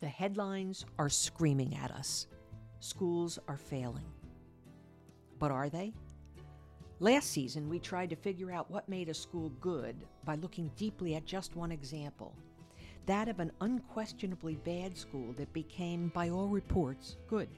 The 0.00 0.08
headlines 0.08 0.84
are 0.98 1.08
screaming 1.08 1.74
at 1.76 1.90
us. 1.90 2.26
Schools 2.80 3.38
are 3.48 3.56
failing. 3.56 4.04
But 5.38 5.50
are 5.50 5.70
they? 5.70 5.94
Last 7.00 7.30
season, 7.30 7.68
we 7.68 7.78
tried 7.78 8.10
to 8.10 8.16
figure 8.16 8.50
out 8.50 8.70
what 8.70 8.88
made 8.88 9.08
a 9.08 9.14
school 9.14 9.50
good 9.60 9.96
by 10.24 10.34
looking 10.34 10.70
deeply 10.76 11.14
at 11.14 11.24
just 11.24 11.56
one 11.56 11.72
example 11.72 12.34
that 13.06 13.28
of 13.28 13.38
an 13.38 13.52
unquestionably 13.60 14.56
bad 14.56 14.98
school 14.98 15.32
that 15.34 15.52
became, 15.52 16.08
by 16.08 16.28
all 16.28 16.48
reports, 16.48 17.16
good. 17.28 17.48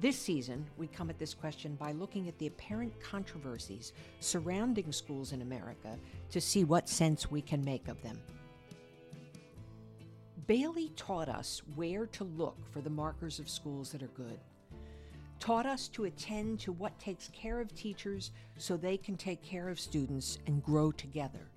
This 0.00 0.16
season, 0.16 0.64
we 0.76 0.86
come 0.86 1.10
at 1.10 1.18
this 1.18 1.34
question 1.34 1.74
by 1.74 1.90
looking 1.90 2.28
at 2.28 2.38
the 2.38 2.46
apparent 2.46 2.98
controversies 3.00 3.92
surrounding 4.20 4.92
schools 4.92 5.32
in 5.32 5.42
America 5.42 5.98
to 6.30 6.40
see 6.40 6.62
what 6.62 6.88
sense 6.88 7.32
we 7.32 7.42
can 7.42 7.64
make 7.64 7.88
of 7.88 8.00
them. 8.02 8.16
Bailey 10.48 10.90
taught 10.96 11.28
us 11.28 11.60
where 11.74 12.06
to 12.06 12.24
look 12.24 12.56
for 12.72 12.80
the 12.80 12.88
markers 12.88 13.38
of 13.38 13.50
schools 13.50 13.92
that 13.92 14.02
are 14.02 14.06
good, 14.08 14.40
taught 15.40 15.66
us 15.66 15.88
to 15.88 16.06
attend 16.06 16.58
to 16.60 16.72
what 16.72 16.98
takes 16.98 17.28
care 17.34 17.60
of 17.60 17.74
teachers 17.74 18.30
so 18.56 18.74
they 18.74 18.96
can 18.96 19.14
take 19.14 19.42
care 19.42 19.68
of 19.68 19.78
students 19.78 20.38
and 20.46 20.64
grow 20.64 20.90
together, 20.90 21.50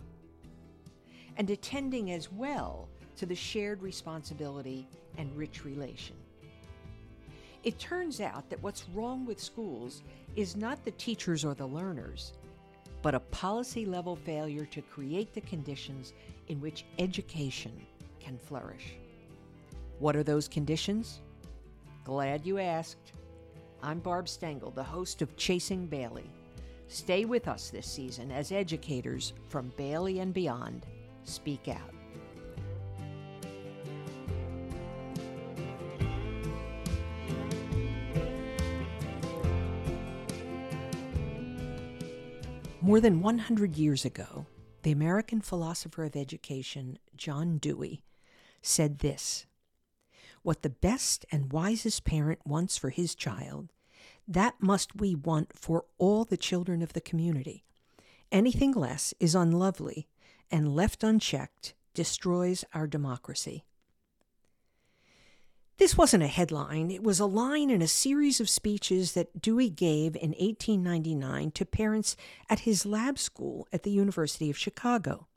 and 1.38 1.50
attending 1.50 2.12
as 2.12 2.30
well 2.34 2.90
to 3.16 3.26
the 3.26 3.34
shared 3.34 3.82
responsibility 3.82 4.90
and 5.18 5.34
rich 5.38 5.64
relation. 5.64 6.18
It 7.64 7.80
turns 7.80 8.20
out 8.20 8.50
that 8.50 8.62
what's 8.62 8.90
wrong 8.90 9.26
with 9.26 9.40
schools 9.40 10.04
is 10.36 10.58
not 10.58 10.84
the 10.84 10.92
teachers 10.92 11.46
or 11.46 11.54
the 11.54 11.66
learners, 11.66 12.34
but 13.02 13.16
a 13.16 13.22
policy 13.22 13.86
level 13.86 14.18
failure 14.18 14.66
to 14.66 14.82
create 14.82 15.34
the 15.34 15.42
conditions 15.42 16.12
in 16.50 16.60
which 16.60 16.84
education 17.00 17.72
can 18.24 18.38
flourish. 18.38 18.96
What 20.00 20.16
are 20.16 20.24
those 20.24 20.48
conditions? 20.48 21.22
Glad 22.04 22.46
you 22.46 22.58
asked. 22.58 23.14
I'm 23.84 24.00
Barb 24.00 24.28
Stengel, 24.28 24.72
the 24.72 24.84
host 24.84 25.22
of 25.22 25.36
Chasing 25.38 25.88
Bailey. 25.88 26.30
Stay 26.88 27.26
with 27.26 27.48
us 27.48 27.70
this 27.70 27.88
season 27.88 28.32
as 28.32 28.52
educators 28.52 29.34
from 29.48 29.72
Bailey 29.78 30.20
and 30.20 30.34
beyond 30.34 30.86
speak 31.24 31.68
out. 31.68 31.94
More 42.84 43.00
than 43.00 43.22
100 43.22 43.78
years 43.78 44.06
ago, 44.06 44.48
the 44.82 44.92
American 44.92 45.40
philosopher 45.40 46.04
of 46.04 46.16
education, 46.16 46.98
John 47.16 47.60
Dewey, 47.60 48.02
said 48.62 49.00
this 49.00 49.46
What 50.42 50.62
the 50.62 50.70
best 50.70 51.26
and 51.32 51.52
wisest 51.52 52.04
parent 52.04 52.40
wants 52.46 52.78
for 52.78 52.90
his 52.90 53.16
child, 53.16 53.72
that 54.28 54.56
must 54.62 54.96
we 54.96 55.16
want 55.16 55.58
for 55.58 55.86
all 55.98 56.26
the 56.26 56.38
children 56.38 56.82
of 56.82 56.94
the 56.94 57.02
community. 57.02 57.64
Anything 58.32 58.72
less 58.72 59.14
is 59.20 59.36
unlovely 59.36 60.08
and 60.50 60.76
left 60.76 61.04
unchecked 61.04 61.74
destroys 61.94 62.64
our 62.74 62.88
democracy. 62.88 63.66
This 65.78 65.98
wasn't 65.98 66.24
a 66.24 66.28
headline, 66.28 66.92
it 66.92 67.02
was 67.02 67.20
a 67.20 67.26
line 67.26 67.72
in 67.72 67.82
a 67.82 67.88
series 67.88 68.40
of 68.40 68.48
speeches 68.48 69.14
that 69.14 69.42
Dewey 69.42 69.70
gave 69.70 70.16
in 70.16 70.30
1899 70.32 71.52
to 71.52 71.66
parents 71.66 72.16
at 72.50 72.60
his 72.60 72.86
lab 72.86 73.18
school 73.18 73.68
at 73.74 73.82
the 73.82 73.90
University 73.90 74.52
of 74.52 74.58
Chicago. 74.58 75.28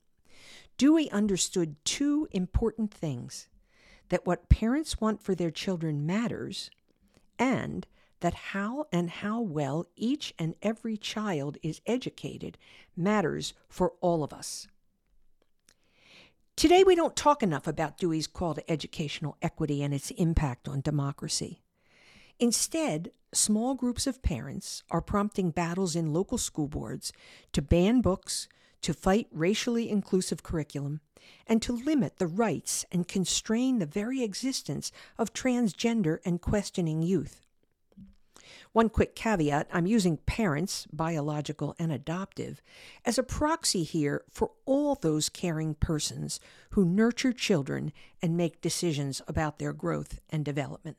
Dewey 0.77 1.11
understood 1.11 1.77
two 1.85 2.29
important 2.33 2.93
things 2.93 3.49
that 4.09 4.27
what 4.27 4.49
parents 4.49 5.01
want 5.01 5.23
for 5.23 5.35
their 5.35 5.51
children 5.51 6.05
matters, 6.05 6.71
and 7.39 7.87
that 8.21 8.35
how 8.35 8.87
and 8.93 9.11
how 9.11 9.41
well 9.41 9.87
each 9.97 10.35
and 10.39 10.55
every 10.63 10.97
child 10.97 11.59
is 11.63 11.81
educated 11.87 12.59
matters 12.97 13.55
for 13.69 13.93
all 14.01 14.25
of 14.25 14.33
us. 14.33 14.67
Today, 16.57 16.85
we 16.85 16.95
don't 16.95 17.17
talk 17.17 17.43
enough 17.43 17.67
about 17.67 17.99
Dewey's 17.99 18.29
call 18.29 18.55
to 18.55 18.71
educational 18.71 19.37
equity 19.43 19.83
and 19.83 19.93
its 19.93 20.11
impact 20.13 20.69
on 20.69 20.81
democracy. 20.81 21.63
Instead, 22.39 23.11
small 23.33 23.75
groups 23.75 24.07
of 24.07 24.23
parents 24.23 24.83
are 24.91 25.01
prompting 25.01 25.51
battles 25.51 25.97
in 25.97 26.13
local 26.13 26.39
school 26.39 26.69
boards 26.69 27.13
to 27.53 27.61
ban 27.61 28.01
books, 28.01 28.49
to 28.85 28.93
fight 28.93 29.27
racially 29.33 29.89
inclusive 29.89 30.43
curriculum, 30.43 31.01
and 31.47 31.63
to 31.63 31.73
limit 31.73 32.19
the 32.19 32.27
rights 32.27 32.85
and 32.93 33.09
constrain 33.09 33.79
the 33.79 33.87
very 33.87 34.23
existence 34.23 34.93
of 35.17 35.33
transgender 35.33 36.19
and 36.23 36.43
questioning 36.43 37.01
youth. 37.01 37.41
One 38.73 38.91
quick 38.91 39.17
caveat 39.17 39.69
I'm 39.73 39.87
using 39.87 40.19
parents, 40.19 40.87
biological 40.93 41.75
and 41.79 41.91
adoptive, 41.91 42.61
as 43.07 43.17
a 43.17 43.23
proxy 43.23 43.85
here 43.85 44.23
for 44.29 44.51
all 44.67 44.97
those 44.97 45.31
caring 45.31 45.75
persons 45.77 46.39
who 46.71 46.85
nurture 46.85 47.33
children 47.33 47.91
and 48.21 48.37
make 48.37 48.61
decisions 48.61 49.23
about 49.27 49.59
their 49.59 49.73
growth 49.73 50.21
and 50.29 50.45
development. 50.45 50.99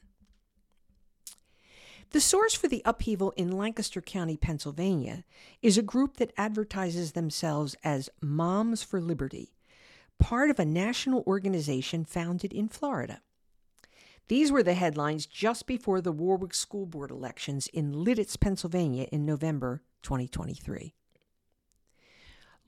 The 2.15 2.21
source 2.21 2.53
for 2.55 2.69
the 2.69 2.81
upheaval 2.85 3.33
in 3.35 3.51
Lancaster 3.51 3.99
County, 3.99 4.37
Pennsylvania, 4.37 5.25
is 5.61 5.77
a 5.77 5.81
group 5.81 6.15
that 6.15 6.31
advertises 6.37 7.11
themselves 7.11 7.75
as 7.83 8.09
Moms 8.21 8.81
for 8.83 9.01
Liberty, 9.01 9.53
part 10.17 10.49
of 10.49 10.57
a 10.57 10.63
national 10.63 11.25
organization 11.27 12.05
founded 12.05 12.53
in 12.53 12.69
Florida. 12.69 13.19
These 14.29 14.49
were 14.49 14.63
the 14.63 14.75
headlines 14.75 15.25
just 15.25 15.67
before 15.67 15.99
the 15.99 16.13
Warwick 16.13 16.53
School 16.53 16.85
Board 16.85 17.11
elections 17.11 17.67
in 17.73 17.91
Lititz, 17.91 18.39
Pennsylvania 18.39 19.09
in 19.11 19.25
November 19.25 19.83
2023. 20.01 20.93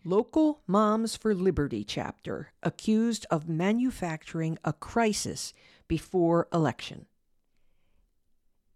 Local 0.04 0.60
Moms 0.68 1.16
for 1.16 1.34
Liberty 1.34 1.86
chapter 1.86 2.52
accused 2.64 3.26
of 3.32 3.48
manufacturing 3.48 4.58
a 4.66 4.74
crisis 4.74 5.54
before 5.88 6.50
election. 6.52 7.06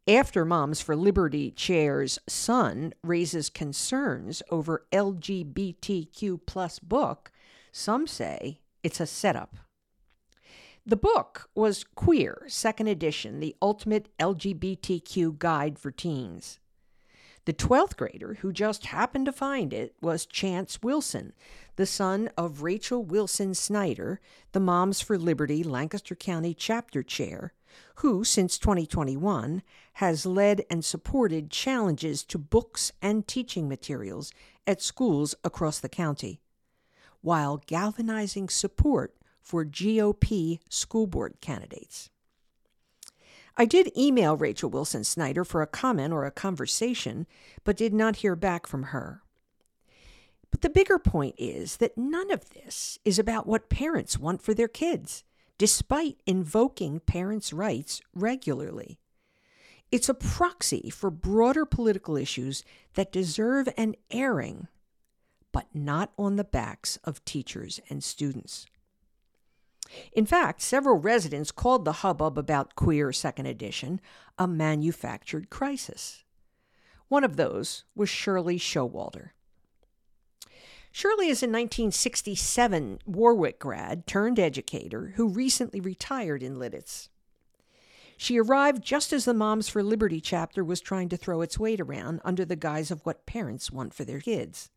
After 0.08 0.46
Moms 0.46 0.82
for 0.82 0.96
Liberty 0.96 1.52
chair's 1.52 2.18
son 2.28 2.96
raises 3.04 3.52
concerns 3.52 4.42
over 4.50 4.88
LGBTQ 4.92 6.40
plus 6.48 6.80
book, 6.80 7.32
some 7.72 8.08
say 8.08 8.62
it's 8.82 9.00
a 9.00 9.06
setup. 9.06 9.58
The 10.84 10.98
book 10.98 11.52
was 11.54 11.84
Queer, 11.84 12.46
second 12.48 12.88
edition, 12.88 13.40
the 13.40 13.56
ultimate 13.62 14.10
LGBTQ 14.18 15.38
guide 15.38 15.78
for 15.78 15.92
teens. 15.92 16.60
The 17.46 17.54
12th 17.54 17.96
grader 17.96 18.40
who 18.42 18.52
just 18.52 18.88
happened 18.88 19.28
to 19.28 19.32
find 19.32 19.72
it 19.72 19.94
was 20.02 20.26
Chance 20.26 20.82
Wilson, 20.82 21.34
the 21.76 21.86
son 21.86 22.32
of 22.36 22.64
Rachel 22.64 23.04
Wilson 23.04 23.54
Snyder, 23.54 24.20
the 24.52 24.60
Moms 24.60 25.00
for 25.00 25.20
Liberty 25.20 25.64
Lancaster 25.64 26.16
County 26.16 26.56
chapter 26.56 27.04
chair, 27.04 27.54
who, 27.96 28.24
since 28.24 28.58
2021, 28.58 29.62
has 29.94 30.26
led 30.26 30.64
and 30.70 30.84
supported 30.84 31.50
challenges 31.50 32.24
to 32.24 32.38
books 32.38 32.92
and 33.02 33.28
teaching 33.28 33.70
materials 33.70 34.32
at 34.66 34.82
schools 34.82 35.36
across 35.44 35.80
the 35.80 35.90
county, 35.90 36.42
while 37.22 37.62
galvanizing 37.66 38.50
support 38.50 39.16
for 39.42 39.66
GOP 39.66 40.60
school 40.70 41.08
board 41.08 41.36
candidates. 41.42 42.10
I 43.58 43.66
did 43.66 43.96
email 43.98 44.38
Rachel 44.38 44.70
Wilson 44.70 45.04
Snyder 45.04 45.44
for 45.44 45.62
a 45.62 45.68
comment 45.68 46.14
or 46.14 46.26
a 46.26 46.32
conversation, 46.32 47.28
but 47.64 47.78
did 47.78 47.94
not 47.94 48.18
hear 48.18 48.36
back 48.36 48.66
from 48.66 48.84
her. 48.84 49.22
But 50.50 50.62
the 50.62 50.70
bigger 50.70 51.00
point 51.00 51.36
is 51.38 51.78
that 51.78 51.98
none 51.98 52.32
of 52.32 52.50
this 52.52 53.00
is 53.06 53.20
about 53.20 53.48
what 53.48 53.70
parents 53.70 54.18
want 54.18 54.42
for 54.42 54.54
their 54.54 54.68
kids, 54.68 55.24
despite 55.62 56.18
invoking 56.26 57.00
parents' 57.00 57.54
rights 57.54 58.02
regularly. 58.16 58.98
It's 59.92 60.10
a 60.10 60.16
proxy 60.16 60.90
for 60.90 61.12
broader 61.12 61.68
political 61.68 62.18
issues 62.18 62.64
that 62.96 63.12
deserve 63.12 63.70
an 63.78 63.94
airing, 64.10 64.70
but 65.52 65.68
not 65.72 66.14
on 66.18 66.36
the 66.36 66.44
backs 66.44 66.98
of 67.04 67.24
teachers 67.26 67.80
and 67.92 68.04
students. 68.04 68.66
In 70.12 70.26
fact, 70.26 70.64
several 70.64 70.98
residents 70.98 71.52
called 71.52 71.86
the 71.86 72.02
hubbub 72.02 72.40
about 72.40 72.74
Queer 72.74 73.14
Second 73.14 73.46
Edition 73.46 74.02
a 74.40 74.48
manufactured 74.48 75.52
crisis. 75.52 76.24
One 77.08 77.24
of 77.24 77.36
those 77.36 77.84
was 77.94 78.10
Shirley 78.10 78.58
Showalter. 78.58 79.34
Shirley 80.94 81.28
is 81.28 81.42
a 81.42 81.48
1967 81.48 83.00
Warwick 83.06 83.60
grad 83.60 84.06
turned 84.06 84.38
educator 84.38 85.14
who 85.16 85.30
recently 85.30 85.80
retired 85.80 86.44
in 86.44 86.58
Lititz. 86.58 87.08
She 88.18 88.40
arrived 88.40 88.84
just 88.84 89.14
as 89.14 89.24
the 89.24 89.34
Moms 89.34 89.70
for 89.70 89.82
Liberty 89.82 90.20
chapter 90.20 90.64
was 90.64 90.82
trying 90.82 91.08
to 91.10 91.18
throw 91.18 91.42
its 91.42 91.58
weight 91.58 91.80
around 91.80 92.20
under 92.26 92.44
the 92.44 92.58
guise 92.58 92.92
of 92.92 93.06
what 93.06 93.26
parents 93.26 93.72
want 93.72 93.94
for 93.94 94.04
their 94.04 94.20
kids. 94.20 94.70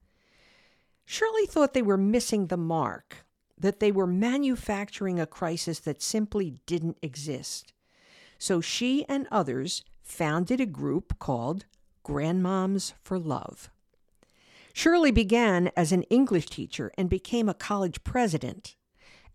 Shirley 1.04 1.46
thought 1.46 1.74
they 1.74 1.82
were 1.82 1.98
missing 1.98 2.46
the 2.46 2.56
mark 2.56 3.26
that 3.58 3.80
they 3.80 3.90
were 3.92 4.06
manufacturing 4.06 5.18
a 5.18 5.26
crisis 5.26 5.80
that 5.80 6.00
simply 6.00 6.54
didn't 6.64 6.96
exist. 7.02 7.72
So 8.38 8.60
she 8.60 9.04
and 9.08 9.26
others 9.30 9.84
founded 10.02 10.60
a 10.60 10.66
group 10.66 11.18
called 11.18 11.64
Grandmoms 12.04 12.92
for 13.02 13.18
Love. 13.18 13.68
Shirley 14.76 15.12
began 15.12 15.70
as 15.76 15.92
an 15.92 16.02
English 16.04 16.46
teacher 16.46 16.90
and 16.98 17.08
became 17.08 17.48
a 17.48 17.54
college 17.54 18.02
president 18.02 18.74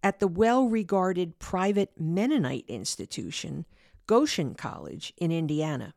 at 0.03 0.19
the 0.19 0.27
well 0.27 0.67
regarded 0.67 1.39
private 1.39 1.93
Mennonite 1.97 2.65
institution, 2.67 3.65
Goshen 4.05 4.53
College 4.53 5.13
in 5.15 5.31
Indiana. 5.31 5.93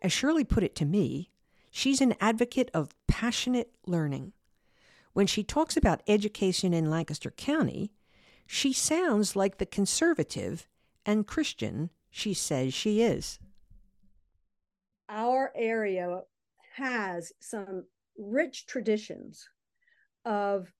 As 0.00 0.12
Shirley 0.12 0.44
put 0.44 0.64
it 0.64 0.74
to 0.76 0.86
me, 0.86 1.30
she's 1.70 2.00
an 2.00 2.14
advocate 2.22 2.70
of 2.72 2.94
passionate 3.06 3.70
learning. 3.86 4.32
When 5.12 5.26
she 5.26 5.44
talks 5.44 5.76
about 5.76 6.02
education 6.08 6.72
in 6.72 6.90
Lancaster 6.90 7.32
County, 7.32 7.92
she 8.46 8.72
sounds 8.72 9.36
like 9.36 9.58
the 9.58 9.66
conservative 9.66 10.66
and 11.04 11.26
Christian 11.26 11.90
she 12.10 12.32
says 12.32 12.72
she 12.72 13.02
is. 13.02 13.38
Our 15.10 15.52
area 15.54 16.22
has 16.74 17.32
some 17.40 17.84
rich 18.18 18.66
traditions 18.66 19.46
of 20.24 20.72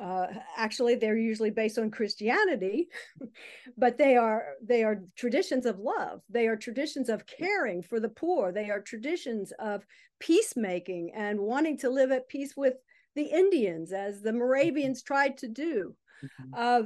uh, 0.00 0.26
actually 0.56 0.94
they're 0.94 1.16
usually 1.16 1.50
based 1.50 1.78
on 1.78 1.90
christianity 1.90 2.88
but 3.76 3.98
they 3.98 4.16
are 4.16 4.54
they 4.64 4.82
are 4.82 5.02
traditions 5.16 5.66
of 5.66 5.78
love. 5.78 6.20
They 6.28 6.46
are 6.46 6.56
traditions 6.56 7.08
of 7.08 7.26
caring 7.26 7.82
for 7.82 8.00
the 8.00 8.08
poor. 8.08 8.52
They 8.52 8.70
are 8.70 8.80
traditions 8.80 9.52
of 9.58 9.86
peacemaking 10.18 11.12
and 11.14 11.40
wanting 11.40 11.78
to 11.78 11.90
live 11.90 12.10
at 12.10 12.28
peace 12.28 12.54
with 12.56 12.74
the 13.14 13.24
indians 13.24 13.92
as 13.92 14.22
the 14.22 14.32
moravians 14.32 15.02
tried 15.02 15.38
to 15.38 15.48
do. 15.48 15.94
Mm-hmm. 16.22 16.54
uh, 16.56 16.82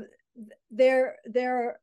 there 0.70 1.16
there 1.24 1.80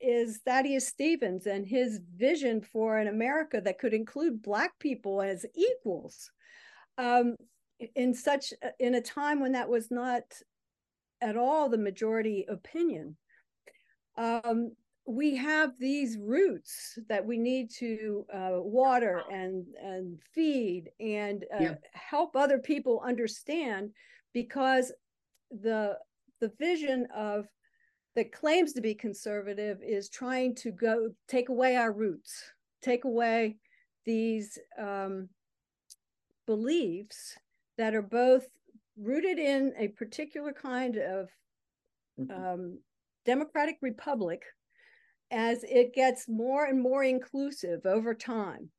is 0.00 0.40
thaddeus 0.44 0.86
stevens 0.86 1.46
and 1.46 1.66
his 1.66 2.00
vision 2.16 2.60
for 2.60 2.98
an 2.98 3.08
america 3.08 3.60
that 3.60 3.78
could 3.78 3.92
include 3.92 4.42
black 4.42 4.78
people 4.78 5.20
as 5.20 5.44
equals 5.54 6.30
um, 6.98 7.36
in 7.94 8.12
such 8.12 8.52
in 8.78 8.96
a 8.96 9.00
time 9.00 9.40
when 9.40 9.52
that 9.52 9.68
was 9.68 9.90
not 9.90 10.22
at 11.20 11.36
all 11.36 11.68
the 11.68 11.78
majority 11.78 12.44
opinion. 12.48 13.16
Um, 14.16 14.72
we 15.06 15.36
have 15.36 15.78
these 15.78 16.18
roots 16.18 16.98
that 17.08 17.24
we 17.24 17.38
need 17.38 17.70
to 17.78 18.26
uh, 18.32 18.50
water 18.56 19.22
and 19.32 19.64
and 19.82 20.18
feed 20.34 20.90
and 21.00 21.44
uh, 21.54 21.62
yeah. 21.62 21.74
help 21.94 22.36
other 22.36 22.58
people 22.58 23.02
understand 23.04 23.90
because 24.34 24.92
the 25.50 25.96
the 26.40 26.52
vision 26.58 27.06
of 27.16 27.46
that 28.18 28.32
claims 28.32 28.72
to 28.72 28.80
be 28.80 28.94
conservative 28.94 29.78
is 29.80 30.08
trying 30.08 30.52
to 30.52 30.72
go 30.72 31.08
take 31.28 31.48
away 31.48 31.76
our 31.76 31.92
roots 31.92 32.42
take 32.82 33.04
away 33.04 33.56
these 34.04 34.58
um, 34.78 35.28
beliefs 36.46 37.36
that 37.76 37.94
are 37.94 38.02
both 38.02 38.46
rooted 38.96 39.38
in 39.38 39.72
a 39.78 39.88
particular 39.88 40.52
kind 40.52 40.96
of 40.96 41.28
mm-hmm. 42.18 42.44
um, 42.44 42.78
democratic 43.24 43.76
republic 43.82 44.42
as 45.30 45.62
it 45.64 45.94
gets 45.94 46.28
more 46.28 46.64
and 46.64 46.80
more 46.80 47.04
inclusive 47.04 47.84
over 47.84 48.14
time. 48.14 48.70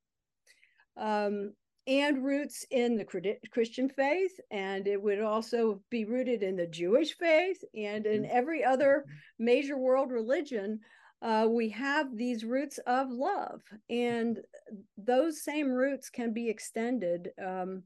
Um, 0.96 1.52
and 1.86 2.24
roots 2.24 2.64
in 2.70 2.96
the 2.96 3.38
Christian 3.50 3.88
faith, 3.88 4.38
and 4.50 4.86
it 4.86 5.00
would 5.00 5.20
also 5.20 5.80
be 5.90 6.04
rooted 6.04 6.42
in 6.42 6.56
the 6.56 6.66
Jewish 6.66 7.16
faith 7.16 7.62
and 7.74 8.06
in 8.06 8.22
mm-hmm. 8.22 8.36
every 8.36 8.64
other 8.64 9.04
major 9.38 9.76
world 9.78 10.10
religion. 10.10 10.80
Uh, 11.22 11.46
we 11.48 11.68
have 11.70 12.16
these 12.16 12.44
roots 12.44 12.78
of 12.86 13.10
love, 13.10 13.60
and 13.88 14.38
those 14.96 15.42
same 15.42 15.68
roots 15.68 16.08
can 16.08 16.32
be 16.32 16.48
extended 16.48 17.30
um, 17.44 17.82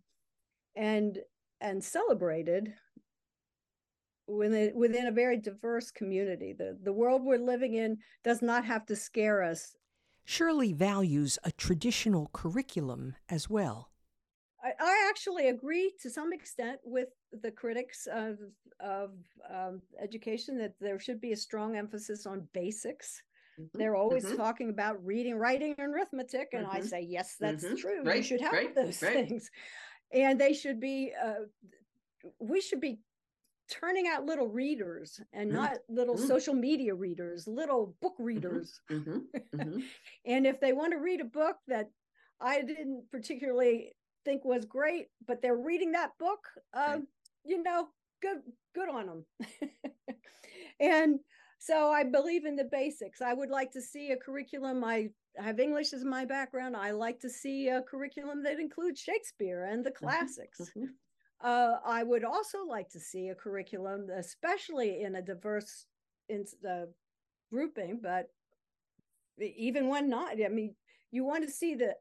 and 0.77 1.19
and 1.61 1.83
celebrated 1.83 2.73
within, 4.27 4.73
within 4.75 5.07
a 5.07 5.13
very 5.13 5.37
diverse 5.37 5.91
community. 5.91 6.53
The, 6.53 6.79
the 6.83 6.93
world 6.93 7.23
we're 7.25 7.39
living 7.39 7.75
in 7.75 7.99
does 8.23 8.43
not 8.43 8.65
have 8.65 8.87
to 8.87 8.97
scare 8.97 9.43
us. 9.43 9.75
Shirley 10.25 10.73
values 10.73 11.39
a 11.45 11.53
traditional 11.53 12.31
curriculum 12.33 13.17
as 13.29 13.49
well. 13.51 13.91
I, 14.63 14.73
I 14.81 15.07
actually 15.09 15.49
agree 15.49 15.93
to 16.01 16.11
some 16.11 16.33
extent 16.33 16.79
with 16.85 17.09
the 17.43 17.51
critics 17.51 18.09
of, 18.11 18.39
of 18.81 19.11
um, 19.55 19.83
education 20.03 20.57
that 20.59 20.75
there 20.81 20.99
should 20.99 21.21
be 21.21 21.33
a 21.33 21.37
strong 21.37 21.77
emphasis 21.77 22.25
on 22.27 22.49
basics. 22.55 23.23
Mm-hmm. 23.61 23.79
They're 23.79 23.97
always 23.97 24.25
mm-hmm. 24.25 24.37
talking 24.37 24.71
about 24.71 25.05
reading, 25.05 25.37
writing, 25.37 25.75
and 25.79 25.95
arithmetic. 25.95 26.49
And 26.55 26.67
mm-hmm. 26.67 26.77
I 26.77 26.81
say, 26.81 27.03
yes, 27.03 27.37
that's 27.39 27.65
mm-hmm. 27.65 27.77
true. 27.77 28.03
Right. 28.03 28.17
You 28.17 28.23
should 28.23 28.41
have 28.41 28.53
right. 28.53 28.75
those 28.75 29.03
right. 29.03 29.29
things 29.29 29.51
and 30.15 30.41
they 30.41 30.53
should 30.53 30.81
be 30.81 31.13
uh, 31.23 31.45
we 32.39 32.61
should 32.61 32.81
be 32.81 33.01
turning 33.71 34.07
out 34.07 34.27
little 34.27 34.49
readers 34.49 35.21
and 35.33 35.51
mm 35.51 35.55
not 35.55 35.79
little 35.89 36.17
mm 36.17 36.27
social 36.27 36.55
media 36.55 36.95
readers 36.95 37.47
little 37.47 37.95
book 38.01 38.15
mm-hmm. 38.15 38.25
readers 38.25 38.81
mm-hmm. 38.91 39.19
Mm-hmm. 39.55 39.81
and 40.27 40.47
if 40.47 40.61
they 40.61 40.73
want 40.73 40.93
to 40.93 40.99
read 40.99 41.21
a 41.21 41.25
book 41.25 41.57
that 41.69 41.91
i 42.41 42.61
didn't 42.61 43.05
particularly 43.11 43.93
think 44.25 44.45
was 44.45 44.65
great 44.65 45.07
but 45.27 45.41
they're 45.41 45.57
reading 45.57 45.93
that 45.93 46.11
book 46.19 46.41
um, 46.75 46.85
right. 46.85 47.03
you 47.45 47.63
know 47.63 47.89
good 48.21 48.39
good 48.75 48.89
on 48.89 49.07
them 49.07 49.25
and 50.81 51.21
so 51.59 51.91
i 51.91 52.03
believe 52.03 52.47
in 52.47 52.57
the 52.57 52.65
basics 52.65 53.21
i 53.23 53.33
would 53.33 53.51
like 53.51 53.71
to 53.71 53.81
see 53.81 54.11
a 54.11 54.17
curriculum 54.17 54.83
i 54.83 55.09
have 55.37 55.59
English 55.59 55.93
as 55.93 56.05
my 56.05 56.25
background. 56.25 56.77
I 56.77 56.93
like 56.93 57.21
to 57.21 57.31
see 57.31 57.69
a 57.69 57.83
curriculum 57.83 58.43
that 58.45 58.61
includes 58.61 59.01
Shakespeare 59.01 59.65
and 59.65 59.85
the 59.85 59.91
mm-hmm, 59.91 60.05
classics. 60.05 60.61
Mm-hmm. 61.45 61.73
Uh, 61.73 61.79
I 61.85 62.03
would 62.03 62.25
also 62.25 62.65
like 62.67 62.89
to 62.91 63.01
see 63.01 63.29
a 63.29 63.35
curriculum, 63.35 64.09
especially 64.17 65.03
in 65.03 65.17
a 65.17 65.23
diverse 65.23 65.87
in, 66.29 66.45
uh, 66.69 66.87
grouping, 67.51 68.01
but 68.03 68.27
even 69.39 69.89
when 69.89 70.09
not, 70.09 70.43
I 70.43 70.49
mean, 70.49 70.75
you 71.11 71.25
want 71.25 71.45
to 71.45 71.51
see 71.51 71.75
that 71.77 71.97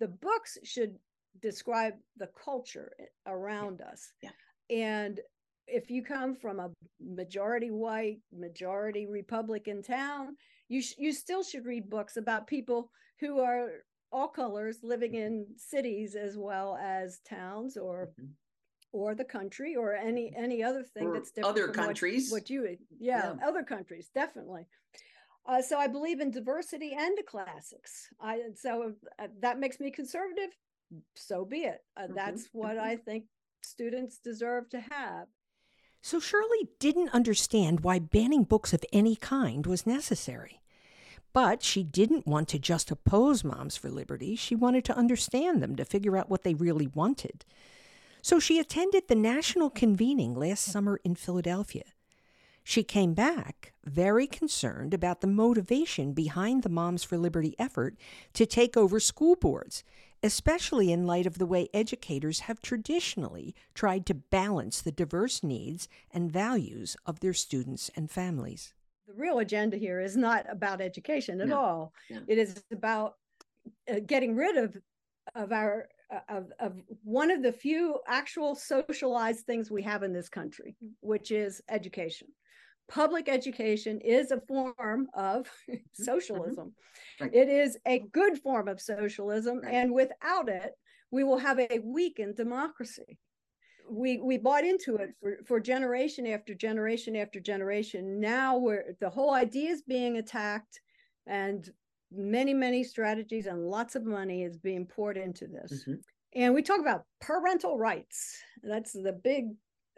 the 0.00 0.08
books 0.08 0.58
should 0.64 0.96
describe 1.42 1.94
the 2.16 2.28
culture 2.42 2.92
around 3.26 3.80
yeah. 3.80 3.92
us. 3.92 4.12
Yeah. 4.22 4.30
And 4.70 5.20
if 5.66 5.90
you 5.90 6.02
come 6.02 6.34
from 6.34 6.60
a 6.60 6.70
majority 7.00 7.70
white, 7.70 8.18
majority 8.32 9.06
Republican 9.06 9.82
town, 9.82 10.36
you 10.68 10.80
sh- 10.80 10.94
you 10.98 11.12
still 11.12 11.42
should 11.42 11.66
read 11.66 11.90
books 11.90 12.16
about 12.16 12.46
people 12.46 12.90
who 13.20 13.40
are 13.40 13.68
all 14.12 14.28
colors 14.28 14.78
living 14.82 15.14
in 15.14 15.46
cities 15.56 16.14
as 16.14 16.36
well 16.36 16.78
as 16.80 17.20
towns 17.28 17.76
or 17.76 18.10
mm-hmm. 18.20 18.26
Or 18.96 19.14
the 19.14 19.24
country 19.24 19.76
or 19.76 19.94
any 19.94 20.32
any 20.36 20.62
other 20.62 20.82
thing 20.82 21.08
or 21.08 21.14
that's 21.14 21.30
different 21.30 21.56
other 21.56 21.68
countries 21.68 22.30
what, 22.30 22.42
what 22.42 22.50
you 22.50 22.76
yeah, 22.98 23.34
yeah, 23.38 23.46
other 23.46 23.62
countries 23.62 24.10
definitely 24.14 24.66
uh, 25.46 25.60
so 25.62 25.78
i 25.78 25.86
believe 25.86 26.20
in 26.20 26.30
diversity 26.30 26.94
and 26.98 27.16
the 27.16 27.22
classics 27.22 28.08
i 28.20 28.40
so 28.54 28.92
uh, 29.18 29.26
that 29.40 29.58
makes 29.58 29.78
me 29.80 29.90
conservative 29.90 30.50
so 31.14 31.44
be 31.44 31.58
it 31.58 31.82
uh, 31.96 32.02
mm-hmm. 32.02 32.14
that's 32.14 32.48
what 32.52 32.76
mm-hmm. 32.76 32.86
i 32.86 32.96
think 32.96 33.24
students 33.62 34.18
deserve 34.18 34.68
to 34.68 34.80
have 34.80 35.26
so 36.02 36.20
Shirley 36.20 36.68
didn't 36.78 37.08
understand 37.12 37.80
why 37.80 37.98
banning 37.98 38.44
books 38.44 38.72
of 38.72 38.84
any 38.92 39.16
kind 39.16 39.66
was 39.66 39.88
necessary. 39.88 40.60
But 41.32 41.64
she 41.64 41.82
didn't 41.82 42.28
want 42.28 42.46
to 42.50 42.60
just 42.60 42.92
oppose 42.92 43.42
Moms 43.42 43.76
for 43.76 43.90
Liberty. 43.90 44.36
She 44.36 44.54
wanted 44.54 44.84
to 44.84 44.96
understand 44.96 45.60
them 45.60 45.74
to 45.74 45.84
figure 45.84 46.16
out 46.16 46.30
what 46.30 46.44
they 46.44 46.54
really 46.54 46.86
wanted. 46.86 47.44
So 48.26 48.40
she 48.40 48.58
attended 48.58 49.06
the 49.06 49.14
national 49.14 49.70
convening 49.70 50.34
last 50.34 50.64
summer 50.64 50.98
in 51.04 51.14
Philadelphia. 51.14 51.84
She 52.64 52.82
came 52.82 53.14
back 53.14 53.72
very 53.84 54.26
concerned 54.26 54.92
about 54.92 55.20
the 55.20 55.28
motivation 55.28 56.12
behind 56.12 56.64
the 56.64 56.68
Moms 56.68 57.04
for 57.04 57.16
Liberty 57.18 57.54
effort 57.56 57.94
to 58.32 58.44
take 58.44 58.76
over 58.76 58.98
school 58.98 59.36
boards 59.36 59.84
especially 60.24 60.90
in 60.90 61.06
light 61.06 61.24
of 61.24 61.38
the 61.38 61.46
way 61.46 61.68
educators 61.72 62.40
have 62.40 62.60
traditionally 62.60 63.54
tried 63.74 64.04
to 64.06 64.14
balance 64.14 64.80
the 64.80 64.90
diverse 64.90 65.44
needs 65.44 65.86
and 66.10 66.32
values 66.32 66.96
of 67.06 67.20
their 67.20 67.34
students 67.34 67.92
and 67.94 68.10
families. 68.10 68.74
The 69.06 69.14
real 69.14 69.38
agenda 69.38 69.76
here 69.76 70.00
is 70.00 70.16
not 70.16 70.46
about 70.50 70.80
education 70.80 71.40
at 71.40 71.48
no. 71.48 71.60
all. 71.60 71.92
No. 72.10 72.22
It 72.26 72.38
is 72.38 72.64
about 72.72 73.18
uh, 73.88 74.00
getting 74.04 74.34
rid 74.34 74.56
of 74.56 74.76
of 75.34 75.52
our 75.52 75.88
of, 76.28 76.52
of 76.60 76.80
one 77.02 77.30
of 77.30 77.42
the 77.42 77.52
few 77.52 77.98
actual 78.06 78.54
socialized 78.54 79.46
things 79.46 79.70
we 79.70 79.82
have 79.82 80.02
in 80.02 80.12
this 80.12 80.28
country, 80.28 80.76
which 81.00 81.30
is 81.30 81.60
education 81.68 82.28
public 82.88 83.28
education 83.28 84.00
is 84.00 84.30
a 84.30 84.40
form 84.40 85.08
of 85.14 85.50
mm-hmm. 85.70 85.74
socialism. 85.92 86.68
Mm-hmm. 87.20 87.24
Right. 87.24 87.34
It 87.34 87.48
is 87.48 87.78
a 87.86 88.00
good 88.12 88.38
form 88.38 88.68
of 88.68 88.80
socialism. 88.80 89.60
Right. 89.62 89.74
And 89.74 89.92
without 89.92 90.48
it, 90.48 90.72
we 91.10 91.24
will 91.24 91.38
have 91.38 91.58
a 91.58 91.80
weakened 91.82 92.36
democracy. 92.36 93.18
we 93.88 94.18
we 94.18 94.36
bought 94.36 94.64
into 94.64 94.96
it 94.96 95.10
for 95.20 95.38
for 95.46 95.60
generation 95.60 96.26
after 96.26 96.54
generation 96.54 97.14
after 97.14 97.40
generation 97.40 98.20
now 98.20 98.58
where 98.58 98.96
the 99.00 99.10
whole 99.10 99.32
idea 99.32 99.70
is 99.70 99.82
being 99.82 100.16
attacked 100.16 100.80
and 101.26 101.70
many 102.12 102.54
many 102.54 102.84
strategies 102.84 103.46
and 103.46 103.68
lots 103.68 103.94
of 103.94 104.04
money 104.04 104.42
is 104.42 104.56
being 104.56 104.86
poured 104.86 105.16
into 105.16 105.46
this 105.46 105.82
mm-hmm. 105.82 106.00
and 106.34 106.54
we 106.54 106.62
talk 106.62 106.80
about 106.80 107.04
parental 107.20 107.76
rights 107.76 108.38
that's 108.62 108.92
the 108.92 109.12
big 109.12 109.46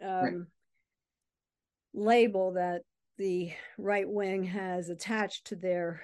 um, 0.03 0.09
right. 0.09 0.33
label 1.93 2.53
that 2.53 2.81
the 3.17 3.51
right 3.77 4.09
wing 4.09 4.43
has 4.43 4.89
attached 4.89 5.45
to 5.45 5.55
their 5.55 6.01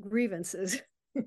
grievances 0.00 0.82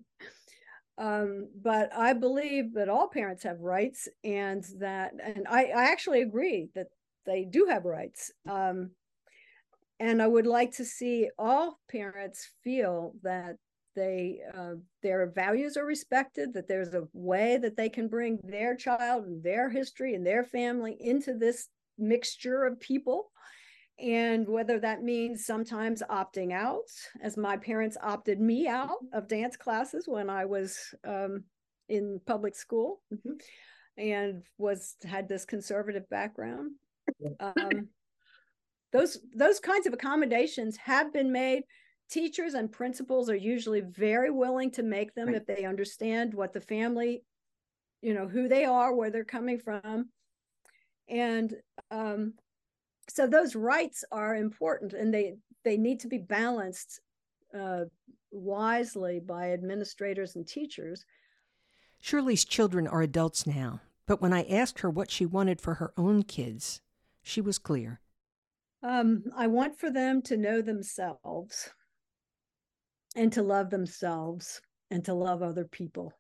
Um, 1.00 1.48
but 1.56 1.96
I 1.96 2.12
believe 2.12 2.74
that 2.74 2.90
all 2.90 3.08
parents 3.08 3.44
have 3.44 3.62
rights, 3.62 4.10
and 4.26 4.66
that, 4.80 5.14
and 5.24 5.48
I, 5.48 5.68
I 5.68 5.84
actually 5.92 6.22
agree 6.22 6.68
that 6.76 6.88
they 7.26 7.46
do 7.46 7.68
have 7.70 7.86
rights. 7.86 8.32
Um, 8.48 8.92
and 10.02 10.22
I 10.22 10.28
would 10.28 10.46
like 10.46 10.74
to 10.74 10.86
see 10.86 11.30
all 11.40 11.80
parents 11.90 12.52
feel 12.64 13.14
that 13.24 13.56
they 13.96 14.40
uh, 14.56 14.76
their 15.04 15.32
values 15.32 15.78
are 15.78 15.86
respected, 15.86 16.54
that 16.54 16.68
there's 16.68 16.94
a 16.94 17.08
way 17.14 17.58
that 17.58 17.76
they 17.76 17.90
can 17.90 18.08
bring 18.08 18.40
their 18.44 18.76
child 18.76 19.26
and 19.26 19.44
their 19.44 19.70
history 19.70 20.16
and 20.16 20.26
their 20.26 20.44
family 20.44 20.96
into 21.00 21.34
this 21.34 21.68
mixture 21.98 22.66
of 22.66 22.80
people 22.80 23.32
and 24.02 24.48
whether 24.48 24.80
that 24.80 25.04
means 25.04 25.46
sometimes 25.46 26.02
opting 26.10 26.54
out, 26.54 26.90
as 27.22 27.36
my 27.36 27.58
parents 27.58 27.98
opted 28.02 28.40
me 28.40 28.68
out 28.68 28.98
of 29.14 29.28
dance 29.28 29.58
classes 29.58 30.06
when 30.08 30.30
I 30.30 30.46
was 30.46 30.78
um, 31.06 31.44
in 31.90 32.22
public 32.26 32.56
school 32.56 33.02
mm-hmm. 33.14 33.34
and 33.98 34.44
was 34.58 34.96
had 35.04 35.28
this 35.28 35.46
conservative 35.46 36.10
background. 36.10 36.72
Um, 37.40 37.90
those 38.94 39.20
those 39.36 39.60
kinds 39.60 39.88
of 39.88 39.94
accommodations 39.94 40.78
have 40.78 41.12
been 41.12 41.32
made. 41.32 41.64
Teachers 42.10 42.54
and 42.54 42.72
principals 42.72 43.30
are 43.30 43.36
usually 43.36 43.82
very 43.82 44.32
willing 44.32 44.72
to 44.72 44.84
make 44.84 45.14
them 45.14 45.28
right. 45.28 45.36
if 45.36 45.46
they 45.46 45.66
understand 45.66 46.34
what 46.34 46.54
the 46.54 46.62
family, 46.62 47.24
you 48.02 48.14
know, 48.14 48.28
who 48.28 48.48
they 48.48 48.66
are, 48.66 48.96
where 48.96 49.12
they're 49.12 49.24
coming 49.24 49.60
from, 49.60 50.10
and 51.08 51.56
um, 51.92 52.34
so 53.08 53.28
those 53.28 53.56
rights 53.56 54.04
are 54.12 54.36
important 54.36 54.94
and 54.94 55.14
they 55.14 55.36
they 55.64 55.78
need 55.78 56.00
to 56.00 56.08
be 56.08 56.18
balanced 56.18 57.02
uh, 57.58 57.82
wisely 58.32 59.20
by 59.20 59.52
administrators 59.52 60.36
and 60.36 60.48
teachers. 60.48 61.06
Shirley's 62.00 62.46
children 62.46 62.88
are 62.88 63.02
adults 63.02 63.46
now 63.46 63.82
but 64.10 64.22
when 64.22 64.34
i 64.34 64.44
asked 64.46 64.80
her 64.80 64.90
what 64.90 65.12
she 65.12 65.26
wanted 65.26 65.62
for 65.62 65.76
her 65.76 65.94
own 65.96 66.24
kids 66.24 66.82
she 67.22 67.40
was 67.40 67.60
clear. 67.60 68.02
Um, 68.82 69.24
i 69.38 69.46
want 69.46 69.80
for 69.80 69.92
them 69.92 70.22
to 70.24 70.36
know 70.36 70.62
themselves 70.62 71.70
and 73.16 73.32
to 73.34 73.42
love 73.42 73.70
themselves 73.70 74.62
and 74.92 75.04
to 75.06 75.14
love 75.14 75.42
other 75.42 75.66
people 75.66 76.14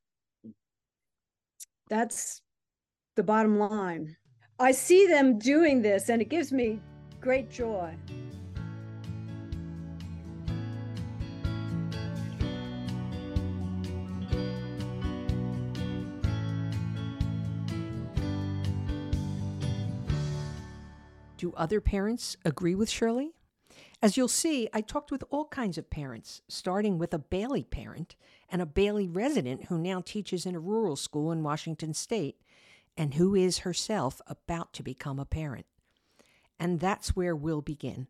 that's 1.89 2.41
the 3.15 3.23
bottom 3.23 3.57
line 3.57 4.15
I 4.61 4.73
see 4.73 5.07
them 5.07 5.39
doing 5.39 5.81
this 5.81 6.09
and 6.09 6.21
it 6.21 6.27
gives 6.27 6.51
me 6.51 6.81
great 7.21 7.49
joy. 7.49 7.95
Do 21.37 21.53
other 21.55 21.79
parents 21.79 22.35
agree 22.43 22.75
with 22.75 22.89
Shirley? 22.89 23.38
As 24.01 24.15
you'll 24.15 24.29
see, 24.29 24.69
I 24.73 24.79
talked 24.79 25.11
with 25.11 25.25
all 25.29 25.45
kinds 25.45 25.77
of 25.77 25.89
parents, 25.89 26.41
starting 26.47 26.97
with 26.97 27.13
a 27.13 27.19
Bailey 27.19 27.63
parent 27.63 28.15
and 28.49 28.61
a 28.61 28.65
Bailey 28.65 29.09
resident 29.09 29.65
who 29.65 29.77
now 29.77 30.01
teaches 30.01 30.45
in 30.45 30.55
a 30.55 30.59
rural 30.59 30.95
school 30.95 31.33
in 31.33 31.43
Washington 31.43 31.93
state 31.93 32.37
and 32.95 33.15
who 33.15 33.35
is 33.35 33.59
herself 33.59 34.21
about 34.25 34.71
to 34.73 34.83
become 34.83 35.19
a 35.19 35.25
parent. 35.25 35.65
And 36.57 36.79
that's 36.79 37.15
where 37.15 37.35
we'll 37.35 37.61
begin. 37.61 38.07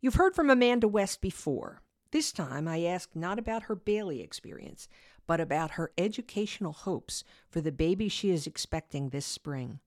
You've 0.00 0.14
heard 0.14 0.34
from 0.34 0.50
Amanda 0.50 0.88
West 0.88 1.20
before. 1.20 1.80
This 2.10 2.32
time 2.32 2.66
I 2.66 2.82
asked 2.84 3.16
not 3.16 3.38
about 3.38 3.64
her 3.64 3.76
Bailey 3.76 4.20
experience, 4.20 4.88
but 5.26 5.40
about 5.40 5.72
her 5.72 5.92
educational 5.96 6.72
hopes 6.72 7.24
for 7.48 7.60
the 7.60 7.72
baby 7.72 8.08
she 8.08 8.30
is 8.30 8.46
expecting 8.46 9.08
this 9.08 9.26
spring. 9.26 9.80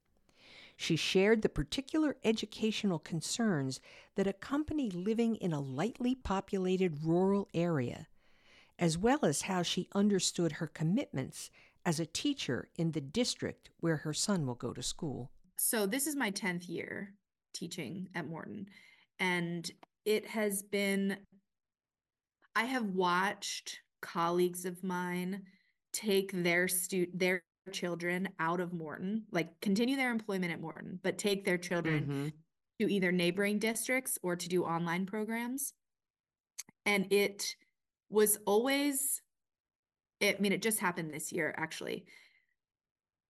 She 0.80 0.96
shared 0.96 1.42
the 1.42 1.50
particular 1.50 2.18
educational 2.24 3.00
concerns 3.00 3.82
that 4.16 4.28
accompany 4.28 4.92
living 4.92 5.36
in 5.36 5.52
a 5.52 5.60
lightly 5.60 6.14
populated 6.14 7.04
rural 7.04 7.50
area, 7.54 8.08
as 8.78 8.96
well 8.96 9.26
as 9.26 9.44
how 9.44 9.64
she 9.64 9.90
understood 9.96 10.54
her 10.54 10.68
commitments 10.68 11.50
as 11.84 12.00
a 12.00 12.06
teacher 12.06 12.70
in 12.78 12.92
the 12.92 13.02
district 13.02 13.72
where 13.80 13.98
her 13.98 14.14
son 14.14 14.46
will 14.46 14.56
go 14.56 14.72
to 14.72 14.84
school. 14.84 15.32
So, 15.58 15.88
this 15.88 16.06
is 16.06 16.16
my 16.16 16.30
10th 16.30 16.70
year 16.70 17.16
teaching 17.54 18.10
at 18.14 18.28
Morton, 18.28 18.68
and 19.20 19.70
it 20.06 20.28
has 20.28 20.62
been, 20.62 21.18
I 22.56 22.66
have 22.66 22.86
watched 22.86 23.80
colleagues 24.02 24.64
of 24.64 24.84
mine 24.84 25.42
take 25.92 26.32
their 26.32 26.68
stu- 26.68 27.08
their 27.16 27.42
children 27.68 28.30
out 28.40 28.60
of 28.60 28.74
Morton, 28.74 29.24
like 29.32 29.60
continue 29.62 29.96
their 29.96 30.12
employment 30.12 30.52
at 30.52 30.62
Morton, 30.62 31.00
but 31.04 31.18
take 31.18 31.46
their 31.46 31.58
children 31.58 32.02
mm-hmm. 32.02 32.28
to 32.80 32.92
either 32.92 33.12
neighboring 33.12 33.60
districts 33.60 34.18
or 34.24 34.36
to 34.36 34.50
do 34.50 34.64
online 34.64 35.06
programs. 35.06 35.74
And 36.86 37.12
it 37.12 37.56
was 38.10 38.40
always 38.46 39.22
it, 40.20 40.38
I 40.38 40.42
mean, 40.42 40.52
it 40.52 40.62
just 40.62 40.80
happened 40.80 41.14
this 41.14 41.32
year, 41.32 41.54
actually. 41.58 42.06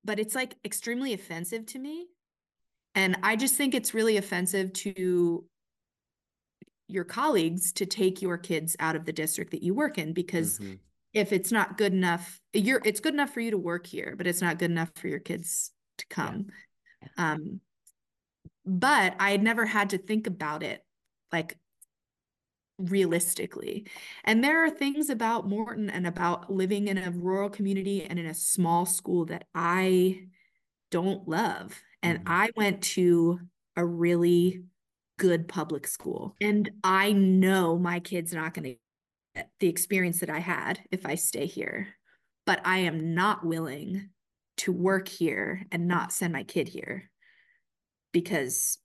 But 0.05 0.19
it's 0.19 0.35
like 0.35 0.55
extremely 0.63 1.13
offensive 1.13 1.65
to 1.67 1.79
me. 1.79 2.07
And 2.95 3.17
I 3.23 3.35
just 3.35 3.55
think 3.55 3.75
it's 3.75 3.93
really 3.93 4.17
offensive 4.17 4.73
to 4.73 5.45
your 6.87 7.03
colleagues 7.03 7.73
to 7.73 7.85
take 7.85 8.21
your 8.21 8.37
kids 8.37 8.75
out 8.79 8.95
of 8.95 9.05
the 9.05 9.11
district 9.11 9.51
that 9.51 9.63
you 9.63 9.73
work 9.73 9.97
in 9.97 10.13
because 10.13 10.59
mm-hmm. 10.59 10.75
If 11.13 11.31
it's 11.33 11.51
not 11.51 11.77
good 11.77 11.93
enough, 11.93 12.39
you're 12.53 12.81
it's 12.85 12.99
good 12.99 13.13
enough 13.13 13.33
for 13.33 13.39
you 13.39 13.51
to 13.51 13.57
work 13.57 13.87
here, 13.87 14.15
but 14.17 14.27
it's 14.27 14.41
not 14.41 14.59
good 14.59 14.71
enough 14.71 14.91
for 14.95 15.07
your 15.07 15.19
kids 15.19 15.71
to 15.97 16.05
come. 16.09 16.47
Yeah. 17.01 17.07
Yeah. 17.17 17.31
Um, 17.31 17.61
but 18.65 19.15
I 19.19 19.31
had 19.31 19.43
never 19.43 19.65
had 19.65 19.91
to 19.91 19.97
think 19.97 20.27
about 20.27 20.63
it 20.63 20.83
like 21.31 21.57
realistically. 22.77 23.87
And 24.23 24.43
there 24.43 24.63
are 24.63 24.69
things 24.69 25.09
about 25.09 25.47
Morton 25.47 25.89
and 25.89 26.05
about 26.05 26.51
living 26.51 26.87
in 26.87 26.97
a 26.97 27.11
rural 27.11 27.49
community 27.49 28.03
and 28.03 28.19
in 28.19 28.25
a 28.25 28.33
small 28.33 28.85
school 28.85 29.25
that 29.25 29.45
I 29.55 30.25
don't 30.91 31.27
love. 31.27 31.81
And 32.03 32.19
mm-hmm. 32.19 32.31
I 32.31 32.49
went 32.55 32.83
to 32.83 33.39
a 33.75 33.85
really 33.85 34.63
good 35.17 35.47
public 35.47 35.87
school. 35.87 36.35
And 36.41 36.69
I 36.83 37.11
know 37.13 37.77
my 37.77 37.99
kid's 37.99 38.33
are 38.33 38.41
not 38.41 38.53
going 38.53 38.73
to 38.73 38.75
the 39.59 39.67
experience 39.67 40.19
that 40.19 40.29
I 40.29 40.39
had 40.39 40.79
if 40.91 41.05
I 41.05 41.15
stay 41.15 41.45
here. 41.45 41.87
But 42.45 42.61
I 42.65 42.79
am 42.79 43.13
not 43.13 43.45
willing 43.45 44.09
to 44.57 44.71
work 44.71 45.07
here 45.07 45.65
and 45.71 45.87
not 45.87 46.13
send 46.13 46.33
my 46.33 46.43
kid 46.43 46.67
here 46.67 47.09
because 48.13 48.77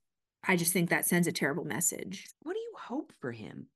I 0.45 0.57
just 0.57 0.73
think 0.73 0.89
that 0.89 1.05
sends 1.05 1.27
a 1.27 1.31
terrible 1.31 1.65
message. 1.65 2.27
What 2.41 2.53
do 2.53 2.59
you 2.59 2.73
hope 2.77 3.13
for 3.21 3.31
him? 3.31 3.67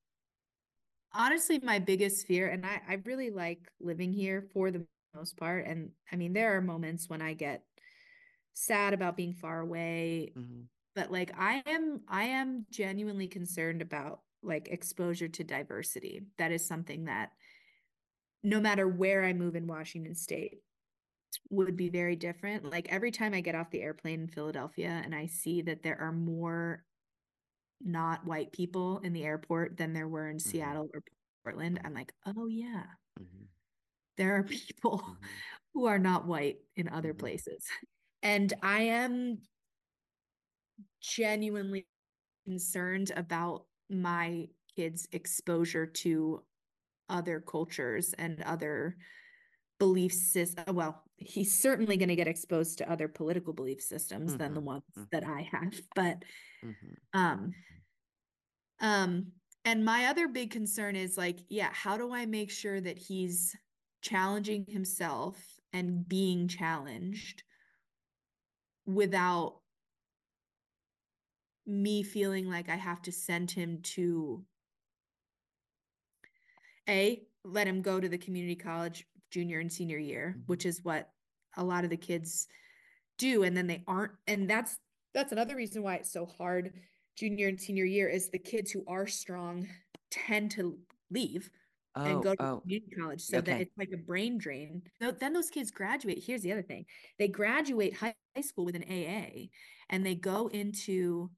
honestly 1.13 1.59
my 1.63 1.79
biggest 1.79 2.27
fear 2.27 2.47
and 2.47 2.65
I, 2.65 2.81
I 2.87 3.01
really 3.05 3.29
like 3.29 3.59
living 3.79 4.13
here 4.13 4.47
for 4.53 4.71
the 4.71 4.85
most 5.15 5.37
part 5.37 5.65
and 5.65 5.89
i 6.11 6.15
mean 6.15 6.33
there 6.33 6.55
are 6.55 6.61
moments 6.61 7.09
when 7.09 7.21
i 7.21 7.33
get 7.33 7.63
sad 8.53 8.93
about 8.93 9.17
being 9.17 9.33
far 9.33 9.59
away 9.59 10.31
mm-hmm. 10.37 10.61
but 10.95 11.11
like 11.11 11.31
i 11.37 11.63
am 11.65 12.01
i 12.07 12.25
am 12.25 12.65
genuinely 12.69 13.27
concerned 13.27 13.81
about 13.81 14.19
like 14.43 14.67
exposure 14.69 15.27
to 15.27 15.43
diversity 15.43 16.21
that 16.37 16.51
is 16.51 16.65
something 16.65 17.05
that 17.05 17.31
no 18.43 18.59
matter 18.59 18.87
where 18.87 19.23
i 19.23 19.33
move 19.33 19.55
in 19.55 19.67
washington 19.67 20.15
state 20.15 20.59
would 21.49 21.75
be 21.75 21.89
very 21.89 22.15
different 22.15 22.69
like 22.69 22.87
every 22.89 23.11
time 23.11 23.33
i 23.33 23.41
get 23.41 23.55
off 23.55 23.69
the 23.71 23.81
airplane 23.81 24.21
in 24.21 24.27
philadelphia 24.27 25.01
and 25.03 25.13
i 25.13 25.25
see 25.25 25.61
that 25.61 25.83
there 25.83 25.99
are 25.99 26.11
more 26.11 26.83
not 27.81 28.25
white 28.25 28.51
people 28.51 28.99
in 29.03 29.13
the 29.13 29.23
airport 29.23 29.77
than 29.77 29.93
there 29.93 30.07
were 30.07 30.29
in 30.29 30.37
mm-hmm. 30.37 30.49
Seattle 30.49 30.89
or 30.93 31.03
Portland, 31.43 31.79
I'm 31.83 31.93
like, 31.93 32.13
oh 32.25 32.47
yeah, 32.47 32.83
mm-hmm. 33.19 33.45
there 34.17 34.35
are 34.35 34.43
people 34.43 34.99
mm-hmm. 34.99 35.13
who 35.73 35.85
are 35.85 35.99
not 35.99 36.27
white 36.27 36.57
in 36.75 36.89
other 36.89 37.09
mm-hmm. 37.09 37.19
places. 37.19 37.63
And 38.23 38.51
I 38.61 38.81
am 38.81 39.39
genuinely 41.01 41.85
concerned 42.45 43.11
about 43.15 43.65
my 43.89 44.49
kids' 44.75 45.07
exposure 45.11 45.85
to 45.85 46.43
other 47.09 47.41
cultures 47.41 48.13
and 48.15 48.41
other 48.43 48.97
belief 49.79 50.13
systems, 50.13 50.73
well, 50.75 51.03
he's 51.17 51.57
certainly 51.57 51.97
going 51.97 52.09
to 52.09 52.15
get 52.17 52.27
exposed 52.27 52.77
to 52.79 52.89
other 52.91 53.07
political 53.07 53.53
belief 53.53 53.81
systems 53.81 54.37
than 54.37 54.53
the 54.53 54.61
Mhm, 54.61 54.61
ones 54.61 54.83
mhm. 54.95 55.09
that 55.11 55.23
I 55.25 55.41
have. 55.43 55.81
But 55.95 56.23
Mhm. 56.61 56.97
um 57.13 57.55
um 58.79 59.31
and 59.65 59.83
my 59.83 60.05
other 60.05 60.29
big 60.29 60.49
concern 60.51 60.95
is 60.95 61.17
like, 61.17 61.39
yeah, 61.49 61.73
how 61.73 61.97
do 61.97 62.13
I 62.13 62.25
make 62.25 62.49
sure 62.49 62.79
that 62.79 62.97
he's 62.97 63.53
challenging 64.01 64.65
himself 64.65 65.59
and 65.73 66.07
being 66.07 66.47
challenged 66.47 67.43
without 68.85 69.61
me 71.67 72.01
feeling 72.03 72.49
like 72.49 72.69
I 72.69 72.75
have 72.75 73.01
to 73.03 73.11
send 73.11 73.51
him 73.51 73.81
to 73.83 74.45
A, 76.89 77.27
let 77.43 77.67
him 77.67 77.81
go 77.81 77.99
to 77.99 78.07
the 78.09 78.17
community 78.17 78.55
college 78.55 79.05
junior 79.29 79.59
and 79.59 79.71
senior 79.71 79.97
year, 79.97 80.35
Mhm. 80.37 80.47
which 80.47 80.65
is 80.65 80.83
what 80.83 81.13
a 81.55 81.63
lot 81.63 81.83
of 81.83 81.89
the 81.89 81.97
kids 81.97 82.47
do 83.17 83.43
and 83.43 83.57
then 83.57 83.65
they 83.67 83.83
aren't 83.87 84.13
and 84.27 84.47
that's 84.47 84.77
that's 85.13 85.31
another 85.31 85.55
reason 85.55 85.81
why 85.81 85.95
it's 85.95 86.11
so 86.11 86.23
hard 86.25 86.71
junior 87.15 87.47
and 87.47 87.59
senior 87.59 87.83
year 87.83 88.07
is 88.07 88.29
the 88.29 88.37
kids 88.37 88.69
who 88.71 88.85
are 88.87 89.07
strong 89.07 89.67
tend 90.11 90.51
to 90.51 90.79
leave 91.09 91.49
and 91.95 92.17
Oh, 92.17 92.21
go 92.21 92.35
to 92.35 92.43
oh, 92.43 92.59
community 92.61 92.95
college 92.95 93.21
so 93.21 93.41
that 93.41 93.59
it's 93.61 93.75
like 93.75 93.89
a 93.91 93.97
brain 93.97 94.37
drain. 94.37 94.83
Tho- 94.99 95.11
Then 95.13 95.33
those 95.33 95.49
kids 95.49 95.71
graduate. 95.71 96.23
Here's 96.23 96.43
the 96.43 96.51
other 96.51 96.61
thing. 96.61 96.85
They 97.17 97.27
graduate 97.27 97.95
high 97.95 98.13
school 98.41 98.65
with 98.65 98.75
an 98.75 98.83
AA 98.83 99.49
and 99.89 100.05
they 100.05 100.13
go 100.13 100.47
into 100.49 101.31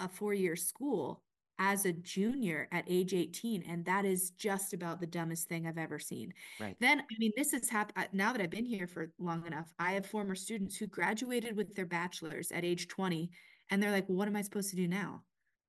a 0.00 0.08
four-year 0.08 0.56
school 0.56 1.22
as 1.58 1.86
a 1.86 1.92
junior 1.92 2.68
at 2.70 2.84
age 2.86 3.14
18 3.14 3.62
and 3.62 3.82
that 3.86 4.04
is 4.04 4.30
just 4.32 4.74
about 4.74 5.00
the 5.00 5.06
dumbest 5.06 5.48
thing 5.48 5.66
I've 5.66 5.78
ever 5.78 5.98
seen. 5.98 6.34
right. 6.60 6.76
Then, 6.80 7.00
I 7.00 7.04
mean, 7.18 7.32
this 7.34 7.52
has 7.52 7.70
happened 7.70 8.08
now 8.12 8.32
that 8.32 8.42
I've 8.42 8.50
been 8.50 8.66
here 8.66 8.86
for 8.86 9.10
long 9.18 9.46
enough. 9.46 9.72
I 9.78 9.92
have 9.92 10.04
former 10.04 10.34
students 10.34 10.76
who 10.76 10.86
graduated 10.86 11.56
with 11.56 11.74
their 11.74 11.86
bachelor's 11.86 12.52
at 12.52 12.64
age 12.64 12.88
20, 12.88 13.30
and 13.70 13.82
they're 13.82 13.90
like, 13.90 14.06
well, 14.08 14.18
what 14.18 14.28
am 14.28 14.36
I 14.36 14.42
supposed 14.42 14.68
to 14.70 14.76
do 14.76 14.86
now? 14.86 15.22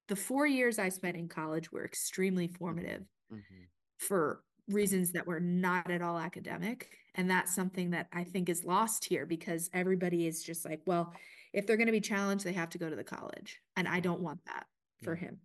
The 0.09 0.17
four 0.17 0.45
years 0.45 0.77
I 0.77 0.89
spent 0.89 1.15
in 1.15 1.29
college 1.29 1.71
were 1.71 1.85
extremely 1.85 2.47
formative 2.49 3.05
Mhm. 3.31 3.67
for 3.97 4.43
reasons 4.67 5.13
that 5.13 5.25
were 5.25 5.39
not 5.39 5.89
at 5.89 6.01
all 6.01 6.19
academic. 6.19 6.89
And 7.15 7.29
that's 7.29 7.55
something 7.55 7.91
that 7.91 8.09
I 8.11 8.25
think 8.25 8.49
is 8.49 8.65
lost 8.65 9.05
here 9.05 9.25
because 9.25 9.69
everybody 9.73 10.27
is 10.27 10.43
just 10.43 10.65
like, 10.65 10.81
well, 10.85 11.13
if 11.57 11.65
they're 11.65 11.75
going 11.75 11.87
to 11.87 11.91
be 11.91 11.99
challenged, 11.99 12.45
they 12.45 12.53
have 12.53 12.69
to 12.69 12.77
go 12.77 12.87
to 12.87 12.95
the 12.95 13.03
college. 13.03 13.59
And 13.75 13.87
I 13.87 13.99
don't 13.99 14.21
want 14.21 14.45
that 14.45 14.67
for 15.01 15.15
Yeah. 15.15 15.21
him. 15.21 15.41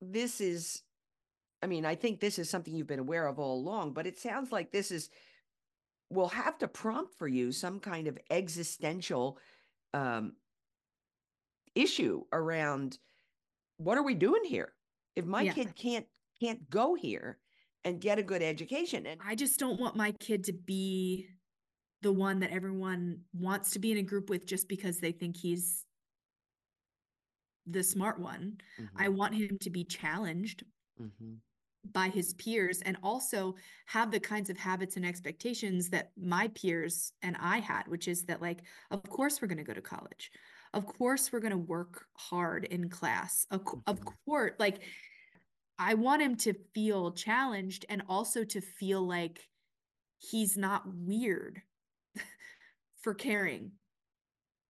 This 0.00 0.40
is, 0.40 0.84
I 1.60 1.66
mean, 1.66 1.84
I 1.84 1.96
think 1.96 2.20
this 2.20 2.38
is 2.38 2.48
something 2.48 2.72
you've 2.72 2.86
been 2.86 3.00
aware 3.00 3.26
of 3.26 3.40
all 3.40 3.58
along, 3.58 3.94
but 3.94 4.06
it 4.06 4.16
sounds 4.16 4.52
like 4.52 4.70
this 4.70 4.92
is, 4.92 5.10
will 6.08 6.28
have 6.28 6.56
to 6.58 6.68
prompt 6.68 7.14
for 7.18 7.26
you 7.26 7.50
some 7.50 7.80
kind 7.80 8.06
of 8.06 8.16
existential 8.30 9.38
um, 9.92 10.36
issue 11.74 12.22
around 12.32 12.98
what 13.78 13.98
are 13.98 14.04
we 14.04 14.14
doing 14.14 14.44
here? 14.44 14.72
If 15.16 15.24
my 15.24 15.42
Yeah. 15.42 15.52
kid 15.52 15.74
can't 15.74 16.06
can't 16.40 16.70
go 16.70 16.94
here 16.94 17.40
and 17.82 18.00
get 18.00 18.20
a 18.20 18.22
good 18.22 18.42
education, 18.42 19.06
and 19.06 19.20
I 19.24 19.34
just 19.34 19.58
don't 19.58 19.80
want 19.80 19.96
my 19.96 20.12
kid 20.20 20.44
to 20.44 20.52
be 20.52 21.28
the 22.02 22.12
one 22.12 22.40
that 22.40 22.50
everyone 22.50 23.24
wants 23.32 23.72
to 23.72 23.78
be 23.78 23.92
in 23.92 23.98
a 23.98 24.02
group 24.02 24.30
with 24.30 24.46
just 24.46 24.68
because 24.68 25.00
they 25.00 25.12
think 25.12 25.36
he's 25.36 25.86
the 27.66 27.82
smart 27.82 28.18
one. 28.18 28.58
I 28.96 29.08
Mhm, 29.08 29.08
want 29.08 29.34
him 29.34 29.58
to 29.58 29.70
be 29.70 29.84
challenged 29.84 30.64
mhm, 30.96 31.40
by 31.92 32.08
his 32.08 32.34
peers 32.34 32.82
and 32.82 32.96
also 33.02 33.54
have 33.86 34.10
the 34.10 34.20
kinds 34.20 34.50
of 34.50 34.58
habits 34.58 34.96
and 34.96 35.06
expectations 35.06 35.90
that 35.90 36.12
my 36.16 36.48
peers 36.48 37.12
and 37.22 37.36
I 37.38 37.58
had, 37.58 37.86
which 37.88 38.08
is 38.08 38.24
that, 38.26 38.42
like, 38.42 38.62
of 38.90 39.02
course 39.04 39.40
we're 39.40 39.48
going 39.48 39.58
to 39.58 39.64
go 39.64 39.72
to 39.74 39.80
college. 39.80 40.30
Of 40.74 40.86
course 40.86 41.32
we're 41.32 41.40
going 41.40 41.52
to 41.52 41.56
work 41.56 42.06
hard 42.16 42.64
in 42.64 42.90
class. 42.90 43.46
Of, 43.50 43.64
co- 43.64 43.82
of 43.86 44.00
course, 44.26 44.52
like, 44.58 44.82
I 45.78 45.94
want 45.94 46.22
him 46.22 46.36
to 46.38 46.54
feel 46.74 47.12
challenged 47.12 47.86
and 47.88 48.02
also 48.08 48.44
to 48.44 48.60
feel 48.60 49.06
like 49.06 49.50
he's 50.18 50.56
not 50.56 50.84
weird 50.94 51.62
for 53.08 53.14
caring 53.14 53.70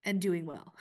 and 0.05 0.21
doing 0.21 0.47
well. 0.47 0.73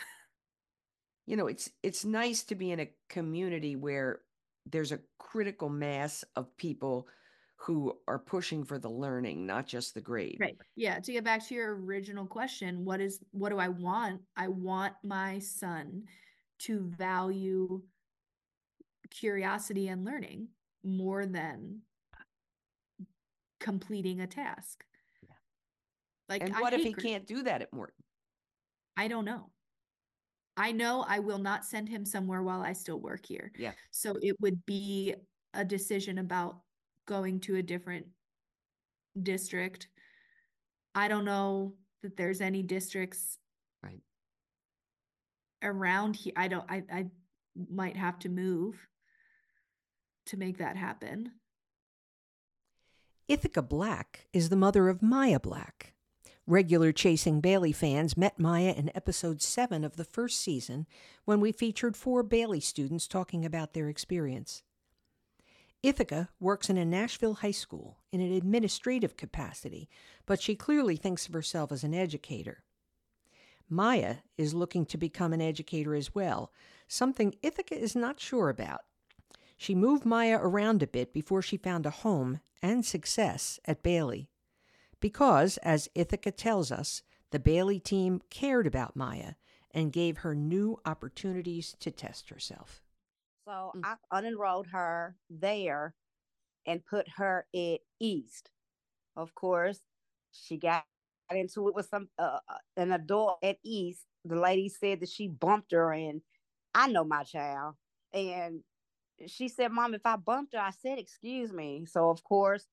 you 1.25 1.35
know, 1.35 1.47
it's 1.47 1.71
it's 1.81 2.05
nice 2.05 2.43
to 2.43 2.53
be 2.53 2.71
in 2.71 2.79
a 2.81 2.91
community 3.09 3.75
where 3.75 4.19
there's 4.67 4.91
a 4.91 4.99
critical 5.17 5.67
mass 5.67 6.23
of 6.35 6.55
people 6.57 7.07
who 7.55 7.97
are 8.07 8.19
pushing 8.19 8.63
for 8.63 8.77
the 8.77 8.91
learning, 8.91 9.47
not 9.47 9.65
just 9.65 9.95
the 9.95 10.01
grade. 10.01 10.37
Right. 10.39 10.55
Yeah. 10.75 10.99
To 10.99 11.11
get 11.11 11.23
back 11.23 11.47
to 11.47 11.55
your 11.55 11.75
original 11.77 12.27
question, 12.27 12.85
what 12.85 13.01
is 13.01 13.21
what 13.31 13.49
do 13.49 13.57
I 13.57 13.69
want? 13.69 14.21
I 14.35 14.49
want 14.49 14.93
my 15.03 15.39
son 15.39 16.03
to 16.59 16.81
value 16.95 17.81
curiosity 19.09 19.87
and 19.87 20.05
learning 20.05 20.49
more 20.83 21.25
than 21.25 21.81
completing 23.59 24.21
a 24.21 24.27
task. 24.27 24.83
Like 26.29 26.43
And 26.43 26.53
what 26.55 26.73
if 26.73 26.83
he 26.83 26.93
can't 26.93 27.25
do 27.25 27.43
that 27.43 27.61
at 27.61 27.71
Morton? 27.73 28.03
I 28.95 29.07
don't 29.07 29.25
know. 29.25 29.49
I 30.57 30.71
know 30.71 31.05
I 31.07 31.19
will 31.19 31.37
not 31.37 31.65
send 31.65 31.87
him 31.87 32.03
somewhere 32.03 32.41
while 32.41 32.61
I 32.61 32.73
still 32.73 32.99
work 32.99 33.25
here. 33.25 33.51
Yeah. 33.57 33.73
So 33.91 34.17
it 34.21 34.35
would 34.41 34.65
be 34.65 35.13
a 35.53 35.63
decision 35.63 36.17
about 36.17 36.61
going 37.05 37.39
to 37.41 37.57
a 37.57 37.63
different 37.63 38.07
district. 39.21 39.87
I 40.95 41.07
don't 41.07 41.25
know 41.25 41.75
that 42.01 42.17
there's 42.17 42.41
any 42.41 42.63
districts 42.63 43.37
Right. 43.83 44.01
around 45.63 46.15
here. 46.15 46.33
I 46.35 46.47
don't, 46.47 46.65
I, 46.69 46.83
I 46.91 47.05
might 47.69 47.95
have 47.95 48.17
to 48.19 48.29
move 48.29 48.75
to 50.25 50.37
make 50.37 50.57
that 50.57 50.75
happen. 50.75 51.31
Ithaca 53.27 53.61
Black 53.61 54.27
is 54.33 54.49
the 54.49 54.55
mother 54.55 54.89
of 54.89 55.01
Maia 55.01 55.39
Black. 55.39 55.93
Regular 56.49 56.93
Chasing 56.93 57.41
Bailey 57.41 57.73
fans 57.73 58.15
met 58.15 58.39
Maia 58.39 58.71
in 58.71 58.89
episode 58.95 59.41
7 59.41 59.83
of 59.83 59.97
the 59.97 60.05
first 60.05 60.39
season 60.39 60.87
when 61.25 61.41
we 61.41 61.51
featured 61.51 61.97
four 61.97 62.23
Bailey 62.23 62.61
students 62.61 63.05
talking 63.05 63.43
about 63.43 63.73
their 63.73 63.89
experience. 63.89 64.63
Ithaca 65.83 66.29
works 66.39 66.69
in 66.69 66.77
a 66.77 66.85
Nashville 66.85 67.33
high 67.33 67.51
school 67.51 67.97
in 68.13 68.21
an 68.21 68.31
administrative 68.31 69.17
capacity, 69.17 69.89
but 70.25 70.41
she 70.41 70.55
clearly 70.55 70.95
thinks 70.95 71.27
of 71.27 71.33
herself 71.33 71.69
as 71.69 71.83
an 71.83 71.93
educator. 71.93 72.63
Maia 73.67 74.19
is 74.37 74.53
looking 74.53 74.85
to 74.85 74.97
become 74.97 75.33
an 75.33 75.41
educator 75.41 75.95
as 75.95 76.15
well, 76.15 76.53
something 76.87 77.35
Ithaca 77.43 77.77
is 77.77 77.93
not 77.93 78.21
sure 78.21 78.47
about. 78.47 78.85
She 79.57 79.75
moved 79.75 80.05
Maia 80.05 80.39
around 80.41 80.81
a 80.81 80.87
bit 80.87 81.11
before 81.11 81.41
she 81.41 81.57
found 81.57 81.85
a 81.85 81.89
home 81.89 82.39
and 82.61 82.85
success 82.85 83.59
at 83.65 83.83
Bailey. 83.83 84.29
Because, 84.99 85.57
as 85.57 85.89
Ithaca 85.95 86.31
tells 86.31 86.71
us, 86.71 87.03
the 87.31 87.39
Bailey 87.39 87.79
team 87.79 88.21
cared 88.29 88.65
about 88.65 88.95
Maia 88.95 89.33
and 89.71 89.91
gave 89.91 90.19
her 90.19 90.33
new 90.33 90.79
opportunities 90.85 91.75
to 91.79 91.91
test 91.91 92.29
herself. 92.29 92.81
So 93.45 93.71
Mm. 93.75 93.81
I 93.83 93.95
unenrolled 94.11 94.67
her 94.71 95.15
there 95.29 95.93
and 96.65 96.85
put 96.85 97.07
her 97.17 97.45
at 97.55 97.79
East. 97.99 98.49
Of 99.15 99.33
course, 99.35 99.79
she 100.31 100.57
got 100.57 100.85
into 101.31 101.67
it 101.67 101.75
with 101.75 101.87
some 101.87 102.09
uh, 102.17 102.39
uh, 102.47 102.57
an 102.77 102.91
adult 102.91 103.39
at 103.43 103.57
East. 103.63 104.05
The 104.25 104.35
lady 104.39 104.69
said 104.69 104.99
that 105.01 105.09
she 105.09 105.27
bumped 105.27 105.71
her, 105.71 105.91
and 105.91 106.21
I 106.73 106.87
know 106.87 107.03
my 107.03 107.23
child. 107.23 107.75
And 108.13 108.63
she 109.27 109.47
said, 109.47 109.71
"Mom, 109.71 109.93
if 109.93 110.05
I 110.05 110.15
bumped 110.17 110.53
her, 110.53 110.59
I 110.59 110.71
said, 110.71 110.99
excuse 110.99 111.51
me." 111.51 111.85
So 111.85 112.09
of 112.09 112.23
course, 112.23 112.65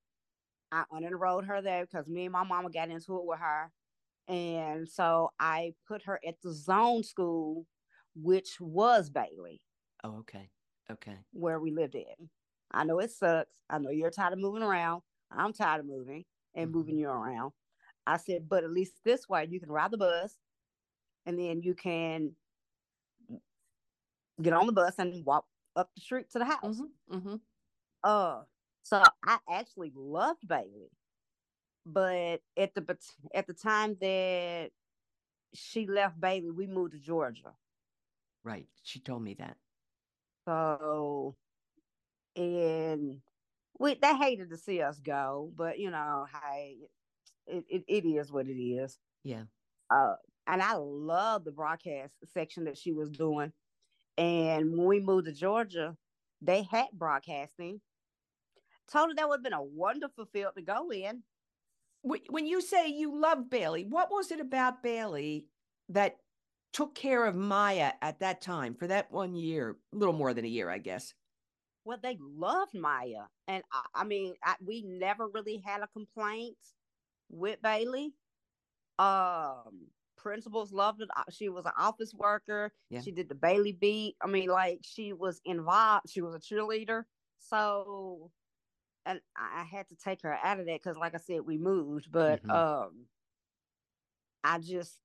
I 0.75 0.85
unenrolled 0.93 1.47
her 1.47 1.63
there 1.63 1.87
because 1.87 2.09
me 2.09 2.25
and 2.25 2.33
my 2.33 2.45
mama 2.45 2.71
got 2.71 2.91
into 2.91 3.17
it 3.17 3.25
with 3.25 3.39
her. 3.39 3.71
And 4.29 4.89
so 4.89 5.31
I 5.39 5.75
put 5.87 6.03
her 6.05 6.21
at 6.27 6.41
the 6.43 6.53
zone 6.53 7.03
school, 7.05 7.67
which 8.15 8.61
was 8.61 9.11
Bailey 9.11 9.61
Oh, 10.03 10.19
okay. 10.19 10.51
Okay. 10.91 11.17
where 11.33 11.61
we 11.61 11.71
lived 11.71 11.95
at. 11.95 12.19
I 12.73 12.85
know 12.85 12.99
it 12.99 13.11
sucks. 13.13 13.57
I 13.71 13.79
know 13.79 13.91
you're 13.91 14.11
tired 14.11 14.33
of 14.33 14.39
moving 14.39 14.63
around. 14.63 15.03
I'm 15.31 15.53
tired 15.53 15.81
of 15.81 15.87
moving 15.87 16.25
and 16.55 16.71
Mhm. 16.71 16.75
moving 16.75 16.99
you 16.99 17.09
around. 17.09 17.53
I 18.07 18.19
said, 18.19 18.49
but 18.49 18.65
at 18.65 18.71
least 18.71 19.03
this 19.05 19.29
way 19.29 19.47
you 19.47 19.61
can 19.61 19.71
ride 19.71 19.91
the 19.93 19.99
bus 19.99 20.39
and 21.27 21.39
then 21.39 21.63
you 21.63 21.75
can 21.75 22.37
get 24.41 24.53
on 24.53 24.67
the 24.67 24.73
bus 24.73 24.95
and 24.99 25.25
walk 25.25 25.47
up 25.77 25.91
the 25.95 26.01
street 26.01 26.31
to 26.31 26.39
the 26.39 26.45
house. 26.45 26.61
Mm-hmm, 26.65 27.17
mm-hmm. 27.17 27.37
Uh, 28.03 28.43
so 28.85 29.03
I 29.27 29.38
actually 29.51 29.92
loved 29.97 30.47
Bailey, 30.47 30.90
but 31.87 32.40
at 32.57 32.75
the 32.75 32.97
at 33.35 33.47
the 33.47 33.55
time 33.55 33.97
that 34.01 34.70
she 35.55 35.87
left 35.87 36.20
Bailey, 36.20 36.51
we 36.51 36.66
moved 36.66 36.92
to 36.92 36.99
Georgia. 36.99 37.55
Right. 38.44 38.68
She 38.83 39.01
told 39.01 39.23
me 39.23 39.35
that. 39.38 39.57
So, 40.47 41.35
and 42.37 43.20
we 43.79 43.94
they 43.94 44.14
hated 44.14 44.51
to 44.51 44.59
see 44.59 44.83
us 44.83 45.01
go, 45.01 45.51
but 45.57 45.79
you 45.79 45.90
know, 45.90 46.27
hey, 46.42 46.77
it, 47.47 47.64
it, 47.68 47.85
it 47.88 48.07
is 48.07 48.31
what 48.31 48.47
it 48.47 48.61
is. 48.61 48.99
Yeah. 49.23 49.44
Uh, 49.90 50.16
and 50.47 50.61
I 50.61 50.75
love 50.75 51.44
the 51.44 51.53
broadcast 51.53 52.12
section 52.35 52.64
that 52.64 52.77
she 52.77 52.92
was 52.92 53.09
doing. 53.09 53.53
And 54.18 54.77
when 54.77 54.87
we 54.87 55.01
moved 55.01 55.27
to 55.27 55.33
Georgia, 55.33 55.97
they 56.42 56.64
had 56.70 56.88
broadcasting. 56.92 57.81
Told 58.90 59.11
her 59.11 59.14
that 59.14 59.29
would 59.29 59.37
have 59.37 59.44
been 59.44 59.53
a 59.53 59.62
wonderful 59.62 60.27
field 60.27 60.53
to 60.57 60.62
go 60.62 60.90
in. 60.90 61.23
When 62.03 62.47
you 62.47 62.61
say 62.61 62.88
you 62.88 63.18
love 63.18 63.49
Bailey, 63.49 63.87
what 63.88 64.11
was 64.11 64.31
it 64.31 64.40
about 64.40 64.83
Bailey 64.83 65.47
that 65.88 66.16
took 66.73 66.94
care 66.94 67.25
of 67.25 67.35
Maia 67.35 67.92
at 68.03 68.20
that 68.20 68.42
time 68.42 68.75
for 68.75 68.87
that 68.88 69.11
one 69.11 69.35
year, 69.35 69.79
a 69.92 69.97
little 69.97 70.14
more 70.14 70.35
than 70.35 70.44
a 70.44 70.49
year, 70.49 70.68
I 70.68 70.79
guess? 70.79 71.14
Well, 71.87 71.99
they 72.03 72.18
loved 72.20 72.75
Maia. 72.75 73.25
And 73.49 73.62
I, 73.73 74.03
I 74.03 74.05
mean, 74.05 74.35
I, 74.42 74.57
we 74.64 74.83
never 74.83 75.29
really 75.29 75.62
had 75.64 75.83
a 75.83 75.88
complaint 75.88 76.57
with 77.31 77.62
Bailey. 77.62 78.12
Um, 78.99 79.88
principals 80.16 80.73
loved 80.73 81.01
it. 81.01 81.09
Uh, 81.16 81.23
she 81.31 81.49
was 81.49 81.64
an 81.64 81.73
office 81.79 82.12
worker. 82.14 82.73
Yeah. 82.90 83.01
She 83.01 83.12
did 83.12 83.29
the 83.29 83.35
Bailey 83.35 83.73
beat. 83.73 84.16
I 84.23 84.27
mean, 84.27 84.49
like 84.49 84.81
she 84.83 85.12
was 85.12 85.40
involved. 85.44 86.11
She 86.11 86.23
was 86.23 86.35
a 86.35 86.38
cheerleader. 86.38 87.05
So, 87.38 88.31
and 89.07 89.21
I 89.37 89.64
had 89.64 89.88
to 89.88 89.97
take 89.97 90.23
her 90.23 90.38
out 90.43 90.61
of 90.61 90.67
that 90.67 90.83
because, 90.83 90.97
like 90.97 91.14
I 91.14 91.19
said, 91.19 91.40
we 91.47 91.59
moved. 91.59 92.09
But 92.11 92.43
mm-hmm. 92.43 92.51
um, 92.51 93.07
I 94.43 94.59
just, 94.59 94.99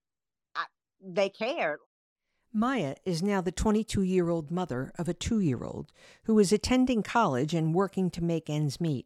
I, 0.55 0.65
they 1.01 1.29
cared. 1.29 1.79
Maia 2.51 2.95
is 3.05 3.21
now 3.21 3.41
the 3.41 3.51
22 3.51 4.01
year 4.01 4.29
old 4.29 4.49
mother 4.49 4.91
of 4.97 5.07
a 5.07 5.13
two 5.13 5.39
year 5.39 5.63
old 5.63 5.91
who 6.23 6.39
is 6.39 6.51
attending 6.51 7.03
college 7.03 7.53
and 7.53 7.75
working 7.75 8.09
to 8.11 8.23
make 8.23 8.49
ends 8.49 8.81
meet. 8.81 9.05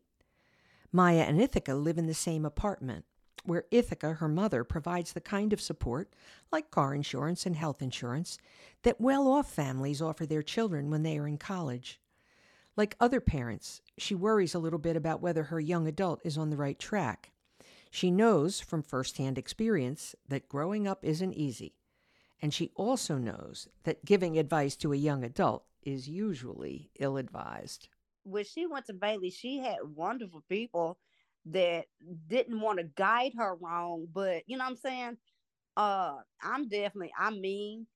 Maia 0.92 1.24
and 1.24 1.42
Ithaca 1.42 1.74
live 1.74 1.98
in 1.98 2.08
the 2.08 2.14
same 2.14 2.46
apartment 2.46 3.06
where 3.46 3.66
Ithaca, 3.72 4.14
her 4.14 4.28
mother, 4.28 4.64
provides 4.64 5.14
the 5.14 5.22
kind 5.22 5.52
of 5.52 5.62
support, 5.62 6.14
like 6.52 6.72
car 6.72 6.96
insurance 6.96 7.46
and 7.46 7.56
health 7.56 7.82
insurance, 7.82 8.38
that 8.84 9.02
well 9.02 9.28
off 9.28 9.52
families 9.52 10.02
offer 10.02 10.26
their 10.26 10.44
children 10.44 10.90
when 10.90 11.04
they 11.04 11.18
are 11.18 11.28
in 11.28 11.38
college. 11.38 12.00
Like 12.76 12.96
other 13.00 13.22
parents, 13.22 13.82
she 13.98 14.16
worries 14.16 14.56
a 14.56 14.60
little 14.60 14.80
bit 14.80 14.96
about 14.96 15.22
whether 15.22 15.44
her 15.44 15.60
young 15.60 15.88
adult 15.88 16.22
is 16.24 16.38
on 16.38 16.50
the 16.50 16.58
right 16.58 16.80
track. 16.80 17.32
She 17.92 18.10
knows 18.10 18.60
from 18.60 18.82
firsthand 18.82 19.38
experience 19.38 20.16
that 20.28 20.50
growing 20.50 20.88
up 20.88 21.06
isn't 21.06 21.34
easy. 21.34 21.76
And 22.42 22.54
she 22.54 22.72
also 22.76 23.18
knows 23.18 23.68
that 23.84 24.04
giving 24.04 24.38
advice 24.38 24.76
to 24.78 24.92
a 24.92 24.98
young 24.98 25.24
adult 25.24 25.64
is 25.84 26.10
usually 26.10 26.90
ill 27.00 27.18
advised. 27.18 27.88
When 28.24 28.44
she 28.44 28.66
went 28.66 28.88
to 28.88 28.94
Bailey, 28.94 29.30
she 29.30 29.60
had 29.60 29.78
wonderful 29.96 30.44
people 30.50 30.98
that 31.46 31.86
didn't 32.28 32.60
want 32.60 32.80
to 32.80 32.86
guide 32.86 33.34
her 33.38 33.56
wrong, 33.56 34.08
but 34.12 34.44
you 34.48 34.58
know 34.58 34.64
what 34.64 34.72
I'm 34.72 34.78
saying? 34.78 35.18
Uh 35.78 36.16
I'm 36.42 36.68
definitely 36.68 37.12
I'm 37.18 37.40
mean. 37.40 37.88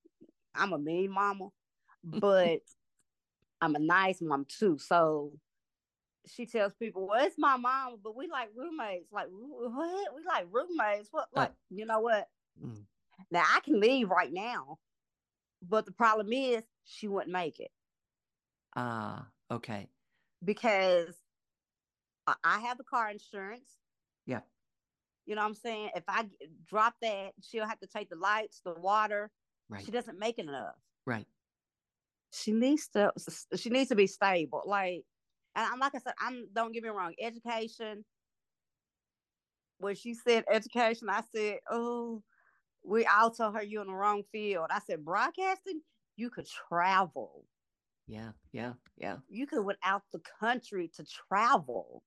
I'm 0.54 0.74
a 0.74 0.78
mean 0.78 1.12
mama, 1.12 1.50
but 2.04 2.60
I'm 3.62 3.76
a 3.76 3.80
nice 3.80 4.22
mom 4.22 4.46
too. 4.48 4.78
So 4.78 5.34
she 6.26 6.46
tells 6.46 6.74
people, 6.74 7.08
"Well, 7.08 7.26
it's 7.26 7.38
my 7.38 7.58
mom, 7.58 7.98
but 8.04 8.15
we 8.15 8.28
like 8.28 8.50
roommates. 8.56 9.12
Like 9.12 9.28
what? 9.30 10.15
We 10.15 10.24
like 10.26 10.48
roommates. 10.52 11.10
What? 11.12 11.28
Like 11.34 11.52
you 11.70 11.86
know 11.86 12.00
what? 12.00 12.28
Mm. 12.63 12.84
Now 13.32 13.43
I 13.48 13.60
can 13.62 13.80
leave 13.80 14.10
right 14.10 14.32
now, 14.32 14.78
but 15.67 15.86
the 15.86 15.91
problem 15.91 16.32
is 16.32 16.63
she 16.86 17.08
wouldn't 17.08 17.32
make 17.32 17.60
it. 17.60 17.72
Ah, 18.76 19.28
uh, 19.52 19.56
okay. 19.56 19.88
Because 20.43 21.15
I 22.43 22.60
have 22.60 22.78
the 22.78 22.84
car 22.84 23.10
insurance. 23.10 23.78
Yeah. 24.26 24.41
You 25.26 25.36
know 25.36 25.41
what 25.41 25.48
I'm 25.48 25.56
saying? 25.56 25.91
If 25.96 26.04
I 26.08 26.26
drop 26.67 26.96
that, 27.02 27.34
she'll 27.41 27.67
have 27.67 27.80
to 27.80 27.88
take 27.88 28.10
the 28.10 28.15
lights, 28.15 28.62
the 28.63 28.74
water. 28.74 29.32
Right. 29.70 29.84
She 29.84 29.91
doesn't 29.91 30.20
make 30.20 30.39
enough. 30.39 30.76
Right. 31.06 31.26
She 32.32 32.52
needs 32.52 32.88
to. 32.90 33.12
She 33.56 33.70
needs 33.70 33.90
to 33.90 33.96
be 33.96 34.08
stable. 34.08 34.63
Like, 34.66 35.04
and 35.56 35.66
I'm 35.72 35.80
like 35.80 35.96
I 35.96 36.00
said, 36.00 36.13
I'm. 36.20 36.48
Don't 36.54 36.74
get 36.74 36.84
me 36.84 36.90
wrong. 36.90 37.13
Education. 37.20 38.04
When 39.80 39.96
she 39.96 40.16
said 40.16 40.46
education, 40.52 41.10
I 41.10 41.22
said, 41.36 41.60
"Oh, 41.70 42.24
we." 42.84 43.06
all 43.06 43.32
told 43.32 43.56
her 43.56 43.63
you're 43.63 43.82
in 43.84 43.88
the 43.88 43.94
wrong 43.94 44.24
field. 44.32 44.68
I 44.70 44.80
said 44.80 45.06
broadcasting. 45.06 45.82
You 46.16 46.30
could 46.30 46.48
travel. 46.68 47.46
Yeah, 48.08 48.32
yeah, 48.52 48.74
yeah. 48.98 49.18
You 49.30 49.46
could 49.48 49.63
went 49.63 49.80
out 49.84 50.02
the 50.13 50.22
country 50.40 50.90
to 50.96 51.06
travel. 51.30 52.04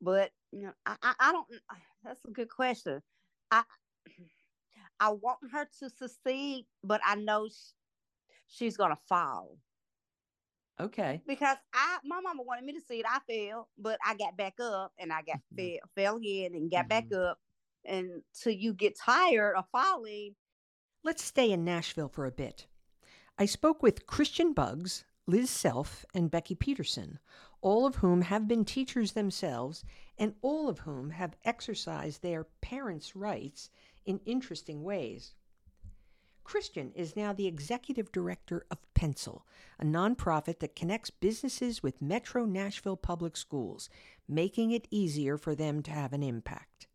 But 0.00 0.30
you 0.52 0.62
know, 0.62 0.72
I, 0.86 0.96
I, 1.02 1.14
I 1.20 1.32
don't. 1.32 1.46
That's 2.04 2.20
a 2.26 2.30
good 2.30 2.48
question. 2.48 3.02
I 3.50 3.64
I 5.00 5.10
want 5.10 5.38
her 5.52 5.68
to 5.80 5.90
succeed, 5.90 6.66
but 6.82 7.00
I 7.04 7.14
know 7.14 7.48
she, 7.48 7.72
she's 8.48 8.76
gonna 8.76 8.98
fall. 9.08 9.58
Okay. 10.80 11.22
Because 11.26 11.56
I, 11.74 11.98
my 12.04 12.20
mama 12.20 12.42
wanted 12.42 12.64
me 12.64 12.72
to 12.74 12.80
see 12.80 13.00
it. 13.00 13.06
I 13.08 13.18
fell, 13.28 13.68
but 13.76 13.98
I 14.06 14.14
got 14.14 14.36
back 14.36 14.54
up 14.60 14.92
and 14.98 15.12
I 15.12 15.22
got 15.22 15.38
mm-hmm. 15.52 15.56
fell, 15.56 15.90
fell 15.94 16.16
again 16.16 16.54
and 16.54 16.70
got 16.70 16.88
mm-hmm. 16.88 17.08
back 17.10 17.12
up. 17.12 17.38
Until 17.84 18.52
you 18.52 18.74
get 18.74 18.98
tired 18.98 19.56
of 19.56 19.64
falling. 19.72 20.34
Let's 21.04 21.24
stay 21.24 21.52
in 21.52 21.64
Nashville 21.64 22.08
for 22.08 22.26
a 22.26 22.30
bit. 22.30 22.66
I 23.38 23.46
spoke 23.46 23.82
with 23.82 24.06
Christiane 24.06 24.52
Buggs, 24.52 25.04
Liz 25.26 25.48
Self, 25.48 26.04
and 26.12 26.30
Becky 26.30 26.54
Peterson, 26.54 27.18
all 27.62 27.86
of 27.86 27.94
whom 27.96 28.22
have 28.22 28.46
been 28.46 28.64
teachers 28.64 29.12
themselves 29.12 29.84
and 30.18 30.34
all 30.42 30.68
of 30.68 30.80
whom 30.80 31.10
have 31.10 31.36
exercised 31.44 32.20
their 32.20 32.44
parents' 32.60 33.16
rights 33.16 33.70
in 34.04 34.20
interesting 34.26 34.82
ways. 34.82 35.34
Christiane 36.48 36.92
is 36.94 37.14
now 37.14 37.34
the 37.34 37.46
executive 37.46 38.10
director 38.10 38.64
of 38.70 38.78
Pencil, 38.94 39.46
a 39.78 39.84
nonprofit 39.84 40.60
that 40.60 40.74
connects 40.74 41.10
businesses 41.10 41.82
with 41.82 42.00
Metro 42.00 42.46
Nashville 42.46 42.96
Public 42.96 43.36
Schools, 43.36 43.90
making 44.26 44.70
it 44.70 44.88
easier 44.90 45.36
for 45.36 45.54
them 45.54 45.82
to 45.82 45.90
have 45.90 46.14
an 46.14 46.22
impact. 46.22 46.86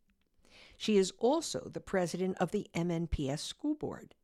She 0.76 0.98
is 0.98 1.14
also 1.20 1.70
the 1.72 1.80
president 1.80 2.36
of 2.40 2.50
the 2.50 2.66
MNPS 2.74 3.42
School 3.42 3.76
Board. 3.76 4.16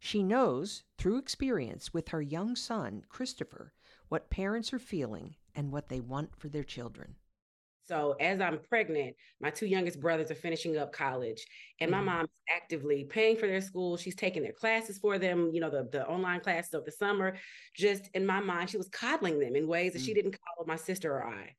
She 0.00 0.24
knows, 0.24 0.82
through 0.98 1.18
experience 1.18 1.94
with 1.94 2.08
her 2.08 2.20
young 2.20 2.56
son, 2.56 3.04
Christopher, 3.08 3.74
what 4.08 4.30
parents 4.30 4.72
are 4.72 4.80
feeling 4.80 5.36
and 5.54 5.70
what 5.70 5.90
they 5.90 6.00
want 6.00 6.34
for 6.34 6.48
their 6.48 6.64
children. 6.64 7.14
So 7.92 8.16
as 8.20 8.40
I'm 8.40 8.58
pregnant, 8.70 9.16
my 9.38 9.50
two 9.50 9.66
youngest 9.66 10.00
brothers 10.00 10.30
are 10.30 10.34
finishing 10.34 10.78
up 10.78 10.94
college, 10.94 11.44
and 11.78 11.90
mm-hmm. 11.90 12.06
my 12.06 12.14
mom's 12.14 12.30
actively 12.48 13.04
paying 13.04 13.36
for 13.36 13.46
their 13.46 13.60
school. 13.60 13.98
She's 13.98 14.14
taking 14.14 14.42
their 14.42 14.54
classes 14.54 14.96
for 14.96 15.18
them, 15.18 15.50
you 15.52 15.60
know, 15.60 15.68
the, 15.68 15.86
the 15.92 16.06
online 16.06 16.40
classes 16.40 16.72
of 16.72 16.86
the 16.86 16.90
summer. 16.90 17.36
Just 17.76 18.08
in 18.14 18.24
my 18.24 18.40
mind, 18.40 18.70
she 18.70 18.78
was 18.78 18.88
coddling 18.88 19.38
them 19.38 19.56
in 19.56 19.68
ways 19.68 19.92
that 19.92 19.98
mm-hmm. 19.98 20.06
she 20.06 20.12
mm. 20.12 20.14
didn't 20.14 20.38
coddle 20.42 20.66
my 20.66 20.76
sister 20.76 21.12
or 21.12 21.26
I. 21.26 21.54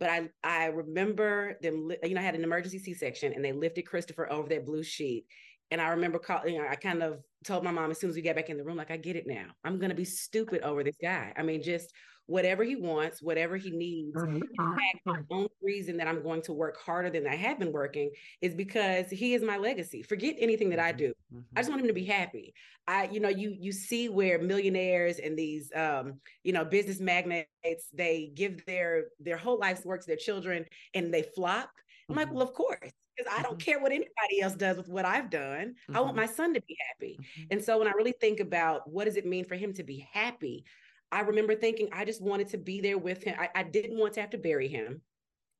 But 0.00 0.08
I 0.08 0.30
I 0.42 0.66
remember 0.66 1.58
them, 1.60 1.90
you 2.02 2.14
know, 2.14 2.20
I 2.22 2.24
had 2.24 2.34
an 2.34 2.44
emergency 2.44 2.78
C-section, 2.78 3.34
and 3.34 3.44
they 3.44 3.52
lifted 3.52 3.82
Christopher 3.82 4.32
over 4.32 4.48
that 4.48 4.64
blue 4.64 4.82
sheet. 4.82 5.26
And 5.70 5.80
I 5.80 5.88
remember 5.88 6.18
calling, 6.18 6.54
you 6.54 6.62
know, 6.62 6.68
I 6.68 6.76
kind 6.76 7.02
of 7.02 7.20
told 7.44 7.64
my 7.64 7.70
mom 7.70 7.90
as 7.90 8.00
soon 8.00 8.10
as 8.10 8.16
we 8.16 8.22
got 8.22 8.36
back 8.36 8.50
in 8.50 8.56
the 8.56 8.64
room, 8.64 8.76
like, 8.76 8.90
I 8.90 8.96
get 8.96 9.16
it 9.16 9.26
now. 9.26 9.46
I'm 9.64 9.78
gonna 9.78 9.94
be 9.94 10.04
stupid 10.04 10.62
over 10.62 10.82
this 10.82 10.96
guy. 11.00 11.32
I 11.36 11.42
mean, 11.42 11.62
just 11.62 11.92
whatever 12.28 12.62
he 12.62 12.76
wants, 12.76 13.22
whatever 13.22 13.56
he 13.56 13.70
needs. 13.70 14.22
In 14.22 14.42
fact, 14.58 15.04
the 15.06 15.24
only 15.30 15.48
reason 15.62 15.96
that 15.96 16.06
I'm 16.06 16.22
going 16.22 16.42
to 16.42 16.52
work 16.52 16.78
harder 16.78 17.08
than 17.08 17.26
I 17.26 17.34
have 17.34 17.58
been 17.58 17.72
working 17.72 18.10
is 18.42 18.54
because 18.54 19.08
he 19.08 19.32
is 19.32 19.42
my 19.42 19.56
legacy. 19.56 20.02
Forget 20.02 20.36
anything 20.38 20.68
that 20.70 20.78
I 20.78 20.90
mm-hmm. 20.90 20.98
do. 20.98 21.08
Mm-hmm. 21.34 21.40
I 21.56 21.60
just 21.60 21.70
want 21.70 21.80
him 21.80 21.88
to 21.88 21.94
be 21.94 22.04
happy. 22.04 22.52
I, 22.86 23.08
you 23.10 23.20
know, 23.20 23.30
you 23.30 23.56
you 23.58 23.72
see 23.72 24.10
where 24.10 24.38
millionaires 24.38 25.18
and 25.18 25.38
these 25.38 25.72
um, 25.74 26.20
you 26.44 26.52
know, 26.52 26.66
business 26.66 27.00
magnates, 27.00 27.88
they 27.94 28.30
give 28.34 28.64
their 28.66 29.06
their 29.18 29.38
whole 29.38 29.58
life's 29.58 29.86
work 29.86 30.02
to 30.02 30.06
their 30.06 30.16
children 30.16 30.66
and 30.94 31.12
they 31.12 31.22
flop. 31.34 31.70
I'm 32.10 32.14
mm-hmm. 32.14 32.24
like, 32.24 32.32
well, 32.32 32.42
of 32.42 32.52
course 32.52 32.92
because 33.18 33.32
I 33.36 33.42
don't 33.42 33.58
mm-hmm. 33.58 33.70
care 33.70 33.80
what 33.80 33.92
anybody 33.92 34.40
else 34.42 34.54
does 34.54 34.76
with 34.76 34.88
what 34.88 35.04
I've 35.04 35.30
done. 35.30 35.74
Mm-hmm. 35.74 35.96
I 35.96 36.00
want 36.00 36.12
mm-hmm. 36.12 36.20
my 36.20 36.26
son 36.26 36.54
to 36.54 36.62
be 36.62 36.76
happy. 36.88 37.18
Mm-hmm. 37.20 37.42
And 37.50 37.64
so 37.64 37.78
when 37.78 37.88
I 37.88 37.92
really 37.92 38.14
think 38.20 38.40
about 38.40 38.88
what 38.90 39.04
does 39.04 39.16
it 39.16 39.26
mean 39.26 39.44
for 39.44 39.56
him 39.56 39.72
to 39.74 39.82
be 39.82 40.06
happy, 40.12 40.64
I 41.10 41.20
remember 41.20 41.54
thinking 41.54 41.88
I 41.92 42.04
just 42.04 42.22
wanted 42.22 42.48
to 42.50 42.58
be 42.58 42.80
there 42.80 42.98
with 42.98 43.22
him. 43.22 43.36
I, 43.38 43.48
I 43.54 43.62
didn't 43.62 43.98
want 43.98 44.14
to 44.14 44.20
have 44.20 44.30
to 44.30 44.38
bury 44.38 44.68
him. 44.68 45.00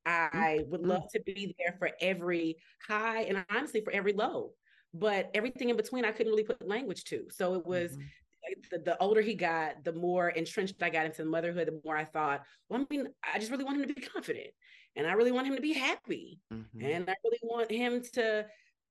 I 0.07 0.61
would 0.69 0.87
love 0.87 1.03
to 1.13 1.21
be 1.21 1.55
there 1.59 1.77
for 1.79 1.91
every 2.01 2.57
high 2.87 3.23
and 3.23 3.45
honestly 3.51 3.83
for 3.83 3.93
every 3.93 4.15
low. 4.15 4.53
But 4.95 5.31
everything 5.35 5.69
in 5.69 5.77
between, 5.77 6.07
I 6.07 6.13
couldn't 6.13 6.33
really 6.33 6.45
put 6.45 6.67
language 6.67 7.05
to. 7.05 7.27
So 7.31 7.55
it 7.55 7.67
was 7.67 7.93
mm-hmm. 7.93 8.61
the, 8.71 8.79
the, 8.79 9.03
older 9.03 9.21
he 9.21 9.35
got, 9.35 9.85
the 9.85 9.93
more 9.93 10.31
entrenched 10.31 10.83
I 10.83 10.89
got 10.89 11.05
into 11.05 11.27
motherhood, 11.27 11.69
the 11.69 11.81
more 11.85 11.95
I 11.95 12.05
thought, 12.05 12.41
well, 12.71 12.81
I 12.81 12.87
mean, 12.89 13.09
I 13.23 13.39
just 13.39 13.51
really 13.51 13.65
want 13.65 13.83
him 13.83 13.87
to 13.87 13.95
be 13.95 14.01
confident 14.01 14.49
and 14.99 15.07
I 15.07 15.13
really 15.13 15.33
want 15.33 15.47
him 15.47 15.57
to 15.57 15.63
be 15.63 15.73
happy. 15.73 16.41
Mm-hmm. 16.53 16.85
And 16.85 17.09
I 17.09 17.15
really 17.25 17.39
want 17.43 17.71
him 17.71 18.03
to 18.15 18.45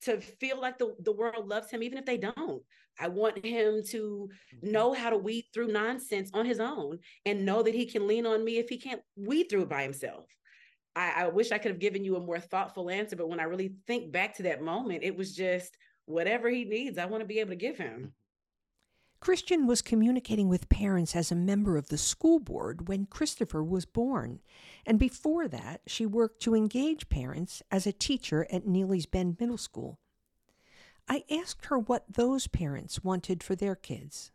to 0.03 0.21
feel 0.21 0.61
like 0.61 0.77
the, 0.77 0.95
the 0.99 1.11
world 1.11 1.47
loves 1.47 1.71
him, 1.71 1.81
even 1.81 1.97
if 1.97 2.05
they 2.05 2.17
don't. 2.17 2.61
I 2.99 3.07
want 3.07 3.43
him 3.43 3.81
to 3.89 4.29
mm-hmm. 4.55 4.71
know 4.71 4.93
how 4.93 5.09
to 5.09 5.17
weed 5.17 5.45
through 5.53 5.67
nonsense 5.67 6.29
on 6.33 6.45
his 6.45 6.59
own 6.59 6.99
and 7.25 7.45
know 7.45 7.63
that 7.63 7.73
he 7.73 7.85
can 7.85 8.07
lean 8.07 8.25
on 8.25 8.43
me 8.43 8.57
if 8.57 8.69
he 8.69 8.77
can't 8.77 9.01
weed 9.15 9.47
through 9.49 9.63
it 9.63 9.69
by 9.69 9.83
himself. 9.83 10.25
I, 10.95 11.13
I 11.15 11.27
wish 11.27 11.51
I 11.51 11.57
could 11.57 11.71
have 11.71 11.79
given 11.79 12.03
you 12.03 12.15
a 12.15 12.19
more 12.21 12.39
thoughtful 12.39 12.89
answer, 12.89 13.15
but 13.15 13.29
when 13.29 13.39
I 13.39 13.43
really 13.43 13.73
think 13.85 14.11
back 14.11 14.35
to 14.37 14.43
that 14.43 14.61
moment, 14.61 15.03
it 15.03 15.15
was 15.15 15.35
just 15.35 15.75
whatever 16.05 16.49
he 16.49 16.63
needs, 16.63 16.97
I 16.97 17.05
want 17.05 17.21
to 17.21 17.27
be 17.27 17.39
able 17.39 17.51
to 17.51 17.55
give 17.55 17.77
him. 17.77 18.13
Christiane 19.19 19.65
was 19.65 19.81
communicating 19.81 20.47
with 20.47 20.69
parents 20.69 21.15
as 21.15 21.31
a 21.31 21.35
member 21.35 21.75
of 21.75 21.89
the 21.89 21.97
school 21.97 22.39
board 22.39 22.87
when 22.87 23.05
Christopher 23.05 23.63
was 23.63 23.85
born. 23.85 24.39
And 24.85 24.99
before 24.99 25.47
that, 25.47 25.81
she 25.87 26.05
worked 26.05 26.41
to 26.43 26.55
engage 26.55 27.09
parents 27.09 27.63
as 27.71 27.87
a 27.87 27.91
teacher 27.91 28.47
at 28.51 28.67
Neely's 28.67 29.05
Bend 29.05 29.37
Middle 29.39 29.57
School. 29.57 29.99
I 31.09 31.23
asked 31.31 31.65
her 31.65 31.79
what 31.79 32.05
those 32.09 32.47
parents 32.47 33.03
wanted 33.03 33.41
for 33.41 33.55
their 33.55 33.75
kids. 33.75 34.31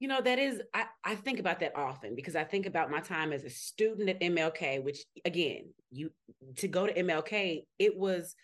You 0.00 0.08
know, 0.08 0.20
that 0.20 0.38
is, 0.38 0.60
I, 0.74 0.84
I 1.02 1.14
think 1.14 1.38
about 1.38 1.60
that 1.60 1.76
often 1.76 2.14
because 2.14 2.36
I 2.36 2.44
think 2.44 2.66
about 2.66 2.90
my 2.90 3.00
time 3.00 3.32
as 3.32 3.44
a 3.44 3.50
student 3.50 4.08
at 4.08 4.20
MLK, 4.20 4.82
which 4.82 4.98
again, 5.24 5.70
you 5.90 6.10
to 6.56 6.68
go 6.68 6.86
to 6.86 6.92
MLK, 6.92 7.64
it 7.78 7.96
was 7.96 8.34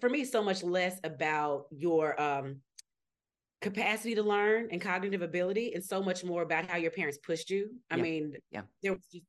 for 0.00 0.08
me 0.08 0.24
so 0.24 0.42
much 0.42 0.62
less 0.62 0.98
about 1.04 1.66
your 1.70 2.20
um 2.20 2.56
capacity 3.62 4.14
to 4.14 4.22
learn 4.22 4.68
and 4.70 4.80
cognitive 4.80 5.22
ability 5.22 5.72
and 5.74 5.82
so 5.82 6.02
much 6.02 6.24
more 6.24 6.42
about 6.42 6.68
how 6.68 6.76
your 6.76 6.90
parents 6.90 7.18
pushed 7.18 7.48
you. 7.48 7.70
I 7.90 7.96
Yeah. 7.96 8.02
mean, 8.02 8.36
Yeah. 8.50 8.62
there 8.82 8.92
was 8.92 9.06
just 9.10 9.24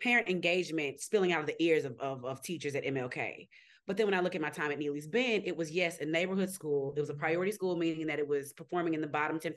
parent 0.00 0.28
engagement 0.28 1.00
spilling 1.00 1.32
out 1.32 1.40
of 1.40 1.46
the 1.46 1.62
ears 1.62 1.84
of, 1.84 1.98
of, 2.00 2.24
of 2.24 2.42
teachers 2.42 2.74
at 2.74 2.84
MLK. 2.84 3.48
But 3.86 3.96
then 3.96 4.06
when 4.06 4.14
I 4.14 4.20
look 4.20 4.34
at 4.34 4.40
my 4.40 4.50
time 4.50 4.72
at 4.72 4.78
Neely's 4.78 5.06
Bend, 5.06 5.44
it 5.46 5.56
was 5.56 5.70
yes, 5.70 6.00
a 6.00 6.06
neighborhood 6.06 6.50
school. 6.50 6.94
It 6.96 7.00
was 7.00 7.10
a 7.10 7.14
priority 7.14 7.52
school, 7.52 7.76
meaning 7.76 8.06
that 8.06 8.18
it 8.18 8.26
was 8.26 8.52
performing 8.54 8.94
in 8.94 9.00
the 9.02 9.06
bottom 9.06 9.38
10 9.38 9.54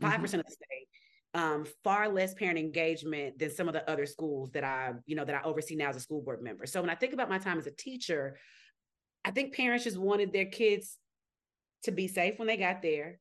5 0.00 0.20
percent 0.20 0.40
of 0.40 0.46
the 0.46 0.52
state. 0.52 0.88
Um, 1.32 1.64
far 1.84 2.08
less 2.08 2.34
parent 2.34 2.58
engagement 2.58 3.38
than 3.38 3.50
some 3.50 3.68
of 3.68 3.74
the 3.74 3.88
other 3.88 4.04
schools 4.04 4.50
that 4.50 4.64
I, 4.64 4.92
you 5.06 5.16
know, 5.16 5.24
that 5.24 5.34
I 5.34 5.42
oversee 5.42 5.76
now 5.76 5.88
as 5.88 5.96
a 5.96 6.00
school 6.00 6.20
board 6.20 6.42
member. 6.42 6.66
So 6.66 6.80
when 6.80 6.90
I 6.90 6.94
think 6.96 7.12
about 7.14 7.30
my 7.30 7.38
time 7.38 7.56
as 7.56 7.66
a 7.66 7.70
teacher, 7.70 8.36
I 9.24 9.30
think 9.30 9.54
parents 9.54 9.84
just 9.84 9.96
wanted 9.96 10.32
their 10.32 10.46
kids 10.46 10.98
to 11.84 11.92
be 11.92 12.08
safe 12.08 12.38
when 12.38 12.48
they 12.48 12.56
got 12.56 12.82
there 12.82 13.20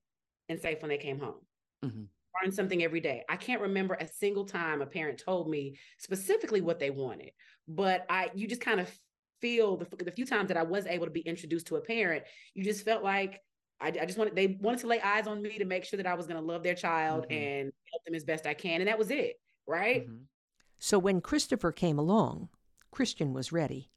and 0.50 0.60
safe 0.60 0.82
when 0.82 0.90
they 0.90 0.98
came 0.98 1.20
home. 1.20 1.46
Mhm. 1.84 2.08
Learn 2.44 2.52
something 2.52 2.84
every 2.84 3.00
day. 3.00 3.24
I 3.30 3.38
can't 3.38 3.62
remember 3.62 3.94
a 3.96 4.08
single 4.08 4.46
time 4.46 4.82
a 4.82 4.86
parent 4.86 5.20
told 5.20 5.50
me 5.50 5.78
specifically 5.98 6.62
what 6.62 6.80
they 6.80 6.90
wanted, 6.90 7.32
but 7.68 8.06
I 8.10 8.32
you 8.34 8.48
just 8.48 8.62
kind 8.62 8.80
of 8.80 8.92
feel 9.42 9.78
the, 9.78 9.86
the 10.04 10.12
few 10.12 10.26
times 10.26 10.50
that 10.50 10.58
I 10.58 10.64
was 10.64 10.86
able 10.86 11.06
to 11.06 11.12
be 11.12 11.22
introduced 11.22 11.68
to 11.68 11.78
a 11.78 11.82
parent, 11.82 12.26
you 12.54 12.64
just 12.64 12.84
felt 12.84 13.04
like 13.04 13.40
I, 13.80 13.88
I 13.88 14.06
just 14.06 14.18
wanted 14.18 14.36
they 14.36 14.48
wanted 14.60 14.82
to 14.82 14.88
lay 14.88 15.00
eyes 15.02 15.28
on 15.28 15.42
me 15.42 15.58
to 15.60 15.66
make 15.66 15.86
sure 15.86 15.98
that 15.98 16.08
I 16.08 16.14
was 16.14 16.28
going 16.28 16.40
to 16.40 16.46
love 16.46 16.64
their 16.64 16.76
child 16.76 17.26
Mhm. 17.30 17.36
and 17.36 17.74
help 17.92 18.04
them 18.06 18.16
as 18.16 18.26
best 18.26 18.46
I 18.46 18.54
can, 18.54 18.82
and 18.82 18.88
that 18.88 18.98
was 19.00 19.10
it, 19.12 19.36
right? 19.66 20.08
Mhm. 20.08 20.26
So 20.80 21.00
when 21.00 21.22
Christopher 21.22 21.72
came 21.72 21.98
along, 22.00 22.50
Christiane 22.92 23.34
was 23.34 23.52
ready. 23.52 23.92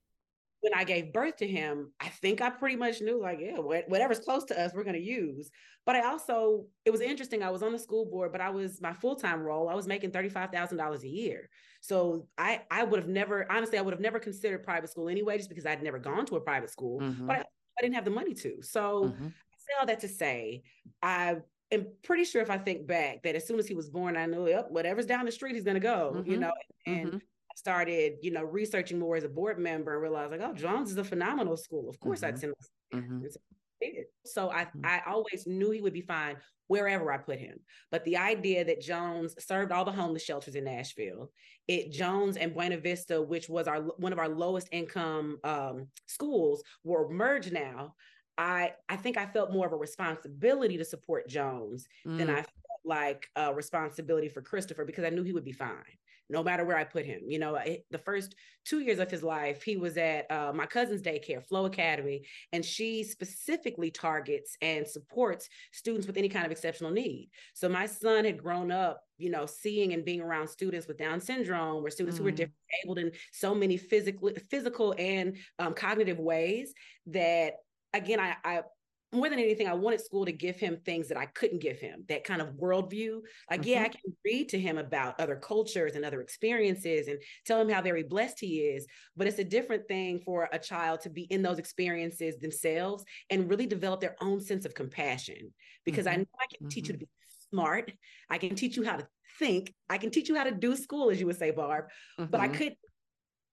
When 0.62 0.74
I 0.74 0.84
gave 0.84 1.12
birth 1.12 1.36
to 1.38 1.46
him, 1.46 1.94
I 2.00 2.08
think 2.08 2.40
I 2.40 2.50
pretty 2.50 2.76
much 2.76 3.00
knew 3.00 3.20
like, 3.20 3.38
yeah, 3.40 3.58
wha- 3.58 3.82
whatever's 3.88 4.20
close 4.20 4.44
to 4.46 4.60
us, 4.60 4.72
we're 4.74 4.84
going 4.84 4.96
to 4.96 5.02
use. 5.02 5.50
But 5.84 5.96
I 5.96 6.06
also, 6.06 6.68
it 6.84 6.90
was 6.90 7.00
interesting. 7.00 7.42
I 7.42 7.50
was 7.50 7.62
on 7.62 7.72
the 7.72 7.78
school 7.78 8.06
board, 8.06 8.32
but 8.32 8.40
I 8.40 8.50
was 8.50 8.80
my 8.80 8.92
full 8.94 9.16
time 9.16 9.42
role. 9.42 9.68
I 9.68 9.74
was 9.74 9.86
making 9.88 10.12
thirty 10.12 10.28
five 10.30 10.50
thousand 10.52 10.78
dollars 10.78 11.04
a 11.04 11.08
year. 11.08 11.50
So 11.80 12.28
I, 12.38 12.64
I 12.70 12.84
would 12.84 13.00
have 13.00 13.08
never, 13.08 13.50
honestly, 13.50 13.78
I 13.78 13.82
would 13.82 13.92
have 13.94 14.00
never 14.00 14.20
considered 14.20 14.62
private 14.64 14.90
school 14.90 15.08
anyway, 15.08 15.36
just 15.38 15.48
because 15.48 15.66
I'd 15.66 15.82
never 15.82 15.98
gone 15.98 16.26
to 16.26 16.36
a 16.36 16.40
private 16.40 16.70
school. 16.70 17.00
Mhm. 17.00 17.26
But 17.26 17.36
I, 17.40 17.44
I 17.78 17.82
didn't 17.82 17.94
have 17.96 18.04
the 18.04 18.10
money 18.10 18.34
to. 18.34 18.62
So 18.62 19.16
Mhm. 19.18 19.34
I 19.34 19.56
say 19.58 19.72
all 19.80 19.86
that 19.86 20.00
to 20.00 20.08
say, 20.08 20.62
I 21.02 21.38
am 21.70 21.96
pretty 22.02 22.24
sure 22.24 22.42
if 22.42 22.50
I 22.50 22.58
think 22.58 22.86
back 22.86 23.22
that 23.24 23.34
as 23.34 23.46
soon 23.46 23.58
as 23.58 23.66
he 23.66 23.74
was 23.74 23.90
born, 23.90 24.16
I 24.16 24.26
knew, 24.26 24.46
yep, 24.48 24.70
whatever's 24.70 25.06
down 25.06 25.24
the 25.24 25.32
street, 25.32 25.54
he's 25.54 25.64
going 25.64 25.74
to 25.74 25.80
go. 25.80 26.22
You 26.24 26.36
Mhm. 26.36 26.38
know, 26.38 26.52
and 26.86 27.12
Mhm. 27.12 27.16
I 27.16 27.20
started, 27.56 28.18
you 28.22 28.30
know, 28.30 28.44
researching 28.44 28.98
more 28.98 29.16
as 29.16 29.24
a 29.24 29.28
board 29.28 29.58
member 29.58 29.92
and 29.92 30.02
realized 30.02 30.32
like, 30.32 30.40
oh, 30.42 30.54
Jones 30.54 30.90
is 30.90 30.96
a 30.98 31.04
phenomenal 31.04 31.56
school. 31.56 31.88
Of 31.88 31.98
course 32.00 32.22
I'd 32.22 32.34
Mhm. 32.34 32.38
send 32.38 32.54
him. 32.92 33.00
Mhm. 33.22 33.32
So 33.32 33.40
I. 33.40 33.94
So 34.24 34.48
I. 34.50 34.68
I 34.84 35.02
always 35.06 35.46
knew 35.46 35.70
he 35.70 35.80
would 35.80 35.92
be 35.92 36.02
fine 36.02 36.36
wherever 36.68 37.12
I 37.12 37.18
put 37.18 37.38
him. 37.38 37.58
But 37.90 38.04
the 38.04 38.16
idea 38.16 38.64
that 38.64 38.80
Jones 38.80 39.34
served 39.44 39.72
all 39.72 39.84
the 39.84 39.92
homeless 39.92 40.22
shelters 40.24 40.54
in 40.54 40.64
Nashville, 40.64 41.32
it 41.68 41.90
Jones 41.90 42.36
and 42.36 42.54
Buena 42.54 42.78
Vista, 42.78 43.20
which 43.20 43.48
was 43.48 43.66
our 43.66 43.82
one 43.82 44.12
of 44.12 44.18
our 44.20 44.28
lowest 44.28 44.68
income 44.72 45.38
um, 45.44 45.90
schools, 46.06 46.62
were 46.84 47.08
merged 47.08 47.52
now. 47.52 47.94
I 48.38 48.74
I 48.88 48.96
think 48.96 49.16
I 49.16 49.26
felt 49.26 49.52
more 49.52 49.66
of 49.66 49.72
a 49.72 49.76
responsibility 49.76 50.78
to 50.78 50.84
support 50.84 51.28
Jones 51.28 51.88
than 52.04 52.28
Mm. 52.28 52.30
I 52.30 52.42
felt 52.42 52.46
like 52.84 53.28
a 53.36 53.52
responsibility 53.54 54.28
for 54.28 54.42
Christopher 54.42 54.84
because 54.84 55.04
I 55.04 55.10
knew 55.10 55.22
he 55.22 55.32
would 55.32 55.44
be 55.44 55.52
fine 55.52 55.98
no 56.28 56.42
matter 56.42 56.64
where 56.64 56.76
I 56.76 56.84
put 56.84 57.04
him. 57.04 57.22
You 57.26 57.38
know, 57.38 57.58
the 57.90 57.98
first 57.98 58.34
two 58.64 58.80
years 58.80 58.98
of 58.98 59.10
his 59.10 59.22
life, 59.22 59.62
he 59.62 59.76
was 59.76 59.96
at 59.96 60.30
uh, 60.30 60.52
my 60.54 60.66
cousin's 60.66 61.02
daycare, 61.02 61.44
Flow 61.44 61.66
Academy, 61.66 62.22
and 62.52 62.64
she 62.64 63.04
specifically 63.04 63.90
targets 63.90 64.56
and 64.62 64.86
supports 64.86 65.48
students 65.72 66.06
with 66.06 66.16
any 66.16 66.28
kind 66.28 66.46
of 66.46 66.52
exceptional 66.52 66.90
need. 66.90 67.30
So 67.54 67.68
my 67.68 67.86
son 67.86 68.24
had 68.24 68.42
grown 68.42 68.70
up, 68.70 69.02
you 69.18 69.30
know, 69.30 69.46
seeing 69.46 69.92
and 69.92 70.04
being 70.04 70.20
around 70.20 70.48
students 70.48 70.86
with 70.86 70.98
Down 70.98 71.20
syndrome, 71.20 71.84
or 71.84 71.90
students 71.90 72.18
who 72.18 72.24
were 72.24 72.32
Mm. 72.32 72.48
disabled 72.80 72.98
in 72.98 73.12
so 73.32 73.54
many 73.54 73.76
physical, 73.76 74.30
physical 74.50 74.94
and 74.98 75.36
um, 75.58 75.74
cognitive 75.74 76.18
ways 76.18 76.72
that, 77.06 77.54
again, 77.92 78.20
I, 78.20 78.36
I 78.44 78.62
more 79.12 79.28
than 79.28 79.38
anything, 79.38 79.68
I 79.68 79.74
wanted 79.74 80.00
school 80.00 80.24
to 80.24 80.32
give 80.32 80.56
him 80.56 80.80
things 80.80 81.08
that 81.08 81.18
I 81.18 81.26
couldn't 81.26 81.60
give 81.60 81.78
him, 81.78 82.04
that 82.08 82.24
kind 82.24 82.40
of 82.40 82.54
worldview. 82.54 83.20
Like, 83.50 83.66
yeah, 83.66 83.82
I 83.82 83.88
can 83.88 84.16
read 84.24 84.48
to 84.50 84.58
him 84.58 84.78
about 84.78 85.20
other 85.20 85.36
cultures 85.36 85.94
and 85.94 86.04
other 86.04 86.20
experiences 86.20 87.08
and 87.08 87.22
tell 87.46 87.60
him 87.60 87.68
how 87.68 87.82
very 87.82 88.02
blessed 88.02 88.40
he 88.40 88.60
is. 88.60 88.86
But 89.16 89.26
it's 89.26 89.38
a 89.38 89.44
different 89.44 89.86
thing 89.86 90.20
for 90.24 90.48
a 90.52 90.58
child 90.58 91.02
to 91.02 91.10
be 91.10 91.22
in 91.24 91.42
those 91.42 91.58
experiences 91.58 92.38
themselves 92.38 93.04
and 93.28 93.50
really 93.50 93.66
develop 93.66 94.00
their 94.00 94.16
own 94.20 94.40
sense 94.40 94.64
of 94.64 94.74
compassion. 94.74 95.52
Because 95.84 96.06
I 96.06 96.16
Mhm. 96.16 96.16
know 96.16 96.26
I 96.40 96.46
can 96.54 96.66
teach 96.68 96.88
you 96.88 96.94
to 96.94 96.98
be 96.98 97.08
smart. 97.50 97.92
I 98.30 98.38
can 98.38 98.54
teach 98.54 98.76
you 98.76 98.84
how 98.84 98.96
to 98.96 99.06
think. 99.38 99.74
I 99.90 99.98
can 99.98 100.10
teach 100.10 100.28
you 100.28 100.36
how 100.36 100.44
to 100.44 100.52
do 100.52 100.74
school, 100.76 101.10
as 101.10 101.20
you 101.20 101.26
would 101.26 101.38
say, 101.38 101.50
Barb. 101.50 101.86
But 102.30 102.40
I 102.40 102.48
Mhm. 102.48 102.56
could 102.56 102.74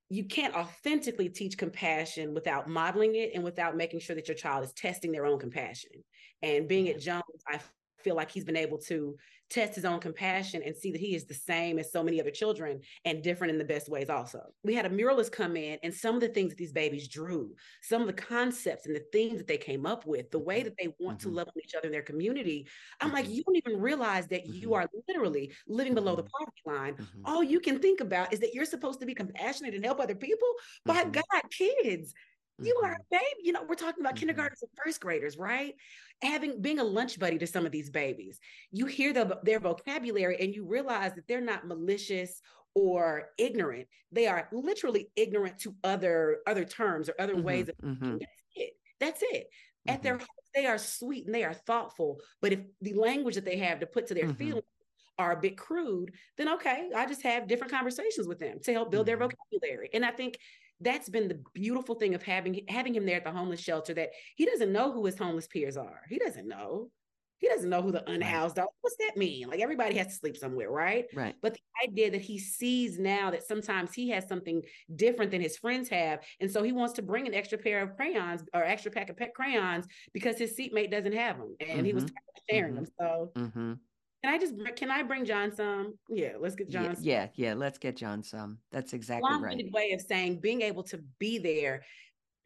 you 0.09 0.25
can't 0.25 0.55
authentically 0.55 1.29
teach 1.29 1.57
compassion 1.57 2.33
without 2.33 2.67
modeling 2.67 3.15
it 3.15 3.31
and 3.35 3.43
without 3.43 3.77
making 3.77 3.99
sure 3.99 4.15
that 4.15 4.27
your 4.27 4.35
child 4.35 4.63
is 4.63 4.73
testing 4.73 5.11
their 5.11 5.25
own 5.25 5.39
compassion. 5.39 5.91
And 6.41 6.67
being 6.67 6.89
at 6.89 6.99
Jones, 6.99 7.23
I 7.47 7.59
feel 8.03 8.15
like 8.15 8.31
he's 8.31 8.45
been 8.45 8.55
able 8.57 8.77
to 8.79 9.17
test 9.49 9.75
his 9.75 9.85
own 9.85 9.99
compassion 9.99 10.62
and 10.63 10.75
see 10.75 10.91
that 10.91 11.01
he 11.01 11.15
is 11.15 11.25
the 11.25 11.33
same 11.33 11.79
as 11.79 11.91
so 11.91 12.03
many 12.03 12.19
other 12.21 12.29
children 12.31 12.79
and 13.05 13.23
different 13.23 13.51
in 13.51 13.57
the 13.57 13.65
best 13.65 13.89
ways 13.89 14.09
also. 14.09 14.53
We 14.63 14.75
had 14.75 14.85
a 14.85 14.89
muralist 14.89 15.31
come 15.31 15.55
in 15.57 15.79
and 15.81 15.93
some 15.93 16.15
of 16.15 16.21
the 16.21 16.27
things 16.29 16.51
that 16.51 16.57
these 16.57 16.71
babies 16.71 17.07
drew, 17.07 17.55
some 17.81 18.01
of 18.01 18.07
the 18.07 18.13
concepts 18.13 18.85
and 18.85 18.95
the 18.95 19.05
things 19.12 19.38
that 19.38 19.47
they 19.47 19.57
came 19.57 19.85
up 19.85 20.05
with, 20.05 20.29
the 20.31 20.39
way 20.39 20.62
that 20.63 20.75
they 20.77 20.93
want 20.99 21.19
to 21.21 21.29
Mhm. 21.29 21.31
love 21.31 21.47
on 21.47 21.62
each 21.63 21.73
other 21.75 21.88
in 21.88 21.91
their 21.91 22.03
community. 22.03 22.67
I'm 23.01 23.12
like, 23.12 23.27
Mhm. 23.27 23.29
you 23.29 23.43
don't 23.43 23.55
even 23.55 23.79
realize 23.81 24.27
that 24.27 24.45
you 24.45 24.73
Mhm. 24.73 24.75
are 24.75 24.88
literally 25.07 25.53
living 25.67 25.95
below 25.95 26.15
the 26.15 26.23
Mhm. 26.23 26.29
poverty 26.39 26.62
line 26.65 26.97
Mhm. 26.97 27.25
all 27.25 27.43
you 27.43 27.59
can 27.59 27.79
think 27.79 27.99
about 28.01 28.33
is 28.33 28.39
that 28.39 28.53
you're 28.53 28.65
supposed 28.65 28.99
to 28.99 29.05
be 29.05 29.13
compassionate 29.15 29.73
and 29.73 29.83
help 29.83 29.99
other 29.99 30.15
people. 30.15 30.47
By 30.85 31.03
Mhm. 31.03 31.12
God, 31.12 31.41
kids, 31.51 32.13
you 32.61 32.79
are 32.83 32.91
a 32.93 32.97
baby. 33.09 33.23
You 33.43 33.51
know, 33.53 33.63
we're 33.63 33.75
talking 33.75 34.01
about 34.03 34.15
Mhm. 34.15 34.19
kindergartners 34.19 34.61
and 34.61 34.71
first 34.83 35.01
graders, 35.01 35.37
right? 35.37 35.75
Having 36.21 36.61
being 36.61 36.79
a 36.79 36.83
lunch 36.83 37.19
buddy 37.19 37.37
to 37.39 37.47
some 37.47 37.65
of 37.65 37.71
these 37.71 37.89
babies, 37.89 38.39
you 38.71 38.85
hear 38.85 39.13
the, 39.13 39.39
their 39.43 39.59
vocabulary 39.59 40.37
and 40.39 40.53
you 40.53 40.65
realize 40.65 41.13
that 41.15 41.27
they're 41.27 41.41
not 41.41 41.67
malicious 41.67 42.41
or 42.75 43.29
ignorant. 43.37 43.87
They 44.11 44.27
are 44.27 44.47
literally 44.51 45.11
ignorant 45.15 45.59
to 45.59 45.75
other 45.83 46.41
other 46.47 46.65
terms 46.65 47.09
or 47.09 47.15
other 47.19 47.37
ways 47.37 47.67
Mhm. 47.67 47.69
of 47.69 47.75
Mhm. 47.99 48.19
that's 48.19 48.43
it. 48.55 48.73
That's 48.99 49.23
it. 49.23 49.47
At 49.87 50.03
their 50.03 50.17
Mhm. 50.17 50.25
they 50.53 50.65
are 50.65 50.77
sweet 50.77 51.25
and 51.25 51.33
they 51.35 51.43
are 51.43 51.53
thoughtful. 51.53 52.21
But 52.41 52.53
if 52.53 52.59
the 52.81 52.93
language 52.93 53.35
that 53.35 53.45
they 53.45 53.57
have 53.57 53.79
to 53.79 53.87
put 53.87 54.07
to 54.07 54.13
their 54.13 54.27
Mhm. 54.27 54.37
feelings 54.37 54.65
are 55.17 55.33
a 55.33 55.39
bit 55.41 55.57
crude, 55.57 56.15
then 56.37 56.47
okay, 56.49 56.89
I 56.95 57.05
just 57.05 57.21
have 57.23 57.47
different 57.47 57.71
conversations 57.73 58.27
with 58.27 58.39
them 58.39 58.59
to 58.61 58.73
help 58.73 58.89
build 58.91 59.05
their 59.07 59.17
vocabulary. 59.17 59.89
And 59.93 60.05
I 60.05 60.11
think 60.11 60.37
that's 60.81 61.09
been 61.09 61.27
the 61.27 61.43
beautiful 61.53 61.95
thing 61.95 62.15
of 62.15 62.23
having 62.23 62.65
having 62.69 62.95
him 62.95 63.05
there 63.05 63.17
at 63.17 63.23
the 63.23 63.31
homeless 63.31 63.59
shelter 63.59 63.93
that 63.95 64.11
he 64.35 64.45
doesn't 64.45 64.71
know 64.71 64.91
who 64.91 65.05
his 65.05 65.17
homeless 65.17 65.47
peers 65.47 65.77
are. 65.77 66.01
He 66.09 66.17
doesn't 66.19 66.47
know. 66.47 66.91
He 67.37 67.47
doesn't 67.47 67.69
know 67.69 67.81
who 67.81 67.91
the 67.93 68.09
unhoused 68.09 68.59
are. 68.59 68.67
What's 68.81 68.97
that 68.97 69.15
mean? 69.15 69.47
Like 69.47 69.61
everybody 69.61 69.95
has 69.97 70.07
to 70.07 70.13
sleep 70.13 70.35
somewhere, 70.35 70.69
right? 70.69 71.05
Right. 71.11 71.35
But 71.41 71.53
the 71.53 71.61
idea 71.87 72.11
that 72.11 72.21
he 72.21 72.37
sees 72.37 72.99
now 72.99 73.31
that 73.31 73.43
sometimes 73.43 73.93
he 73.93 74.09
has 74.09 74.27
something 74.27 74.61
different 74.95 75.31
than 75.31 75.39
his 75.41 75.57
friends 75.57 75.87
have. 75.89 76.25
And 76.41 76.51
so 76.51 76.63
he 76.63 76.73
wants 76.73 76.93
to 76.95 77.01
bring 77.01 77.27
an 77.27 77.33
extra 77.33 77.57
pair 77.57 77.81
of 77.81 77.95
crayons 77.95 78.43
or 78.53 78.63
extra 78.63 78.91
pack 78.91 79.09
of 79.09 79.15
pet 79.15 79.33
crayons 79.33 79.87
because 80.13 80.37
his 80.37 80.55
seatmate 80.55 80.91
doesn't 80.91 81.13
have 81.13 81.37
them. 81.37 81.55
And 81.61 81.85
he 81.85 81.93
was 81.93 82.03
Mhm. 82.03 82.13
of 82.35 82.43
sharing 82.49 82.73
Mhm. 82.73 82.75
them. 82.75 82.85
So 82.99 83.33
Mm-hmm. 83.35 83.73
Can 84.23 84.34
I 84.34 84.38
just 84.38 84.55
can 84.77 84.91
I 84.91 85.03
bring 85.03 85.25
John 85.25 85.51
some? 85.53 85.95
Yeah, 86.10 86.34
let's 86.39 86.55
get 86.55 86.69
John 86.69 86.91
Yeah, 86.91 86.95
some. 86.95 87.05
yeah, 87.05 87.29
yeah. 87.36 87.53
Let's 87.53 87.77
get 87.79 87.97
John 87.97 88.23
some. 88.23 88.62
That's 88.71 88.93
exactly 88.93 89.38
right. 89.38 89.62
long-winded 89.62 89.73
way 89.73 89.91
of 89.91 90.01
saying 90.01 90.39
being 90.39 90.62
able 90.62 90.84
to 90.84 90.99
be 91.19 91.38
there 91.39 91.84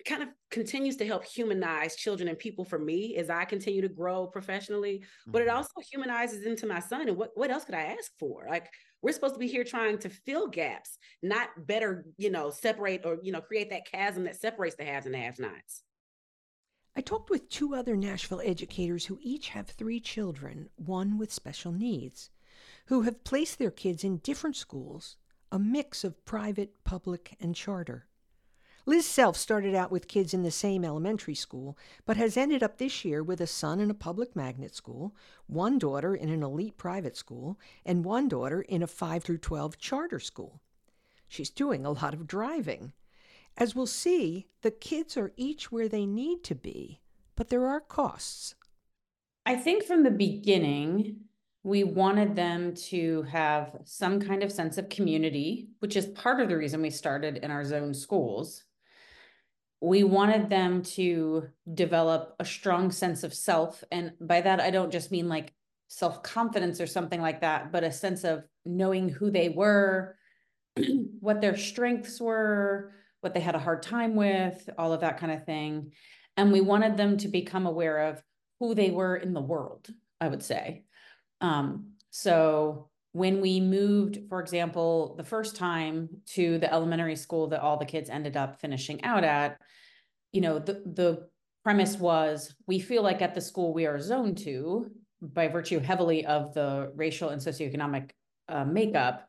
kind 0.08 0.24
of 0.24 0.30
continues 0.52 0.98
to 0.98 1.06
help 1.06 1.26
humanize 1.26 1.96
children 1.96 2.30
and 2.30 2.40
people 2.40 2.66
for 2.66 2.80
me 2.80 3.18
as 3.18 3.30
I 3.30 3.46
continue 3.46 3.82
to 3.82 3.90
grow 3.90 4.28
professionally, 4.28 5.06
but 5.32 5.42
it 5.44 5.48
Mhm. 5.48 5.56
also 5.56 5.74
humanizes 5.92 6.46
into 6.46 6.68
my 6.68 6.80
son. 6.80 7.08
And 7.10 7.18
what, 7.18 7.32
what 7.36 7.52
else 7.52 7.66
could 7.66 7.76
I 7.76 7.84
ask 7.84 8.12
for? 8.20 8.48
Like, 8.50 8.70
We're 9.02 9.14
supposed 9.14 9.36
to 9.36 9.40
be 9.40 9.48
here 9.48 9.64
trying 9.66 10.00
to 10.00 10.10
fill 10.10 10.48
gaps, 10.50 10.98
not 11.24 11.50
better, 11.68 12.06
you 12.18 12.30
know, 12.32 12.52
separate 12.52 13.06
or, 13.06 13.20
you 13.24 13.32
know, 13.34 13.42
create 13.42 13.70
that 13.72 13.86
chasm 13.88 14.26
that 14.26 14.38
separates 14.42 14.76
the 14.78 14.86
haves 14.86 15.06
and 15.08 15.16
the 15.16 15.20
have 15.20 15.40
nots. 15.40 15.84
I 16.96 17.02
talked 17.02 17.32
with 17.32 17.50
two 17.50 17.74
other 17.74 17.96
Nashville 17.96 18.42
educators 18.46 19.06
who 19.06 19.18
each 19.22 19.50
have 19.50 19.68
three 19.68 20.00
children, 20.00 20.70
one 20.76 21.18
with 21.18 21.34
special 21.34 21.72
needs, 21.72 22.30
who 22.86 23.02
have 23.02 23.24
placed 23.24 23.58
their 23.58 23.72
kids 23.72 24.04
in 24.04 24.18
different 24.18 24.56
schools, 24.56 25.16
a 25.52 25.58
mix 25.58 26.04
of 26.04 26.24
private, 26.24 26.84
public, 26.84 27.36
and 27.40 27.56
charter. 27.56 28.08
Liz 28.86 29.08
Self 29.08 29.38
started 29.38 29.74
out 29.74 29.92
with 29.92 30.08
kids 30.08 30.36
in 30.36 30.44
the 30.44 30.52
same 30.52 30.84
elementary 30.84 31.34
school, 31.34 31.78
but 32.06 32.18
has 32.18 32.38
ended 32.38 32.62
up 32.62 32.78
this 32.78 33.04
year 33.04 33.24
with 33.24 33.42
a 33.42 33.48
son 33.48 33.80
in 33.80 33.90
a 33.90 33.96
public 33.96 34.36
magnet 34.36 34.76
school, 34.76 35.16
one 35.48 35.80
daughter 35.80 36.14
in 36.14 36.30
an 36.30 36.44
elite 36.44 36.78
private 36.78 37.16
school, 37.16 37.58
and 37.86 38.06
one 38.06 38.28
daughter 38.28 38.62
in 38.62 38.84
a 38.84 38.88
5 38.88 39.24
through 39.24 39.38
12 39.40 39.78
charter 39.78 40.20
school. 40.20 40.60
She's 41.28 41.50
doing 41.50 41.86
a 41.86 41.92
lot 41.92 42.14
of 42.14 42.28
driving. 42.28 42.94
As 43.58 43.76
we'll 43.76 43.86
see, 43.86 44.48
the 44.62 44.72
kids 44.72 45.18
are 45.18 45.32
each 45.38 45.72
where 45.72 45.88
they 45.88 46.06
need 46.06 46.44
to 46.46 46.56
be, 46.56 47.02
but 47.36 47.50
there 47.50 47.68
are 47.68 47.80
costs. 47.80 48.56
I 49.46 49.56
think 49.56 49.84
from 49.84 50.04
the 50.04 50.12
beginning, 50.12 51.18
we 51.64 51.84
wanted 51.84 52.36
them 52.36 52.74
to 52.74 53.24
have 53.24 53.78
some 53.86 54.20
kind 54.20 54.44
of 54.44 54.52
sense 54.52 54.78
of 54.78 54.90
community, 54.90 55.70
which 55.80 55.96
is 55.96 56.06
part 56.08 56.40
of 56.40 56.50
the 56.50 56.58
reason 56.58 56.82
we 56.82 56.90
started 56.90 57.38
in 57.38 57.52
our 57.52 57.64
zone 57.64 57.94
schools 57.94 58.64
we 59.84 60.06
wanted 60.06 60.50
them 60.50 60.82
to 60.82 61.50
develop 61.74 62.38
a 62.40 62.46
strong 62.46 62.90
sense 62.90 63.22
of 63.24 63.34
self. 63.34 63.84
And 63.92 64.14
by 64.22 64.40
that, 64.40 64.62
I 64.62 64.72
don't 64.72 64.94
just 64.94 65.12
mean 65.12 65.28
like 65.28 65.54
self 65.90 66.24
confidence 66.24 66.80
or 66.80 66.88
something 66.88 67.22
like 67.22 67.42
that, 67.42 67.74
but 67.74 67.84
a 67.84 67.92
sense 67.92 68.24
of 68.24 68.46
knowing 68.66 69.10
who 69.10 69.30
they 69.30 69.50
were, 69.50 70.16
what 71.20 71.42
their 71.42 71.58
strengths 71.58 72.22
were, 72.22 72.94
what 73.24 73.34
they 73.34 73.40
had 73.40 73.56
a 73.56 73.60
hard 73.60 73.82
time 73.82 74.16
with, 74.16 74.70
all 74.78 74.94
of 74.94 75.02
that 75.02 75.18
kind 75.18 75.32
of 75.32 75.46
thing. 75.46 75.92
And 76.36 76.52
we 76.52 76.62
wanted 76.62 76.98
them 76.98 77.18
to 77.18 77.28
become 77.28 77.66
aware 77.66 78.10
of 78.10 78.22
who 78.60 78.76
they 78.76 78.92
were 78.92 79.16
in 79.16 79.34
the 79.34 79.42
world, 79.42 79.88
I 80.20 80.28
would 80.28 80.44
say. 80.44 80.84
Um, 81.42 81.94
so 82.10 82.90
when 83.14 83.42
we 83.42 83.60
moved, 83.60 84.20
for 84.28 84.42
example, 84.42 85.16
the 85.18 85.24
first 85.24 85.56
time 85.56 86.10
to 86.34 86.58
the 86.58 86.72
elementary 86.72 87.16
school 87.16 87.48
that 87.48 87.62
all 87.62 87.78
the 87.78 87.86
kids 87.86 88.10
ended 88.10 88.36
up 88.36 88.60
finishing 88.60 89.04
out 89.04 89.24
at, 89.24 89.58
you 90.32 90.42
know, 90.42 90.60
the, 90.60 90.82
the 90.86 91.28
premise 91.64 91.96
was 91.98 92.54
we 92.68 92.80
feel 92.80 93.04
like 93.04 93.22
at 93.22 93.36
the 93.36 93.42
school 93.42 93.74
we 93.74 93.86
are 93.86 94.00
zoned 94.00 94.38
to 94.40 94.92
by 95.22 95.48
virtue 95.48 95.80
heavily 95.80 96.26
of 96.26 96.54
the 96.54 96.92
racial 96.96 97.30
and 97.30 97.42
socioeconomic 97.42 98.10
uh, 98.50 98.66
makeup 98.66 99.28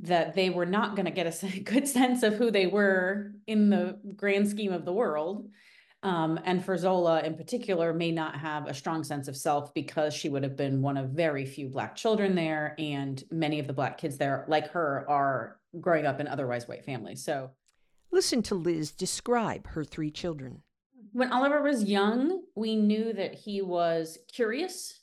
that 0.00 0.34
they 0.34 0.50
were 0.50 0.66
not 0.66 0.96
going 0.96 1.06
to 1.06 1.10
get 1.10 1.42
a 1.42 1.60
good 1.64 1.88
sense 1.88 2.22
of 2.22 2.34
who 2.34 2.50
they 2.50 2.66
were 2.66 3.32
in 3.46 3.70
the 3.70 3.98
grand 4.16 4.48
scheme 4.48 4.72
of 4.72 4.84
the 4.84 4.92
world. 4.92 5.48
Um, 6.02 6.38
and 6.44 6.62
for 6.62 6.76
Zola 6.76 7.22
in 7.22 7.34
particular, 7.34 7.94
may 7.94 8.10
not 8.10 8.36
have 8.36 8.66
a 8.66 8.74
strong 8.74 9.04
sense 9.04 9.26
of 9.26 9.36
self 9.36 9.72
because 9.72 10.12
she 10.12 10.28
would 10.28 10.42
have 10.42 10.56
been 10.56 10.82
one 10.82 10.98
of 10.98 11.10
very 11.10 11.46
few 11.46 11.68
Black 11.68 11.96
children 11.96 12.34
there. 12.34 12.74
And 12.78 13.22
many 13.30 13.58
of 13.58 13.66
the 13.66 13.72
Black 13.72 13.96
kids 13.96 14.18
there, 14.18 14.44
like 14.46 14.70
her, 14.72 15.06
are 15.08 15.58
growing 15.80 16.04
up 16.04 16.20
in 16.20 16.28
otherwise 16.28 16.68
white 16.68 16.84
families. 16.84 17.24
So 17.24 17.50
Listen 18.14 18.42
to 18.42 18.54
Liz 18.54 18.92
describe 18.92 19.66
her 19.66 19.82
three 19.82 20.12
children. 20.12 20.62
When 21.10 21.32
Oliver 21.32 21.60
was 21.60 21.82
young, 21.82 22.42
we 22.54 22.76
knew 22.76 23.12
that 23.12 23.34
he 23.34 23.60
was 23.60 24.18
curious. 24.32 25.00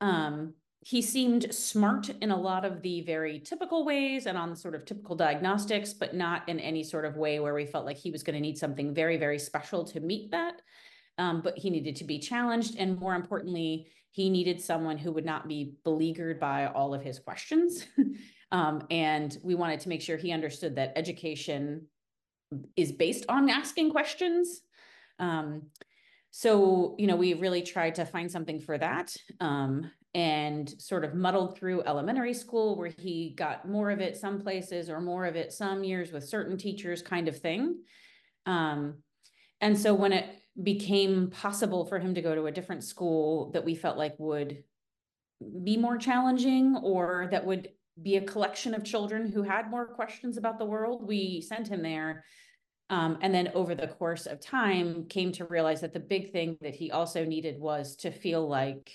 Um, 0.00 0.54
he 0.86 1.02
seemed 1.02 1.52
smart 1.52 2.10
in 2.20 2.30
a 2.30 2.40
lot 2.40 2.64
of 2.64 2.80
the 2.80 3.00
very 3.00 3.40
typical 3.40 3.84
ways 3.84 4.26
and 4.26 4.38
on 4.38 4.50
the 4.50 4.54
sort 4.54 4.72
of 4.72 4.84
typical 4.84 5.16
diagnostics, 5.16 5.92
but 5.92 6.14
not 6.14 6.48
in 6.48 6.60
any 6.60 6.84
sort 6.84 7.04
of 7.04 7.16
way 7.16 7.40
where 7.40 7.54
we 7.54 7.66
felt 7.66 7.84
like 7.84 7.96
he 7.96 8.12
was 8.12 8.22
going 8.22 8.34
to 8.34 8.40
need 8.40 8.56
something 8.56 8.94
very, 8.94 9.16
very 9.16 9.36
special 9.36 9.82
to 9.82 9.98
meet 9.98 10.30
that. 10.30 10.62
Um, 11.18 11.40
but 11.40 11.58
he 11.58 11.70
needed 11.70 11.96
to 11.96 12.04
be 12.04 12.20
challenged. 12.20 12.76
And 12.78 13.00
more 13.00 13.16
importantly, 13.16 13.88
he 14.12 14.30
needed 14.30 14.60
someone 14.60 14.96
who 14.96 15.10
would 15.10 15.24
not 15.24 15.48
be 15.48 15.74
beleaguered 15.82 16.38
by 16.38 16.68
all 16.68 16.94
of 16.94 17.02
his 17.02 17.18
questions. 17.18 17.84
um, 18.52 18.86
and 18.88 19.36
we 19.42 19.56
wanted 19.56 19.80
to 19.80 19.88
make 19.88 20.02
sure 20.02 20.16
he 20.16 20.30
understood 20.30 20.76
that 20.76 20.92
education 20.94 21.88
is 22.76 22.92
based 22.92 23.24
on 23.28 23.50
asking 23.50 23.90
questions. 23.90 24.60
Um, 25.18 25.62
so, 26.38 26.96
you 26.98 27.06
know, 27.06 27.16
we 27.16 27.32
really 27.32 27.62
tried 27.62 27.94
to 27.94 28.04
find 28.04 28.30
something 28.30 28.60
for 28.60 28.76
that 28.76 29.16
um, 29.40 29.90
and 30.12 30.70
sort 30.78 31.02
of 31.02 31.14
muddled 31.14 31.56
through 31.56 31.84
elementary 31.84 32.34
school 32.34 32.76
where 32.76 32.92
he 32.98 33.32
got 33.38 33.66
more 33.66 33.90
of 33.90 34.02
it 34.02 34.18
some 34.18 34.42
places 34.42 34.90
or 34.90 35.00
more 35.00 35.24
of 35.24 35.34
it 35.34 35.50
some 35.50 35.82
years 35.82 36.12
with 36.12 36.28
certain 36.28 36.58
teachers 36.58 37.00
kind 37.00 37.28
of 37.28 37.38
thing. 37.38 37.78
Um, 38.44 38.98
and 39.62 39.80
so 39.80 39.94
when 39.94 40.12
it 40.12 40.26
became 40.62 41.30
possible 41.30 41.86
for 41.86 41.98
him 41.98 42.14
to 42.16 42.20
go 42.20 42.34
to 42.34 42.48
a 42.48 42.52
different 42.52 42.84
school 42.84 43.50
that 43.52 43.64
we 43.64 43.74
felt 43.74 43.96
like 43.96 44.14
would 44.18 44.62
be 45.64 45.78
more 45.78 45.96
challenging 45.96 46.76
or 46.82 47.28
that 47.30 47.46
would 47.46 47.70
be 48.02 48.16
a 48.16 48.20
collection 48.20 48.74
of 48.74 48.84
children 48.84 49.32
who 49.32 49.42
had 49.42 49.70
more 49.70 49.86
questions 49.86 50.36
about 50.36 50.58
the 50.58 50.66
world. 50.66 51.08
We 51.08 51.40
sent 51.40 51.68
him 51.68 51.82
there. 51.82 52.24
Um, 52.88 53.18
and 53.20 53.34
then 53.34 53.50
over 53.54 53.74
the 53.74 53.88
course 53.88 54.26
of 54.26 54.40
time, 54.40 55.06
came 55.06 55.32
to 55.32 55.44
realize 55.44 55.80
that 55.80 55.92
the 55.92 56.00
big 56.00 56.30
thing 56.30 56.56
that 56.60 56.74
he 56.74 56.90
also 56.90 57.24
needed 57.24 57.58
was 57.58 57.96
to 57.96 58.10
feel 58.10 58.46
like 58.48 58.92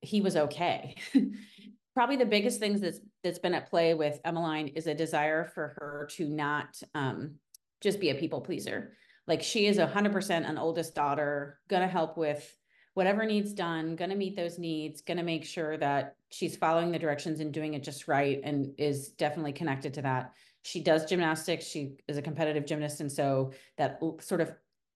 he 0.00 0.20
was 0.20 0.36
okay. 0.36 0.96
Probably 1.94 2.16
the 2.16 2.24
biggest 2.24 2.60
things 2.60 2.80
that's 2.80 3.00
that's 3.24 3.40
been 3.40 3.54
at 3.54 3.68
play 3.68 3.94
with 3.94 4.20
Emmeline 4.24 4.68
is 4.68 4.86
a 4.86 4.94
desire 4.94 5.44
for 5.44 5.74
her 5.78 6.08
to 6.12 6.28
not 6.28 6.80
um, 6.94 7.34
just 7.80 8.00
be 8.00 8.10
a 8.10 8.14
people 8.14 8.40
pleaser. 8.40 8.92
Like 9.26 9.42
she 9.42 9.66
is 9.66 9.78
a 9.78 9.86
hundred 9.86 10.12
percent 10.12 10.46
an 10.46 10.56
oldest 10.56 10.94
daughter, 10.94 11.58
gonna 11.68 11.88
help 11.88 12.16
with 12.16 12.56
whatever 12.94 13.24
needs 13.24 13.52
done, 13.52 13.96
to 13.96 14.14
meet 14.14 14.36
those 14.36 14.58
needs, 14.58 15.02
to 15.02 15.22
make 15.22 15.44
sure 15.44 15.76
that 15.76 16.16
she's 16.30 16.56
following 16.56 16.90
the 16.90 16.98
directions 16.98 17.40
and 17.40 17.52
doing 17.52 17.74
it 17.74 17.82
just 17.84 18.08
right 18.08 18.40
and 18.42 18.74
is 18.78 19.10
definitely 19.10 19.52
connected 19.52 19.94
to 19.94 20.02
that. 20.02 20.32
She 20.68 20.80
does 20.80 21.06
gymnastics. 21.06 21.64
She 21.64 21.94
is 22.08 22.18
a 22.18 22.22
competitive 22.22 22.66
gymnast. 22.66 23.00
And 23.00 23.10
so 23.10 23.52
that 23.78 24.00
sort 24.20 24.42
of 24.42 24.52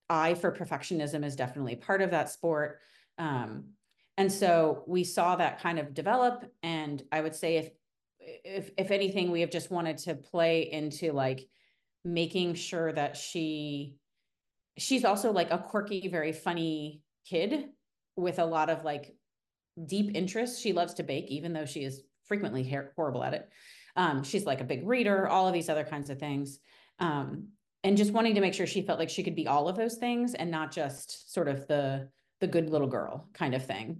eye 0.07 0.35
for 0.35 0.51
perfectionism 0.51 1.25
is 1.25 1.35
definitely 1.35 1.75
part 1.75 2.03
of 2.03 2.11
that 2.11 2.29
sport. 2.29 2.79
Um, 3.17 3.69
and 4.15 4.31
so 4.31 4.83
we 4.85 5.03
saw 5.03 5.35
that 5.35 5.59
kind 5.61 5.79
of 5.79 5.95
develop. 5.95 6.45
And 6.61 7.01
I 7.11 7.21
would 7.21 7.33
say 7.33 7.57
if, 7.57 7.71
if, 8.19 8.69
if 8.77 8.91
anything, 8.91 9.31
we 9.31 9.41
have 9.41 9.49
just 9.49 9.71
wanted 9.71 9.97
to 9.99 10.13
play 10.13 10.71
into 10.71 11.11
like 11.11 11.47
making 12.05 12.53
sure 12.53 12.93
that 12.93 13.17
she, 13.17 13.95
she's 14.77 15.03
also 15.03 15.31
like 15.31 15.49
a 15.49 15.57
quirky, 15.57 16.07
very 16.07 16.33
funny 16.33 17.01
kid 17.27 17.69
with 18.15 18.37
a 18.37 18.45
lot 18.45 18.69
of 18.69 18.83
like 18.83 19.15
deep 19.83 20.15
interests. 20.15 20.59
She 20.59 20.71
loves 20.71 20.93
to 20.95 21.03
bake, 21.03 21.31
even 21.31 21.51
though 21.51 21.65
she 21.65 21.83
is 21.83 22.03
frequently 22.25 22.63
horrible 22.95 23.23
at 23.23 23.33
it. 23.33 23.49
Um, 23.95 24.23
she's 24.23 24.45
like 24.45 24.61
a 24.61 24.65
big 24.65 24.87
reader, 24.87 25.27
all 25.27 25.47
of 25.47 25.53
these 25.53 25.69
other 25.69 25.83
kinds 25.83 26.09
of 26.09 26.19
things. 26.19 26.59
Um, 26.99 27.49
and 27.83 27.97
just 27.97 28.13
wanting 28.13 28.35
to 28.35 28.41
make 28.41 28.53
sure 28.53 28.65
she 28.65 28.81
felt 28.81 28.99
like 28.99 29.09
she 29.09 29.23
could 29.23 29.35
be 29.35 29.47
all 29.47 29.67
of 29.67 29.75
those 29.75 29.95
things 29.95 30.33
and 30.35 30.49
not 30.49 30.71
just 30.71 31.33
sort 31.33 31.47
of 31.47 31.67
the 31.67 32.09
the 32.39 32.47
good 32.47 32.69
little 32.69 32.87
girl 32.87 33.29
kind 33.33 33.53
of 33.53 33.65
thing. 33.65 33.99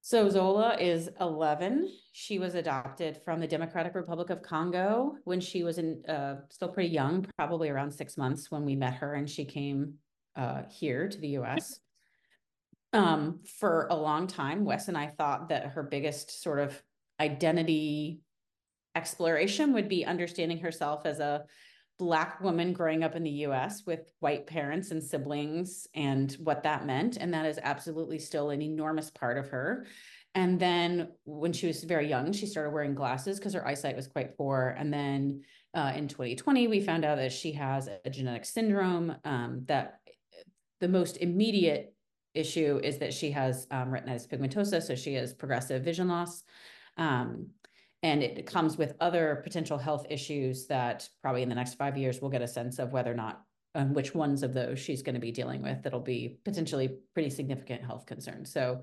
So 0.00 0.30
Zola 0.30 0.76
is 0.78 1.10
11. 1.20 1.92
She 2.12 2.38
was 2.38 2.54
adopted 2.54 3.20
from 3.24 3.40
the 3.40 3.46
Democratic 3.46 3.94
Republic 3.94 4.30
of 4.30 4.40
Congo 4.40 5.16
when 5.24 5.40
she 5.40 5.64
was 5.64 5.76
in 5.76 6.02
uh, 6.06 6.36
still 6.48 6.68
pretty 6.68 6.88
young, 6.88 7.26
probably 7.36 7.68
around 7.68 7.90
six 7.90 8.16
months 8.16 8.50
when 8.50 8.64
we 8.64 8.74
met 8.74 8.94
her 8.94 9.14
and 9.14 9.28
she 9.28 9.44
came 9.44 9.94
uh, 10.34 10.62
here 10.70 11.08
to 11.08 11.18
the 11.18 11.36
US 11.40 11.80
um, 12.92 13.40
for 13.58 13.86
a 13.90 13.96
long 13.96 14.26
time, 14.26 14.64
Wes 14.64 14.88
and 14.88 14.96
I 14.96 15.08
thought 15.08 15.48
that 15.50 15.66
her 15.68 15.82
biggest 15.82 16.42
sort 16.42 16.58
of 16.58 16.80
identity 17.20 18.20
exploration 18.98 19.72
would 19.72 19.88
be 19.88 20.04
understanding 20.04 20.58
herself 20.58 21.06
as 21.06 21.20
a 21.20 21.44
Black 21.98 22.40
woman 22.40 22.72
growing 22.72 23.02
up 23.02 23.16
in 23.16 23.24
the 23.24 23.42
US 23.46 23.82
with 23.84 24.12
white 24.20 24.46
parents 24.46 24.90
and 24.90 25.02
siblings 25.02 25.88
and 25.94 26.32
what 26.34 26.62
that 26.62 26.86
meant. 26.86 27.16
And 27.16 27.32
that 27.34 27.46
is 27.46 27.58
absolutely 27.62 28.18
still 28.18 28.50
an 28.50 28.62
enormous 28.62 29.10
part 29.10 29.36
of 29.38 29.48
her. 29.48 29.86
And 30.34 30.60
then 30.60 31.08
when 31.24 31.52
she 31.52 31.66
was 31.66 31.82
very 31.82 32.08
young, 32.08 32.32
she 32.32 32.46
started 32.46 32.70
wearing 32.70 32.94
glasses 32.94 33.38
because 33.38 33.54
her 33.54 33.66
eyesight 33.66 33.96
was 33.96 34.06
quite 34.06 34.36
poor. 34.36 34.76
And 34.78 34.92
then 34.92 35.42
uh, 35.74 35.92
in 35.96 36.06
2020, 36.06 36.68
we 36.68 36.80
found 36.80 37.04
out 37.04 37.18
that 37.18 37.32
she 37.32 37.52
has 37.52 37.88
a 38.04 38.10
genetic 38.10 38.44
syndrome 38.44 39.16
um, 39.24 39.62
that 39.66 40.00
the 40.80 40.88
most 40.88 41.16
immediate 41.16 41.94
issue 42.34 42.80
is 42.84 42.98
that 42.98 43.12
she 43.12 43.32
has 43.32 43.66
um, 43.72 43.90
retinitis 43.90 44.28
pigmentosa, 44.28 44.80
so 44.80 44.94
she 44.94 45.14
has 45.14 45.34
progressive 45.34 45.82
vision 45.82 46.08
loss. 46.08 46.44
Um, 46.96 47.48
and 48.02 48.22
it 48.22 48.46
comes 48.46 48.76
with 48.76 48.94
other 49.00 49.40
potential 49.42 49.78
health 49.78 50.06
issues 50.08 50.66
that 50.66 51.08
probably 51.22 51.42
in 51.42 51.48
the 51.48 51.54
next 51.54 51.74
five 51.74 51.96
years 51.96 52.20
we'll 52.20 52.30
get 52.30 52.42
a 52.42 52.48
sense 52.48 52.78
of 52.78 52.92
whether 52.92 53.10
or 53.12 53.16
not 53.16 53.42
um, 53.74 53.92
which 53.92 54.14
ones 54.14 54.42
of 54.42 54.54
those 54.54 54.78
she's 54.78 55.02
going 55.02 55.14
to 55.14 55.20
be 55.20 55.32
dealing 55.32 55.62
with 55.62 55.82
that'll 55.82 56.00
be 56.00 56.38
potentially 56.44 56.98
pretty 57.14 57.30
significant 57.30 57.84
health 57.84 58.06
concerns. 58.06 58.52
So 58.52 58.82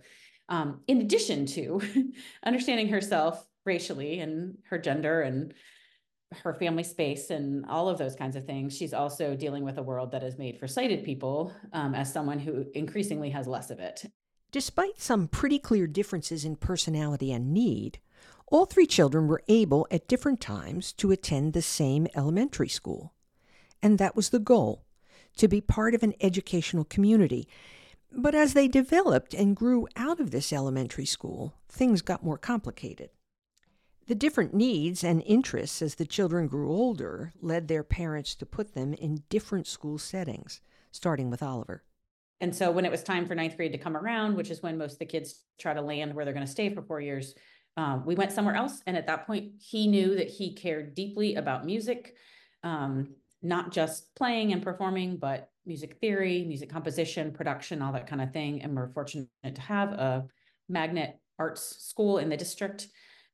um, 0.50 0.82
in 0.88 1.02
addition 1.02 1.46
to 1.48 1.82
understanding 2.46 2.90
herself 2.90 3.46
racially 3.66 4.20
and 4.20 4.58
her 4.70 4.78
gender 4.78 5.22
and 5.22 5.54
her 6.44 6.54
family 6.54 6.84
space 6.84 7.30
and 7.30 7.66
all 7.68 7.88
of 7.88 7.98
those 7.98 8.16
kinds 8.16 8.36
of 8.36 8.46
things. 8.46 8.76
She's 8.76 8.94
also 8.94 9.36
dealing 9.36 9.64
with 9.64 9.78
a 9.78 9.84
world 9.84 10.12
that 10.12 10.24
is 10.24 10.38
made 10.38 10.60
for 10.60 10.68
sighted 10.68 11.04
people 11.04 11.54
um, 11.74 11.96
as 11.96 12.12
someone 12.12 12.40
who 12.40 12.66
increasingly 12.74 13.30
has 13.30 13.48
less 13.48 13.70
of 13.70 13.80
it. 13.80 14.06
Despite 14.52 15.02
some 15.02 15.28
pretty 15.28 15.60
clear 15.60 15.88
differences 15.88 16.46
in 16.46 16.56
personality 16.56 17.32
and 17.32 17.54
need, 17.54 18.00
all 18.48 18.66
three 18.66 18.86
children 18.86 19.28
were 19.28 19.44
able 19.48 19.88
at 19.90 20.08
different 20.08 20.40
times 20.40 20.94
to 20.94 21.12
attend 21.12 21.54
the 21.54 21.62
same 21.62 22.08
elementary 22.16 22.70
school. 22.70 23.14
And 23.82 23.98
that 23.98 24.16
was 24.16 24.30
the 24.30 24.40
goal 24.40 24.86
to 25.38 25.48
be 25.48 25.62
part 25.62 25.94
of 25.94 26.04
an 26.04 26.14
educational 26.22 26.86
community. 26.86 27.48
But 28.12 28.36
as 28.36 28.54
they 28.54 28.68
developed 28.68 29.34
and 29.34 29.56
grew 29.56 29.88
out 29.96 30.20
of 30.20 30.32
this 30.32 30.54
elementary 30.54 31.06
school, 31.06 31.56
things 31.68 32.02
got 32.02 32.24
more 32.24 32.38
complicated. 32.38 33.10
The 34.08 34.16
different 34.16 34.54
needs 34.54 35.04
and 35.04 35.24
interests 35.26 35.82
as 35.82 35.96
the 35.96 36.06
children 36.06 36.48
grew 36.48 36.72
older 36.72 37.34
led 37.42 37.68
their 37.68 37.84
parents 37.84 38.36
to 38.36 38.46
put 38.46 38.74
them 38.74 38.94
in 38.94 39.24
different 39.30 39.66
school 39.68 39.98
settings, 39.98 40.62
starting 40.92 41.30
with 41.30 41.42
Oliver. 41.42 41.84
And 42.40 42.56
so 42.56 42.70
when 42.70 42.86
it 42.86 42.92
was 42.92 43.02
time 43.02 43.26
for 43.26 43.34
ninth 43.34 43.58
grade 43.58 43.72
to 43.72 43.78
come 43.78 43.98
around, 43.98 44.36
which 44.36 44.52
is 44.52 44.62
when 44.62 44.78
most 44.78 44.94
of 44.94 45.00
the 45.00 45.06
kids 45.06 45.42
try 45.58 45.74
to 45.74 45.82
land 45.82 46.14
where 46.14 46.24
they're 46.24 46.34
going 46.34 46.46
to 46.46 46.52
stay 46.52 46.70
for 46.70 46.82
four 46.82 47.02
years, 47.02 47.34
um, 47.78 48.06
we 48.06 48.16
went 48.16 48.32
somewhere 48.32 48.56
else. 48.56 48.82
And 48.88 48.96
at 48.96 49.08
that 49.08 49.28
point, 49.28 49.54
he 49.60 49.88
knew 49.88 50.16
that 50.16 50.30
he 50.30 50.54
cared 50.54 50.96
deeply 50.96 51.36
about 51.36 51.66
music, 51.66 52.16
um, 52.64 53.16
not 53.42 53.72
just 53.72 54.16
playing 54.16 54.54
and 54.54 54.64
performing, 54.64 55.18
but 55.18 55.50
music 55.66 55.98
theory, 56.00 56.46
music 56.48 56.70
composition, 56.70 57.32
production, 57.32 57.82
all 57.82 57.94
that 57.94 58.08
kind 58.08 58.22
of 58.22 58.32
thing. 58.32 58.62
And 58.62 58.76
we're 58.76 58.90
fortunate 58.90 59.30
to 59.44 59.62
have 59.62 59.94
a 59.94 60.26
magnet 60.70 61.20
arts 61.38 61.84
school 61.84 62.18
in 62.20 62.30
the 62.30 62.38
district 62.38 62.88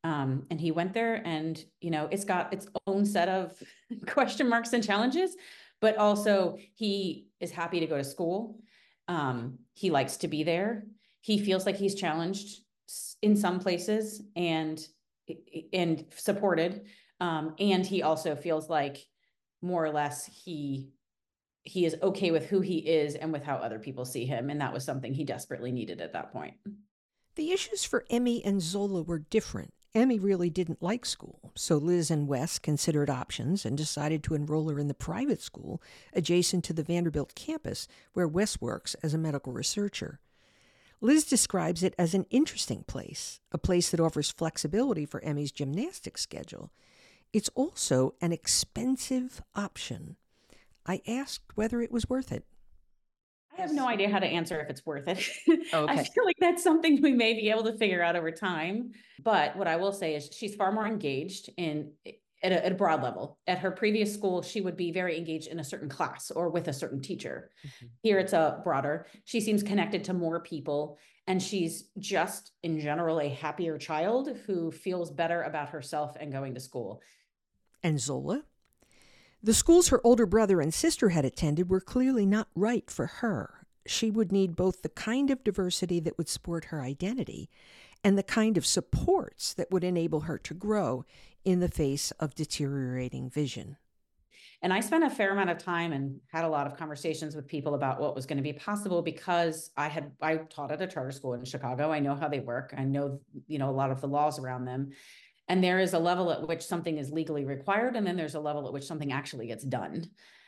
um, 0.04 0.46
and 0.50 0.60
he 0.60 0.72
went 0.72 0.94
there 0.94 1.22
and, 1.26 1.64
you 1.80 1.92
know, 1.92 2.08
it's 2.12 2.26
got 2.26 2.54
its 2.54 2.68
own 2.88 3.06
set 3.06 3.30
of 3.30 3.62
question 4.08 4.50
marks 4.50 4.74
and 4.74 4.84
challenges, 4.84 5.36
but 5.80 5.98
also 5.98 6.58
he 6.74 7.28
is 7.39 7.52
happy 7.52 7.80
to 7.80 7.88
go 7.88 7.98
to 7.98 8.04
school. 8.04 8.60
Um, 9.08 9.60
he 9.74 9.92
likes 9.92 10.18
to 10.18 10.28
be 10.28 10.44
there. 10.44 10.86
He 11.22 11.38
feels 11.38 11.66
like 11.66 11.76
he's 11.76 11.96
challenged 11.96 12.62
in 13.22 13.36
some 13.36 13.60
places 13.60 14.22
and 14.36 14.86
and 15.74 16.06
supported. 16.16 16.88
Um, 17.20 17.56
and 17.60 17.86
he 17.86 18.02
also 18.02 18.36
feels 18.36 18.70
like 18.70 19.06
more 19.62 19.86
or 19.86 19.92
less 19.92 20.26
he 20.26 20.89
he 21.64 21.86
is 21.86 21.96
okay 22.02 22.32
with 22.32 22.48
who 22.48 22.62
he 22.62 22.80
is 22.80 23.14
and 23.16 23.32
with 23.32 23.44
how 23.44 23.58
other 23.58 23.78
people 23.78 24.04
see 24.04 24.26
him. 24.26 24.50
And 24.50 24.60
that 24.62 24.74
was 24.74 24.84
something 24.84 25.14
he 25.14 25.24
desperately 25.24 25.72
needed 25.72 26.02
at 26.02 26.14
that 26.14 26.34
point. 26.34 26.56
The 27.36 27.52
issues 27.52 27.84
for 27.84 28.06
Emmy 28.10 28.44
and 28.44 28.62
Zola 28.62 29.04
were 29.04 29.20
different. 29.20 29.74
Emmy 29.94 30.18
really 30.18 30.50
didn't 30.50 30.82
like 30.82 31.06
school, 31.06 31.52
so 31.54 31.76
Liz 31.78 32.10
and 32.10 32.28
Wes 32.28 32.60
considered 32.60 33.10
options 33.10 33.66
and 33.66 33.78
decided 33.78 34.24
to 34.24 34.34
enroll 34.34 34.70
her 34.70 34.80
in 34.80 34.88
the 34.88 34.94
private 34.94 35.42
school 35.42 35.82
adjacent 36.14 36.64
to 36.64 36.74
the 36.74 36.84
Vanderbilt 36.84 37.36
campus, 37.36 37.88
where 38.14 38.28
Wes 38.28 38.62
works 38.62 38.96
as 39.04 39.14
a 39.14 39.18
medical 39.18 39.52
researcher. 39.52 40.20
Liz 41.02 41.26
describes 41.26 41.82
it 41.82 41.95
as 41.97 42.14
an 42.14 42.28
interesting 42.30 42.84
place, 42.84 43.39
a 43.52 43.58
place 43.58 43.89
that 43.89 43.99
offers 43.99 44.30
flexibility 44.30 45.06
for 45.06 45.24
Emmy's 45.24 45.52
gymnastics 45.52 46.22
schedule. 46.22 46.72
It's 47.34 47.49
also 47.56 48.14
an 48.22 48.32
expensive 48.32 49.41
option. 49.56 50.16
I 50.86 51.02
asked 51.08 51.56
whether 51.56 51.82
it 51.82 51.91
was 51.91 52.08
worth 52.08 52.32
it. 52.32 52.45
I 53.58 53.62
have 53.62 53.74
no 53.74 53.88
idea 53.88 54.10
how 54.10 54.20
to 54.20 54.26
answer 54.26 54.60
if 54.62 54.70
it's 54.70 54.86
worth 54.86 55.08
it. 55.08 55.28
Oh, 55.74 55.86
I 55.89 56.04
feel 56.04 56.24
like 56.24 56.38
that's 56.39 56.64
something 56.64 57.02
we 57.02 57.14
may 57.14 57.34
be 57.34 57.49
able 57.49 57.64
to 57.64 57.78
figure 57.78 58.04
out 58.04 58.16
over 58.16 58.32
time. 58.32 58.91
But 59.24 59.56
what 59.56 59.68
I 59.68 59.76
will 59.76 59.91
say 59.91 60.16
is 60.16 60.30
she's 60.32 60.56
far 60.56 60.72
more 60.72 60.88
engaged 60.88 61.49
in 61.58 61.91
at 62.44 62.52
a, 62.52 62.66
at 62.66 62.72
a 62.72 62.76
broad 62.76 63.04
level. 63.04 63.38
At 63.48 63.60
her 63.60 63.72
previous 63.72 64.14
school, 64.14 64.42
she 64.42 64.62
would 64.62 64.78
be 64.78 64.92
very 64.92 65.18
engaged 65.18 65.48
in 65.48 65.60
a 65.60 65.64
certain 65.64 65.89
class 65.89 66.32
or 66.32 66.50
with 66.50 66.68
a 66.68 66.74
certain 66.74 67.02
teacher. 67.02 67.52
Mhm. 67.66 67.89
Here 68.02 68.20
it's 68.20 68.34
a 68.34 68.62
broader. 68.64 69.06
She 69.26 69.42
seems 69.42 69.64
connected 69.64 70.04
to 70.06 70.14
more 70.14 70.39
people 70.42 70.98
and 71.28 71.42
she's 71.42 71.89
just 72.00 72.52
in 72.64 72.80
general 72.80 73.22
a 73.22 73.30
happier 73.30 73.78
child 73.78 74.36
who 74.46 74.72
feels 74.72 75.12
better 75.12 75.44
about 75.44 75.70
herself 75.70 76.18
and 76.20 76.32
going 76.32 76.56
to 76.56 76.60
school. 76.60 77.02
And 77.84 78.00
Zola? 78.00 78.44
The 79.44 79.54
schools 79.54 79.89
her 79.89 80.02
older 80.04 80.26
brother 80.26 80.62
and 80.62 80.74
sister 80.74 81.10
had 81.10 81.26
attended 81.26 81.70
were 81.70 81.80
clearly 81.80 82.26
not 82.26 82.48
right 82.56 82.89
for 82.89 83.08
her. 83.08 83.66
She 83.86 84.12
would 84.12 84.32
need 84.32 84.56
both 84.56 84.82
the 84.82 84.89
kind 84.89 85.32
of 85.32 85.44
diversity 85.44 86.00
that 86.02 86.18
would 86.18 86.30
support 86.30 86.66
her 86.66 86.82
identity 86.82 87.50
and 88.04 88.18
the 88.18 88.24
kind 88.24 88.58
of 88.58 88.66
supports 88.66 89.54
that 89.54 89.72
would 89.72 89.84
enable 89.84 90.22
her 90.22 90.38
to 90.39 90.54
grow 90.54 91.06
in 91.44 91.60
the 91.60 91.70
face 91.70 92.12
of 92.12 92.36
deteriorating 92.36 93.30
vision. 93.30 93.78
And 94.64 94.72
I 94.72 94.80
spent 94.80 95.04
a 95.04 95.10
fair 95.10 95.32
amount 95.32 95.50
of 95.50 95.58
time 95.58 95.92
and 95.92 96.20
had 96.28 96.46
a 96.46 96.48
lot 96.48 96.68
of 96.68 96.78
conversations 96.78 97.36
with 97.36 97.48
people 97.48 97.74
about 97.74 98.00
what 98.00 98.14
was 98.14 98.28
going 98.28 98.38
to 98.38 98.44
be 98.44 98.54
possible 98.54 99.02
because 99.02 99.72
I 99.76 99.88
had 99.88 100.12
I 100.22 100.38
taught 100.38 100.72
at 100.72 100.82
a 100.82 100.88
charter 100.88 101.12
school 101.12 101.34
in 101.34 101.44
Chicago. 101.46 101.92
I 101.92 102.00
know 102.00 102.16
how 102.16 102.28
they 102.28 102.42
work. 102.42 102.74
I 102.78 102.84
know, 102.84 103.20
you 103.48 103.58
know, 103.58 103.70
a 103.70 103.72
lot 103.72 103.89
of 103.89 104.02
the 104.02 104.08
laws 104.08 104.38
around 104.38 104.66
them. 104.66 104.92
And 105.48 105.64
there 105.64 105.80
is 105.80 105.94
a 105.94 106.00
level 106.00 106.32
at 106.32 106.48
which 106.48 106.62
something 106.62 106.98
is 106.98 107.12
legally 107.12 107.44
required, 107.44 107.96
and 107.96 108.06
then 108.06 108.16
there's 108.16 108.36
a 108.36 108.39
level 108.39 108.68
at 108.68 108.74
which 108.74 108.86
something 108.86 109.12
actually 109.12 109.48
gets 109.48 109.64
done. 109.64 110.06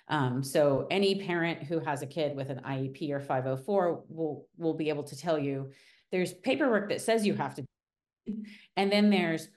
Um, 0.07 0.43
so 0.43 0.85
any 0.91 1.15
parent 1.25 1.63
who 1.63 1.79
has 1.79 2.01
a 2.01 2.07
kid 2.07 2.35
with 2.35 2.49
an 2.49 2.61
IEP 2.65 3.09
or 3.11 3.19
504 3.19 4.03
will 4.09 4.47
will 4.57 4.75
be 4.75 4.89
able 4.89 5.03
to 5.03 5.17
tell 5.17 5.39
you 5.39 5.71
there's 6.11 6.33
paperwork 6.33 6.89
that 6.89 7.01
says 7.01 7.25
you 7.25 7.33
have 7.33 7.55
to, 7.55 7.65
and 8.77 8.91
then 8.91 9.09
there's 9.09 9.47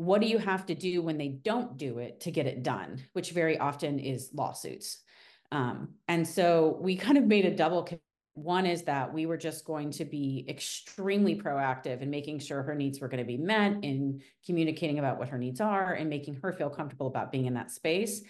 what 0.00 0.22
do 0.22 0.26
you 0.26 0.38
have 0.38 0.64
to 0.64 0.74
do 0.74 1.02
when 1.02 1.18
they 1.18 1.28
don't 1.28 1.76
do 1.76 1.98
it 1.98 2.20
to 2.20 2.30
get 2.30 2.46
it 2.46 2.62
done, 2.62 3.04
which 3.12 3.32
very 3.32 3.58
often 3.58 3.98
is 3.98 4.30
lawsuits. 4.32 5.02
Um, 5.52 5.90
and 6.08 6.26
so 6.26 6.78
we 6.80 6.96
kind 6.96 7.18
of 7.18 7.26
made 7.26 7.44
a 7.44 7.54
double. 7.54 7.86
One 8.32 8.64
is 8.64 8.84
that 8.84 9.12
we 9.12 9.26
were 9.26 9.36
just 9.36 9.66
going 9.66 9.90
to 9.90 10.06
be 10.06 10.46
extremely 10.48 11.36
proactive 11.36 12.00
in 12.00 12.08
making 12.08 12.38
sure 12.38 12.62
her 12.62 12.74
needs 12.74 12.98
were 12.98 13.08
going 13.08 13.18
to 13.22 13.26
be 13.26 13.36
met, 13.36 13.84
in 13.84 14.22
communicating 14.46 14.98
about 14.98 15.18
what 15.18 15.28
her 15.28 15.36
needs 15.36 15.60
are, 15.60 15.92
and 15.92 16.08
making 16.08 16.38
her 16.42 16.54
feel 16.54 16.70
comfortable 16.70 17.08
about 17.08 17.30
being 17.30 17.44
in 17.44 17.52
that 17.52 17.70
space. 17.70 18.22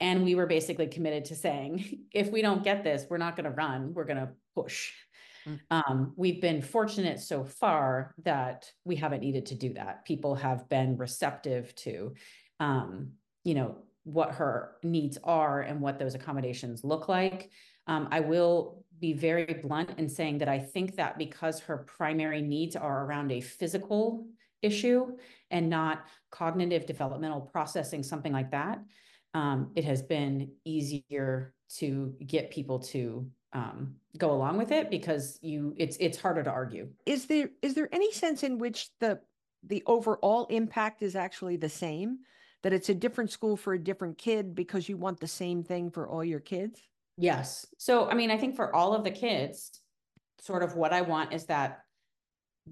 And 0.00 0.24
we 0.24 0.34
were 0.34 0.46
basically 0.46 0.86
committed 0.86 1.26
to 1.26 1.34
saying, 1.34 2.06
if 2.14 2.32
we 2.32 2.40
don't 2.40 2.64
get 2.64 2.84
this, 2.84 3.04
we're 3.10 3.18
not 3.18 3.36
going 3.36 3.44
to 3.44 3.50
run, 3.50 3.92
we're 3.92 4.06
going 4.06 4.16
to 4.16 4.30
push. 4.54 4.92
Mm. 5.48 5.60
Um, 5.70 6.12
we've 6.16 6.40
been 6.40 6.60
fortunate 6.62 7.20
so 7.20 7.44
far 7.44 8.14
that 8.24 8.70
we 8.84 8.96
haven't 8.96 9.20
needed 9.20 9.46
to 9.46 9.54
do 9.54 9.72
that. 9.74 10.04
People 10.04 10.34
have 10.34 10.68
been 10.68 10.96
receptive 10.96 11.74
to, 11.76 12.14
um, 12.60 13.12
you 13.44 13.54
know, 13.54 13.76
what 14.04 14.32
her 14.32 14.76
needs 14.82 15.18
are 15.24 15.60
and 15.60 15.80
what 15.80 15.98
those 15.98 16.14
accommodations 16.14 16.84
look 16.84 17.08
like. 17.08 17.50
Um, 17.86 18.08
I 18.10 18.20
will 18.20 18.84
be 19.00 19.12
very 19.12 19.44
blunt 19.62 19.98
in 19.98 20.08
saying 20.08 20.38
that 20.38 20.48
I 20.48 20.58
think 20.58 20.96
that 20.96 21.18
because 21.18 21.60
her 21.60 21.78
primary 21.78 22.42
needs 22.42 22.74
are 22.76 23.04
around 23.04 23.30
a 23.30 23.40
physical 23.40 24.26
issue 24.62 25.16
and 25.50 25.70
not 25.70 26.04
cognitive 26.30 26.86
developmental 26.86 27.40
processing, 27.40 28.02
something 28.02 28.32
like 28.32 28.50
that, 28.50 28.80
um, 29.34 29.70
it 29.76 29.84
has 29.84 30.02
been 30.02 30.50
easier 30.64 31.54
to 31.76 32.14
get 32.26 32.50
people 32.50 32.78
to 32.78 33.30
um, 33.52 33.94
go 34.16 34.30
along 34.30 34.58
with 34.58 34.72
it 34.72 34.90
because 34.90 35.38
you 35.42 35.74
it's 35.76 35.96
it's 36.00 36.18
harder 36.18 36.42
to 36.42 36.50
argue. 36.50 36.88
Is 37.06 37.26
there 37.26 37.50
is 37.62 37.74
there 37.74 37.88
any 37.92 38.12
sense 38.12 38.42
in 38.42 38.58
which 38.58 38.90
the 39.00 39.20
the 39.66 39.82
overall 39.86 40.46
impact 40.46 41.02
is 41.02 41.16
actually 41.16 41.56
the 41.56 41.68
same? 41.68 42.18
That 42.62 42.72
it's 42.72 42.88
a 42.88 42.94
different 42.94 43.30
school 43.30 43.56
for 43.56 43.74
a 43.74 43.78
different 43.78 44.18
kid 44.18 44.54
because 44.54 44.88
you 44.88 44.96
want 44.96 45.20
the 45.20 45.28
same 45.28 45.62
thing 45.62 45.90
for 45.90 46.08
all 46.08 46.24
your 46.24 46.40
kids? 46.40 46.80
Yes. 47.16 47.66
So 47.78 48.08
I 48.08 48.14
mean, 48.14 48.30
I 48.30 48.36
think 48.36 48.56
for 48.56 48.74
all 48.74 48.94
of 48.94 49.04
the 49.04 49.10
kids, 49.10 49.80
sort 50.40 50.62
of 50.62 50.76
what 50.76 50.92
I 50.92 51.00
want 51.02 51.32
is 51.32 51.46
that 51.46 51.80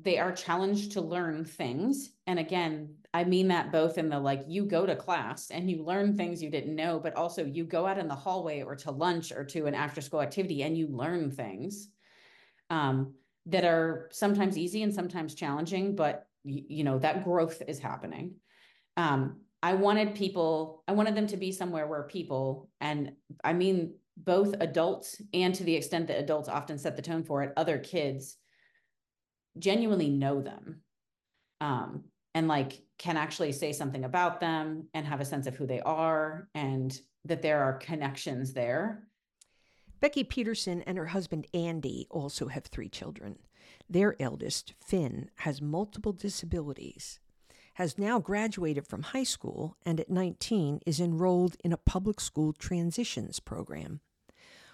they 0.02 0.18
are 0.18 0.32
challenged 0.32 0.92
to 0.92 1.00
learn 1.00 1.44
things. 1.44 2.10
And 2.26 2.38
again, 2.38 2.96
I 3.16 3.24
mean 3.24 3.48
that 3.48 3.72
both 3.72 3.96
in 3.96 4.10
the 4.10 4.20
like 4.20 4.44
you 4.46 4.66
go 4.66 4.84
to 4.84 4.94
class 4.94 5.50
and 5.50 5.70
you 5.70 5.82
learn 5.82 6.14
things 6.14 6.42
you 6.42 6.50
didn't 6.50 6.76
know, 6.76 7.00
but 7.00 7.14
also 7.14 7.46
you 7.46 7.64
go 7.64 7.86
out 7.86 7.96
in 7.96 8.08
the 8.08 8.14
hallway 8.14 8.60
or 8.60 8.76
to 8.76 8.90
lunch 8.90 9.32
or 9.32 9.42
to 9.42 9.64
an 9.64 9.74
after 9.74 10.02
school 10.02 10.20
activity 10.20 10.62
and 10.62 10.76
you 10.76 10.86
learn 10.88 11.30
things 11.30 11.88
um, 12.68 13.14
that 13.46 13.64
are 13.64 14.10
sometimes 14.12 14.58
easy 14.58 14.82
and 14.82 14.94
sometimes 14.94 15.34
challenging, 15.34 15.96
but 15.96 16.26
you 16.44 16.84
know, 16.84 16.98
that 16.98 17.24
growth 17.24 17.62
is 17.66 17.78
happening. 17.78 18.34
Um, 18.98 19.40
I 19.62 19.72
wanted 19.72 20.14
people, 20.14 20.84
I 20.86 20.92
wanted 20.92 21.14
them 21.14 21.28
to 21.28 21.38
be 21.38 21.52
somewhere 21.52 21.86
where 21.86 22.02
people, 22.02 22.68
and 22.82 23.12
I 23.42 23.54
mean 23.54 23.94
both 24.18 24.54
adults 24.60 25.22
and 25.32 25.54
to 25.54 25.64
the 25.64 25.74
extent 25.74 26.08
that 26.08 26.18
adults 26.18 26.50
often 26.50 26.76
set 26.76 26.96
the 26.96 27.02
tone 27.02 27.24
for 27.24 27.42
it, 27.42 27.54
other 27.56 27.78
kids 27.78 28.36
genuinely 29.58 30.10
know 30.10 30.42
them 30.42 30.82
um, 31.62 32.04
and 32.34 32.46
like 32.46 32.82
can 32.98 33.16
actually 33.16 33.52
say 33.52 33.72
something 33.72 34.04
about 34.04 34.40
them 34.40 34.88
and 34.94 35.06
have 35.06 35.20
a 35.20 35.24
sense 35.24 35.46
of 35.46 35.56
who 35.56 35.66
they 35.66 35.80
are 35.80 36.48
and 36.54 37.00
that 37.24 37.42
there 37.42 37.62
are 37.62 37.74
connections 37.74 38.52
there. 38.52 39.02
Becky 40.00 40.24
Peterson 40.24 40.82
and 40.82 40.98
her 40.98 41.06
husband 41.06 41.46
Andy 41.54 42.06
also 42.10 42.48
have 42.48 42.66
three 42.66 42.88
children. 42.88 43.38
Their 43.88 44.20
eldest, 44.20 44.74
Finn, 44.80 45.30
has 45.36 45.60
multiple 45.62 46.12
disabilities. 46.12 47.20
has 47.74 47.98
now 47.98 48.18
graduated 48.18 48.86
from 48.86 49.02
high 49.02 49.22
school 49.22 49.76
and 49.84 50.00
at 50.00 50.08
19 50.08 50.80
is 50.86 50.98
enrolled 50.98 51.56
in 51.62 51.74
a 51.74 51.76
public 51.76 52.20
school 52.20 52.54
transitions 52.54 53.38
program. 53.38 54.00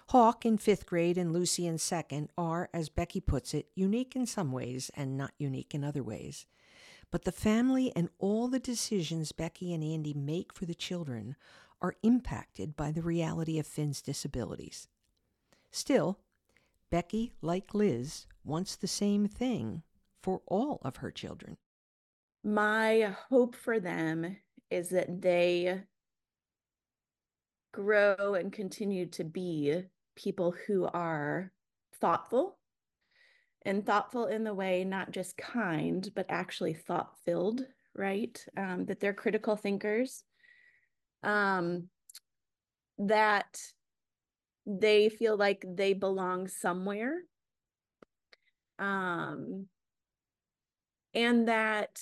Hawk 0.09 0.45
in 0.45 0.57
fifth 0.57 0.85
grade 0.85 1.17
and 1.17 1.33
Lucy 1.33 1.67
in 1.67 1.77
second 1.77 2.29
are, 2.37 2.69
as 2.73 2.87
Becky 2.87 3.19
puts 3.19 3.53
it, 3.53 3.67
unique 3.75 4.15
in 4.15 4.25
some 4.25 4.53
ways 4.53 4.89
and 4.95 5.17
not 5.17 5.33
unique 5.37 5.75
in 5.75 5.83
other 5.83 6.01
ways. 6.01 6.45
But 7.13 7.25
the 7.25 7.31
family 7.31 7.93
and 7.95 8.09
all 8.17 8.47
the 8.47 8.57
decisions 8.57 9.33
Becky 9.33 9.71
and 9.71 9.83
Andy 9.83 10.15
make 10.15 10.51
for 10.51 10.65
the 10.65 10.73
children 10.73 11.35
are 11.79 11.93
impacted 12.01 12.75
by 12.75 12.91
the 12.91 13.03
reality 13.03 13.59
of 13.59 13.67
Finn's 13.67 14.01
disabilities. 14.01 14.87
Still, 15.69 16.17
Becky, 16.89 17.31
like 17.39 17.75
Liz, 17.75 18.25
wants 18.43 18.75
the 18.75 18.87
same 18.87 19.27
thing 19.27 19.83
for 20.23 20.41
all 20.47 20.81
of 20.83 20.97
her 20.97 21.11
children. 21.11 21.57
My 22.43 23.15
hope 23.29 23.55
for 23.55 23.79
them 23.79 24.37
is 24.71 24.89
that 24.89 25.21
they 25.21 25.83
grow 27.71 28.33
and 28.33 28.51
continue 28.51 29.05
to 29.05 29.23
be 29.23 29.83
people 30.15 30.55
who 30.65 30.85
are 30.85 31.51
thoughtful 31.93 32.57
and 33.65 33.85
thoughtful 33.85 34.25
in 34.25 34.43
the 34.43 34.53
way 34.53 34.83
not 34.83 35.11
just 35.11 35.37
kind 35.37 36.09
but 36.15 36.25
actually 36.29 36.73
thought 36.73 37.17
filled 37.25 37.65
right? 37.95 38.43
Um, 38.57 38.85
that 38.85 38.99
they're 38.99 39.13
critical 39.13 39.55
thinkers. 39.55 40.23
Um, 41.21 41.89
that 42.97 43.59
they 44.65 45.09
feel 45.09 45.37
like 45.37 45.65
they 45.67 45.93
belong 45.93 46.47
somewhere. 46.47 47.21
Um, 48.79 49.67
and 51.13 51.47
that 51.47 51.99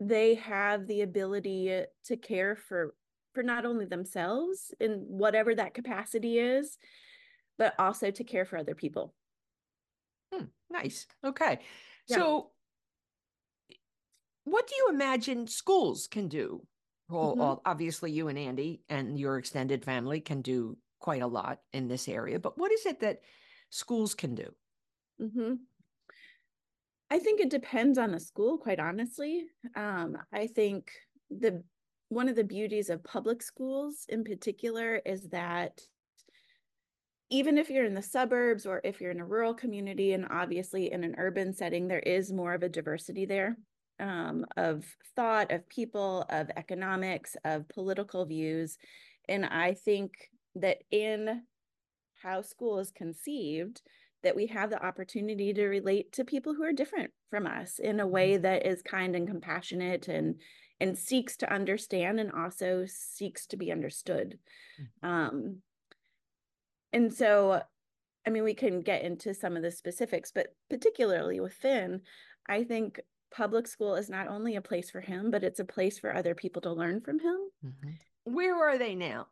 they 0.00 0.34
have 0.34 0.86
the 0.86 1.02
ability 1.02 1.84
to 2.06 2.16
care 2.16 2.56
for 2.56 2.94
for 3.34 3.42
not 3.42 3.64
only 3.64 3.86
themselves 3.86 4.74
in 4.78 5.04
whatever 5.08 5.54
that 5.54 5.74
capacity 5.74 6.38
is 6.38 6.76
but 7.56 7.74
also 7.78 8.10
to 8.10 8.24
care 8.24 8.44
for 8.44 8.58
other 8.58 8.74
people. 8.74 9.14
Hmm, 10.32 10.44
nice. 10.72 11.06
Okay. 11.24 11.60
Yeah. 12.08 12.16
So, 12.16 12.52
what 14.44 14.66
do 14.66 14.74
you 14.76 14.88
imagine 14.90 15.46
schools 15.46 16.08
can 16.08 16.28
do? 16.28 16.66
Well, 17.08 17.36
Mhm. 17.36 17.40
all- 17.40 17.62
obviously, 17.64 18.10
you 18.10 18.28
and 18.28 18.38
Andy 18.38 18.82
and 18.88 19.18
your 19.18 19.38
extended 19.38 19.84
family 19.84 20.20
can 20.20 20.42
do 20.42 20.78
quite 20.98 21.22
a 21.22 21.26
lot 21.26 21.62
in 21.72 21.88
this 21.88 22.08
area, 22.08 22.38
but 22.38 22.56
what 22.58 22.72
is 22.72 22.86
it 22.86 23.00
that 23.00 23.22
schools 23.70 24.14
can 24.14 24.34
do? 24.34 24.54
Mm-hmm. 25.20 25.54
I 27.10 27.18
think 27.18 27.40
it 27.40 27.50
depends 27.50 27.98
on 27.98 28.10
the 28.12 28.20
school, 28.20 28.56
quite 28.58 28.80
honestly. 28.80 29.46
Um, 29.74 30.16
I 30.32 30.46
think 30.46 30.92
the 31.30 31.62
one 32.08 32.28
of 32.28 32.36
the 32.36 32.44
beauties 32.44 32.90
of 32.90 33.02
public 33.04 33.42
schools 33.42 34.06
in 34.08 34.24
particular 34.24 34.96
is 34.96 35.28
that 35.30 35.80
even 37.32 37.56
if 37.56 37.70
you're 37.70 37.86
in 37.86 37.94
the 37.94 38.02
suburbs 38.02 38.66
or 38.66 38.82
if 38.84 39.00
you're 39.00 39.10
in 39.10 39.20
a 39.20 39.24
rural 39.24 39.54
community 39.54 40.12
and 40.12 40.26
obviously 40.30 40.92
in 40.92 41.02
an 41.02 41.14
urban 41.16 41.54
setting, 41.54 41.88
there 41.88 41.98
is 41.98 42.30
more 42.30 42.52
of 42.52 42.62
a 42.62 42.68
diversity 42.68 43.24
there 43.24 43.56
um, 43.98 44.44
of 44.58 44.84
thought, 45.16 45.50
of 45.50 45.66
people, 45.70 46.26
of 46.28 46.50
economics, 46.56 47.34
of 47.46 47.66
political 47.70 48.26
views. 48.26 48.76
And 49.30 49.46
I 49.46 49.72
think 49.72 50.12
that 50.56 50.78
in 50.90 51.42
how 52.22 52.42
school 52.42 52.78
is 52.80 52.90
conceived, 52.90 53.80
that 54.22 54.36
we 54.36 54.48
have 54.48 54.68
the 54.68 54.84
opportunity 54.84 55.54
to 55.54 55.66
relate 55.66 56.12
to 56.12 56.24
people 56.24 56.52
who 56.54 56.64
are 56.64 56.72
different 56.72 57.12
from 57.30 57.46
us 57.46 57.78
in 57.78 57.98
a 57.98 58.06
way 58.06 58.36
that 58.36 58.66
is 58.66 58.82
kind 58.82 59.16
and 59.16 59.26
compassionate 59.26 60.06
and 60.06 60.36
and 60.80 60.98
seeks 60.98 61.36
to 61.36 61.52
understand 61.52 62.18
and 62.18 62.32
also 62.32 62.84
seeks 62.86 63.46
to 63.46 63.56
be 63.56 63.70
understood. 63.70 64.38
Um, 65.02 65.62
and 66.92 67.12
so, 67.12 67.62
I 68.26 68.30
mean, 68.30 68.44
we 68.44 68.54
can 68.54 68.80
get 68.80 69.02
into 69.02 69.34
some 69.34 69.56
of 69.56 69.62
the 69.62 69.70
specifics, 69.70 70.30
but 70.32 70.54
particularly 70.70 71.40
with 71.40 71.54
Finn, 71.54 72.02
I 72.46 72.64
think 72.64 73.00
public 73.30 73.66
school 73.66 73.94
is 73.94 74.10
not 74.10 74.28
only 74.28 74.56
a 74.56 74.60
place 74.62 74.90
for 74.90 75.00
him, 75.00 75.30
but 75.30 75.42
it's 75.44 75.60
a 75.60 75.64
place 75.64 75.98
for 75.98 76.14
other 76.14 76.34
people 76.34 76.62
to 76.62 76.72
learn 76.72 77.00
from 77.00 77.18
him. 77.18 77.36
Where 78.24 78.56
are 78.56 78.78
they 78.78 78.94
now? 78.94 79.28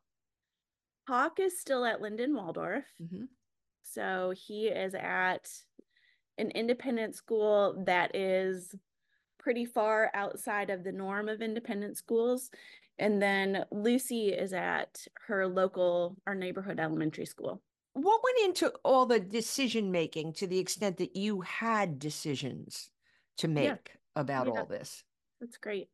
Hawk 1.06 1.40
is 1.40 1.60
still 1.60 1.84
at 1.84 2.00
Linden 2.00 2.34
Waldorf. 2.34 2.84
Mhm. 3.00 3.28
So 3.82 4.30
he 4.30 4.68
is 4.68 4.94
at 4.94 5.50
an 6.38 6.50
independent 6.52 7.14
school 7.14 7.84
that 7.84 8.14
is 8.14 8.74
pretty 9.38 9.64
far 9.64 10.10
outside 10.14 10.70
of 10.70 10.84
the 10.84 10.92
norm 10.92 11.28
of 11.28 11.42
independent 11.42 11.96
schools. 11.96 12.50
And 13.00 13.20
then 13.20 13.64
Lucy 13.72 14.28
is 14.28 14.52
at 14.52 15.06
her 15.26 15.48
local, 15.48 16.18
our 16.26 16.34
neighborhood 16.34 16.78
elementary 16.78 17.24
school. 17.24 17.62
What 17.94 18.20
went 18.22 18.46
into 18.46 18.72
all 18.84 19.06
the 19.06 19.18
decision 19.18 19.90
making 19.90 20.34
to 20.34 20.46
the 20.46 20.58
extent 20.58 20.98
that 20.98 21.16
you 21.16 21.40
had 21.40 21.98
decisions 21.98 22.90
to 23.38 23.48
make 23.48 23.96
about 24.14 24.46
Yeah. 24.46 24.60
all 24.60 24.66
this? 24.66 25.02
That's 25.40 25.56
great. 25.56 25.88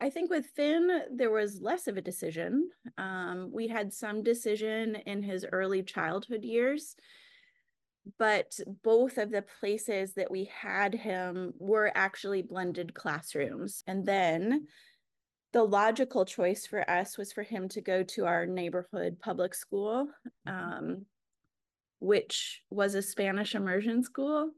I 0.00 0.10
think 0.10 0.28
with 0.28 0.46
Finn, 0.56 1.04
there 1.12 1.30
was 1.30 1.62
less 1.62 1.86
of 1.86 1.96
a 1.96 2.02
decision. 2.02 2.68
Um, 2.98 3.52
we 3.52 3.68
had 3.68 3.92
some 3.92 4.24
decision 4.24 4.96
in 4.96 5.22
his 5.22 5.46
early 5.52 5.84
childhood 5.84 6.42
years, 6.42 6.96
but 8.18 8.58
both 8.82 9.16
of 9.18 9.30
the 9.30 9.42
places 9.60 10.14
that 10.14 10.32
we 10.32 10.46
had 10.46 10.92
him 10.94 11.54
were 11.58 11.92
actually 11.94 12.42
blended 12.42 12.92
classrooms. 12.94 13.84
And 13.86 14.04
then 14.04 14.66
the 15.52 15.64
logical 15.64 16.24
choice 16.24 16.66
for 16.66 16.88
us 16.90 17.18
was 17.18 17.32
for 17.32 17.42
him 17.42 17.68
to 17.70 17.80
go 17.80 18.02
to 18.04 18.26
our 18.26 18.46
neighborhood 18.46 19.18
public 19.20 19.54
school, 19.54 20.08
um, 20.46 21.06
which 22.00 22.62
was 22.70 22.94
a 22.94 23.02
Spanish 23.02 23.54
immersion 23.54 24.02
school. 24.02 24.52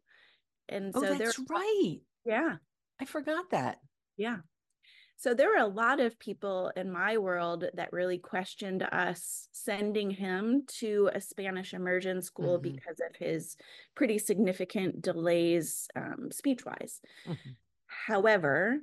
And 0.68 0.95
Oh, 0.95 1.01
so 1.01 1.14
there, 1.14 1.34
that's 1.34 1.38
right. 1.49 2.01
yeah. 2.24 2.59
I 3.01 3.05
forgot 3.05 3.51
that. 3.51 3.80
Yeah. 4.16 4.38
So 5.16 5.34
there 5.34 5.49
were 5.51 5.57
a 5.62 5.66
lot 5.66 6.01
of 6.01 6.18
people 6.18 6.72
in 6.76 6.90
my 6.92 7.18
world 7.18 7.64
that 7.74 7.92
really 7.92 8.18
questioned 8.18 8.82
us 8.82 9.49
sending 9.53 10.11
him 10.11 10.66
to 10.80 11.11
a 11.14 11.20
Spanish 11.20 11.72
immersion 11.74 12.22
school 12.22 12.59
Mhm. 12.59 12.62
because 12.62 13.01
of 13.01 13.16
his 13.16 13.57
pretty 13.95 14.18
significant 14.18 15.03
delays 15.03 15.88
um, 15.97 16.30
speech 16.32 16.64
wise. 16.66 17.01
Mhm. 17.26 17.57
However, 17.86 18.80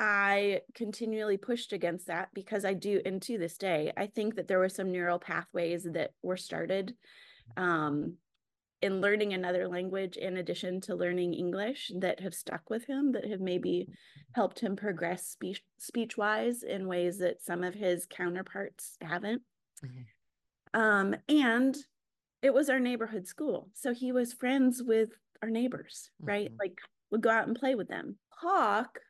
I 0.00 0.62
continually 0.74 1.36
pushed 1.36 1.74
against 1.74 2.06
that 2.08 2.30
because 2.34 2.64
I 2.64 2.74
do, 2.74 3.02
and 3.04 3.20
to 3.22 3.38
this 3.38 3.58
day, 3.58 3.92
I 3.98 4.06
think 4.06 4.36
that 4.36 4.48
there 4.48 4.58
were 4.58 4.70
some 4.70 4.90
neural 4.90 5.18
pathways 5.20 5.84
that 5.84 6.12
were 6.22 6.38
started 6.38 6.96
um, 7.56 8.16
in 8.82 9.02
learning 9.02 9.34
another 9.34 9.68
language 9.68 10.16
in 10.16 10.38
addition 10.38 10.80
to 10.82 10.94
learning 10.96 11.34
English 11.34 11.92
that 11.98 12.20
have 12.20 12.34
stuck 12.34 12.70
with 12.70 12.86
him, 12.86 13.12
that 13.12 13.26
have 13.28 13.40
maybe 13.40 13.88
helped 14.34 14.60
him 14.60 14.76
progress 14.76 15.26
speech 15.26 15.62
speech 15.78 16.16
wise 16.16 16.62
in 16.62 16.88
ways 16.88 17.18
that 17.18 17.42
some 17.42 17.62
of 17.62 17.74
his 17.74 18.06
counterparts 18.06 18.96
haven't. 19.02 19.42
Mhm. 19.82 20.06
Um, 20.74 21.14
and 21.28 21.76
it 22.42 22.54
was 22.54 22.70
our 22.70 22.80
neighborhood 22.80 23.26
school. 23.26 23.70
So 23.74 23.92
he 23.94 24.12
was 24.12 24.32
friends 24.32 24.82
with 24.82 25.10
our 25.42 25.50
neighbors, 25.50 26.10
right? 26.20 26.50
Mhm. 26.50 26.58
Like 26.58 26.80
would 27.10 27.22
go 27.22 27.30
out 27.30 27.48
and 27.48 27.56
play 27.56 27.74
with 27.74 27.88
them. 27.88 28.18
Hawk 28.30 29.00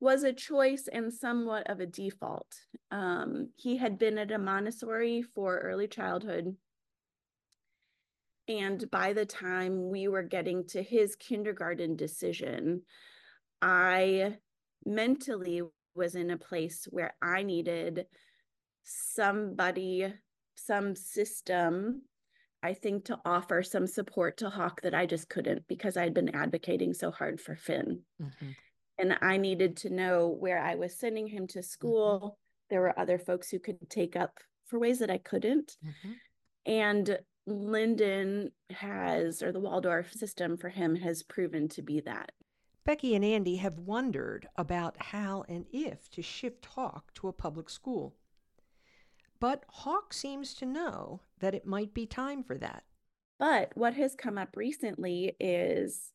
was 0.00 0.22
a 0.22 0.32
choice 0.32 0.88
and 0.88 1.12
somewhat 1.12 1.68
of 1.68 1.80
a 1.80 1.86
default. 1.86 2.54
Um, 2.90 3.50
he 3.56 3.76
had 3.76 3.98
been 3.98 4.18
at 4.18 4.30
a 4.30 4.38
Montessori 4.38 5.22
for 5.22 5.58
early 5.58 5.88
childhood. 5.88 6.56
And 8.46 8.90
by 8.90 9.12
the 9.12 9.26
time 9.26 9.90
we 9.90 10.08
were 10.08 10.22
getting 10.22 10.66
to 10.68 10.82
his 10.82 11.16
kindergarten 11.16 11.96
decision, 11.96 12.82
I 13.60 14.38
mentally 14.86 15.62
was 15.94 16.14
in 16.14 16.30
a 16.30 16.38
place 16.38 16.86
where 16.90 17.14
I 17.20 17.42
needed 17.42 18.06
somebody, 18.84 20.14
some 20.56 20.96
system, 20.96 22.02
I 22.62 22.74
think, 22.74 23.04
to 23.06 23.20
offer 23.24 23.62
some 23.62 23.86
support 23.86 24.38
to 24.38 24.50
Hawk 24.50 24.80
that 24.82 24.94
I 24.94 25.06
just 25.06 25.28
couldn't 25.28 25.68
because 25.68 25.96
I'd 25.96 26.14
been 26.14 26.34
advocating 26.34 26.94
so 26.94 27.10
hard 27.10 27.40
for 27.40 27.54
Finn. 27.54 28.04
Mhm. 28.20 28.56
And 28.98 29.16
I 29.22 29.36
needed 29.36 29.76
to 29.78 29.90
know 29.90 30.28
where 30.28 30.58
I 30.58 30.74
was 30.74 30.98
sending 30.98 31.28
him 31.28 31.46
to 31.48 31.62
school. 31.62 32.38
There 32.68 32.80
were 32.80 32.98
other 32.98 33.18
folks 33.18 33.50
who 33.50 33.58
could 33.58 33.88
take 33.88 34.16
up 34.16 34.38
for 34.66 34.78
ways 34.78 34.98
that 34.98 35.10
I 35.10 35.18
couldn't. 35.18 35.76
Mhm. 35.84 36.16
And 36.66 37.18
Linden 37.46 38.52
has, 38.70 39.42
or 39.42 39.52
the 39.52 39.60
Waldorf 39.60 40.12
system 40.12 40.56
for 40.58 40.68
him 40.68 40.96
has 40.96 41.22
proven 41.22 41.68
to 41.68 41.82
be 41.82 42.00
that. 42.00 42.32
Becky 42.84 43.14
and 43.14 43.24
Andy 43.24 43.56
have 43.56 43.78
wondered 43.78 44.48
about 44.56 45.00
how 45.02 45.44
and 45.48 45.66
if 45.72 46.10
to 46.10 46.22
shift 46.22 46.66
Hawk 46.66 47.12
to 47.14 47.28
a 47.28 47.32
public 47.32 47.70
school. 47.70 48.16
But 49.40 49.64
Hawk 49.68 50.12
seems 50.12 50.54
to 50.54 50.66
know 50.66 51.22
that 51.38 51.54
it 51.54 51.64
might 51.66 51.94
be 51.94 52.06
time 52.06 52.42
for 52.42 52.58
that. 52.58 52.84
But 53.38 53.76
what 53.76 53.94
has 53.94 54.14
come 54.14 54.36
up 54.36 54.56
recently 54.56 55.36
is 55.38 56.12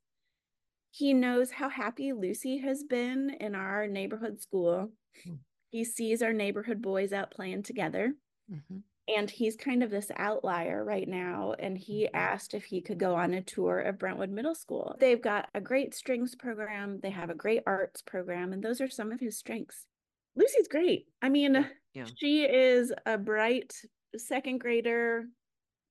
he 0.93 1.11
knows 1.11 1.49
how 1.49 1.69
happy 1.69 2.13
Lucy 2.13 2.59
has 2.59 2.83
been 2.83 3.31
in 3.39 3.55
our 3.55 3.87
neighborhood 3.87 4.39
school. 4.39 4.91
Mm. 5.27 5.39
He 5.71 5.83
sees 5.83 6.21
our 6.21 6.33
neighborhood 6.33 6.83
boys 6.83 7.11
out 7.11 7.31
playing 7.31 7.63
together. 7.63 8.13
Mm-hmm. 8.51 8.77
And 9.07 9.27
he's 9.27 9.55
kind 9.55 9.81
of 9.81 9.89
this 9.89 10.11
outlier 10.15 10.85
right 10.85 11.07
now. 11.07 11.55
And 11.57 11.75
he 11.75 12.03
mm-hmm. 12.03 12.15
asked 12.15 12.53
if 12.53 12.65
he 12.65 12.79
could 12.79 12.99
go 12.99 13.15
on 13.15 13.33
a 13.33 13.41
tour 13.41 13.79
of 13.79 13.97
Brentwood 13.97 14.29
Middle 14.29 14.53
School. 14.53 14.95
They've 14.99 15.21
got 15.21 15.49
a 15.55 15.59
great 15.59 15.95
strings 15.95 16.35
program, 16.35 16.99
they 17.01 17.09
have 17.09 17.31
a 17.31 17.35
great 17.35 17.63
arts 17.65 18.03
program, 18.03 18.53
and 18.53 18.63
those 18.63 18.79
are 18.79 18.89
some 18.89 19.11
of 19.11 19.19
his 19.19 19.35
strengths. 19.35 19.87
Lucy's 20.35 20.67
great. 20.67 21.07
I 21.23 21.29
mean, 21.29 21.67
yeah. 21.95 22.05
she 22.17 22.43
is 22.43 22.93
a 23.07 23.17
bright 23.17 23.73
second 24.15 24.59
grader, 24.59 25.23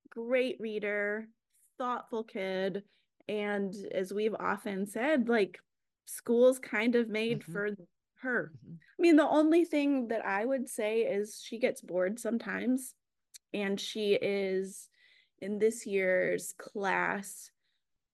great 0.09 0.55
reader, 0.61 1.27
thoughtful 1.77 2.23
kid. 2.23 2.83
And 3.27 3.73
as 3.93 4.13
we've 4.13 4.35
often 4.37 4.85
said, 4.85 5.29
like 5.29 5.59
school's 6.05 6.59
kind 6.59 6.95
of 6.95 7.09
made 7.09 7.39
mm-hmm. 7.39 7.51
for 7.51 7.69
her. 8.21 8.51
Mm-hmm. 8.53 8.73
I 8.75 9.01
mean, 9.01 9.15
the 9.15 9.27
only 9.27 9.65
thing 9.65 10.09
that 10.09 10.25
I 10.25 10.45
would 10.45 10.67
say 10.67 11.01
is 11.01 11.41
she 11.43 11.59
gets 11.59 11.81
bored 11.81 12.19
sometimes 12.19 12.95
and 13.53 13.79
she 13.79 14.13
is 14.13 14.89
in 15.39 15.59
this 15.59 15.85
year's 15.85 16.53
class 16.57 17.51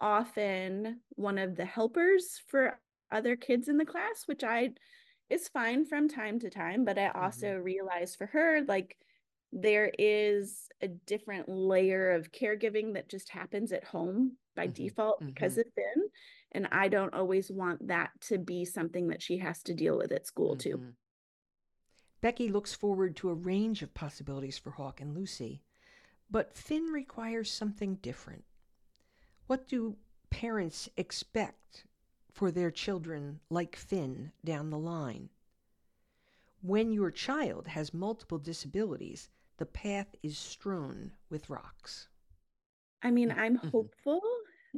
often 0.01 0.99
one 1.12 1.38
of 1.38 1.55
the 1.55 1.66
helpers 1.66 2.41
for 2.47 2.80
other 3.12 3.36
kids 3.36 3.68
in 3.68 3.78
the 3.78 3.86
class 3.86 4.24
which 4.26 4.43
i 4.43 4.70
is 5.30 5.47
fine 5.49 5.86
from 5.86 6.07
time 6.07 6.39
to 6.39 6.49
time 6.49 6.86
but 6.86 6.97
i 6.97 7.10
also 7.10 7.47
mm-hmm. 7.47 7.64
realize 7.64 8.16
for 8.16 8.26
her 8.28 8.62
like 8.68 8.97
there 9.51 9.91
is 9.97 10.68
a 10.82 10.88
different 10.88 11.49
layer 11.49 12.12
of 12.12 12.32
caregiving 12.32 12.93
that 12.93 13.10
just 13.10 13.30
happens 13.30 13.72
at 13.72 13.84
home 13.84 14.34
by 14.60 14.68
mm-hmm. 14.68 14.84
default 14.84 15.26
because 15.26 15.53
mm-hmm. 15.53 15.62
of 15.62 15.74
finn 15.74 16.03
and 16.51 16.68
i 16.72 16.88
don't 16.88 17.14
always 17.14 17.49
want 17.49 17.88
that 17.88 18.10
to 18.20 18.38
be 18.38 18.66
something 18.66 19.07
that 19.07 19.22
she 19.22 19.38
has 19.38 19.64
to 19.64 19.74
deal 19.74 19.97
with 19.97 20.12
at 20.12 20.28
school 20.28 20.55
too 20.55 20.78
mm-hmm. 20.78 20.89
Becky 22.22 22.49
looks 22.49 22.74
forward 22.74 23.16
to 23.16 23.30
a 23.30 23.34
range 23.34 23.82
of 23.82 23.93
possibilities 23.93 24.57
for 24.57 24.72
Hawk 24.72 24.99
and 24.99 25.16
Lucy, 25.16 25.62
but 26.30 26.53
Finn 26.53 26.88
requires 26.91 27.49
something 27.49 27.95
different. 27.95 28.43
What 29.47 29.68
do 29.68 29.95
parents 30.30 30.89
expect 30.97 31.86
for 32.32 32.51
their 32.51 32.72
children 32.72 33.39
like 33.49 33.76
Finn 33.76 34.34
down 34.43 34.70
the 34.70 34.78
line? 34.78 35.30
When 36.62 36.91
your 36.91 37.10
child 37.10 37.68
has 37.68 37.93
multiple 37.93 38.38
disabilities, 38.38 39.30
the 39.57 39.66
path 39.66 40.14
is 40.22 40.38
strewn 40.38 41.14
with 41.30 41.49
rocks. 41.49 42.10
I 43.01 43.12
mean, 43.12 43.32
I'm 43.32 43.57
mm-hmm. 43.57 43.70
hopeful 43.70 44.22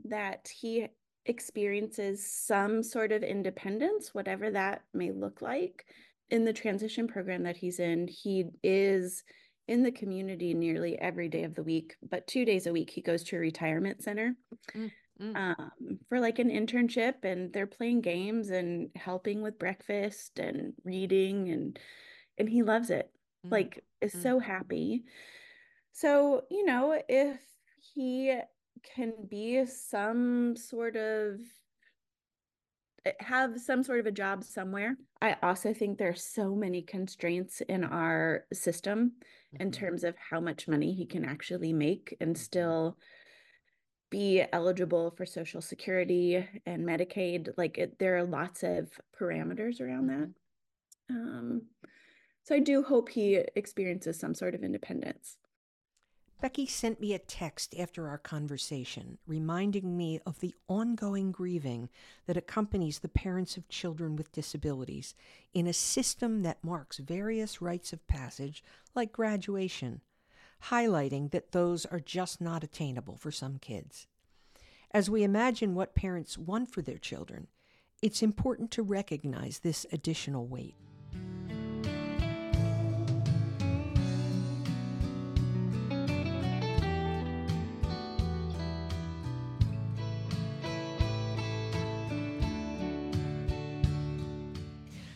that 0.06 0.50
he 0.60 0.88
experiences 1.26 2.26
some 2.32 2.82
sort 2.84 3.12
of 3.12 3.24
independence, 3.24 4.14
whatever 4.14 4.50
that 4.52 4.84
may 4.94 5.12
look 5.12 5.42
like 5.42 5.86
in 6.30 6.46
the 6.46 6.54
transition 6.54 7.08
program 7.08 7.44
that 7.44 7.58
he's 7.58 7.80
in, 7.80 8.08
he 8.08 8.46
is 8.64 9.24
in 9.68 9.84
the 9.84 9.92
community 9.92 10.54
nearly 10.54 10.98
every 11.00 11.30
day 11.30 11.44
of 11.44 11.56
the 11.56 11.64
week, 11.64 11.96
but 12.10 12.26
two 12.28 12.46
days 12.46 12.68
a 12.68 12.74
week 12.74 12.90
he 12.90 13.02
goes 13.02 13.24
to 13.24 13.36
a 13.36 13.40
retirement 13.40 14.02
center 14.02 14.34
mm, 14.76 14.92
mm. 15.22 15.36
Um, 15.36 16.00
for 16.10 16.20
like 16.20 16.40
an 16.40 16.50
internship, 16.50 17.24
and 17.24 17.54
they're 17.54 17.68
playing 17.68 18.02
games 18.02 18.50
and 18.50 18.90
helping 18.96 19.42
with 19.42 19.60
breakfast 19.60 20.40
and 20.40 20.74
reading, 20.84 21.50
and 21.50 21.80
and 22.38 22.50
he 22.50 22.64
loves 22.64 22.90
it. 22.90 23.12
Mm, 23.46 23.52
like 23.52 23.84
is 24.02 24.16
mm. 24.16 24.24
so 24.24 24.40
happy. 24.40 25.04
So 25.94 26.42
you 26.50 26.66
know 26.66 27.00
if 27.08 27.40
he 27.94 28.36
can 28.96 29.14
be 29.30 29.66
some 29.66 30.56
sort 30.56 30.96
of 30.96 31.40
Eh, 33.06 33.12
have 33.20 33.60
some 33.60 33.84
sort 33.84 34.00
of 34.00 34.06
a 34.06 34.12
job 34.12 34.44
somewhere. 34.44 34.96
I 35.22 35.36
also 35.42 35.74
think 35.74 35.98
there 35.98 36.10
are 36.10 36.16
so 36.16 36.56
many 36.56 36.82
constraints 36.82 37.62
in 37.62 37.84
our 37.84 38.46
system 38.54 39.14
mm-hmm. 39.56 39.62
in 39.62 39.72
terms 39.72 40.04
of 40.04 40.16
how 40.18 40.40
much 40.40 40.68
money 40.68 40.94
he 40.94 41.06
can 41.06 41.26
actually 41.26 41.74
make 41.74 42.16
and 42.22 42.36
mm-hmm. 42.36 42.42
still 42.42 42.98
be 44.10 44.44
eligible 44.52 45.12
for 45.12 45.26
social 45.26 45.62
security 45.62 46.46
and 46.66 46.86
medicaid 46.86 47.48
like 47.58 47.78
it, 47.78 47.98
there 47.98 48.18
are 48.18 48.26
lots 48.26 48.62
of 48.62 48.92
parameters 49.18 49.80
around 49.80 50.08
that 50.08 50.30
mm-hmm. 51.10 51.38
um, 51.38 51.62
so 52.44 52.54
i 52.54 52.60
do 52.60 52.84
hope 52.84 53.08
he 53.08 53.36
experiences 53.56 54.20
some 54.20 54.34
sort 54.34 54.54
of 54.54 54.66
independence 54.66 55.38
Becky 56.42 56.66
sent 56.66 57.00
me 57.00 57.14
a 57.14 57.20
text 57.20 57.76
after 57.78 58.08
our 58.08 58.18
conversation, 58.18 59.20
reminding 59.28 59.96
me 59.96 60.20
of 60.26 60.40
the 60.40 60.56
ongoing 60.68 61.32
grieving 61.32 61.88
that 62.26 62.36
accompanies 62.36 62.98
the 63.00 63.08
parents 63.08 63.58
of 63.58 63.70
children 63.70 64.16
with 64.16 64.32
disabilities 64.32 65.14
in 65.54 65.68
a 65.68 65.74
system 65.74 66.42
that 66.42 66.64
marks 66.64 66.98
various 66.98 67.62
rites 67.62 67.94
of 67.94 68.08
passage, 68.08 68.64
like 68.96 69.12
graduation, 69.12 70.02
highlighting 70.70 71.30
that 71.30 71.52
those 71.52 71.86
are 71.86 72.00
just 72.00 72.42
not 72.42 72.64
attainable 72.64 73.18
for 73.18 73.32
some 73.32 73.60
kids. 73.60 74.08
As 74.90 75.12
we 75.12 75.22
imagine 75.22 75.76
what 75.76 75.94
parents 75.94 76.40
want 76.40 76.72
for 76.72 76.82
their 76.82 76.98
children, 76.98 77.50
it's 78.02 78.24
important 78.24 78.72
to 78.72 78.82
recognize 78.82 79.60
this 79.60 79.86
additional 79.92 80.48
weight. 80.48 80.74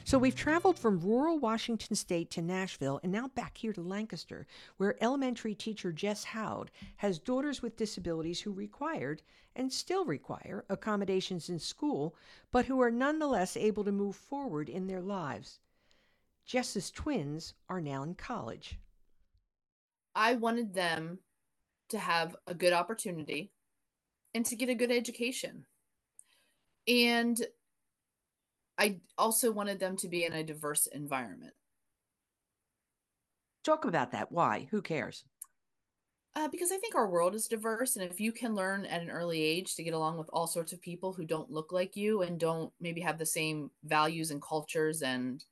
So 0.06 0.20
we've 0.20 0.36
traveled 0.36 0.78
from 0.78 1.00
rural 1.00 1.40
Washington 1.40 1.96
state 1.96 2.30
to 2.30 2.42
Nashville 2.44 3.00
and 3.02 3.12
now 3.12 3.30
back 3.30 3.58
here 3.58 3.74
to 3.74 3.82
Lancaster, 3.82 4.46
where 4.78 5.04
elementary 5.04 5.56
teacher 5.56 5.92
Jess 5.92 6.24
Howd 6.24 6.70
has 6.98 7.18
daughters 7.18 7.64
with 7.64 7.76
disabilities 7.76 8.40
who 8.40 8.52
required 8.54 9.24
and 9.56 9.74
still 9.74 10.06
require 10.06 10.64
accommodations 10.70 11.50
in 11.50 11.58
school, 11.58 12.16
but 12.52 12.66
who 12.66 12.80
are 12.82 12.92
nonetheless 12.92 13.58
able 13.58 13.84
to 13.84 13.92
move 13.92 14.16
forward 14.16 14.70
in 14.70 14.86
their 14.86 15.02
lives. 15.02 15.58
Jess's 16.46 16.92
twins 16.92 17.56
are 17.68 17.82
now 17.82 18.04
in 18.04 18.14
college. 18.14 18.78
I 20.14 20.36
wanted 20.36 20.76
them 20.76 21.18
to 21.90 21.98
have 21.98 22.36
a 22.46 22.54
good 22.54 22.74
opportunity 22.74 23.54
and 24.36 24.46
to 24.46 24.56
get 24.56 24.70
a 24.70 24.76
good 24.76 24.92
education. 24.92 25.66
And 26.88 27.44
I 28.78 29.00
also 29.18 29.52
wanted 29.52 29.80
them 29.80 29.98
to 29.98 30.08
be 30.08 30.26
in 30.26 30.34
a 30.34 30.44
diverse 30.44 30.88
environment. 30.88 31.54
Talk 33.64 33.86
about 33.86 34.12
that. 34.12 34.32
Why? 34.32 34.68
Who 34.72 34.82
cares? 34.82 35.24
Uh, 36.36 36.50
because 36.50 36.72
I 36.72 36.78
think 36.78 36.96
our 36.96 37.10
world 37.10 37.34
is 37.34 37.48
diverse, 37.48 37.96
and 37.96 38.04
if 38.04 38.20
you 38.20 38.34
can 38.34 38.56
learn 38.56 38.86
at 38.86 39.02
an 39.02 39.10
early 39.10 39.42
age 39.42 39.76
to 39.76 39.84
get 39.84 39.94
along 39.94 40.18
with 40.18 40.30
all 40.34 40.48
sorts 40.48 40.74
of 40.74 40.82
people 40.82 41.14
who 41.14 41.24
don't 41.24 41.50
look 41.50 41.72
like 41.72 41.96
you 41.96 42.24
and 42.24 42.38
don't 42.38 42.74
maybe 42.82 43.00
have 43.00 43.18
the 43.18 43.26
same 43.26 43.72
values 43.86 44.32
and 44.32 44.42
cultures, 44.42 45.02
and 45.02 45.46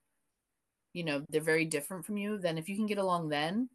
you 0.92 1.06
know 1.06 1.24
they're 1.30 1.40
very 1.40 1.64
different 1.64 2.06
from 2.06 2.18
you, 2.18 2.38
then 2.38 2.58
if 2.58 2.68
you 2.68 2.76
can 2.76 2.86
get 2.86 2.98
along, 2.98 3.30
then 3.30 3.70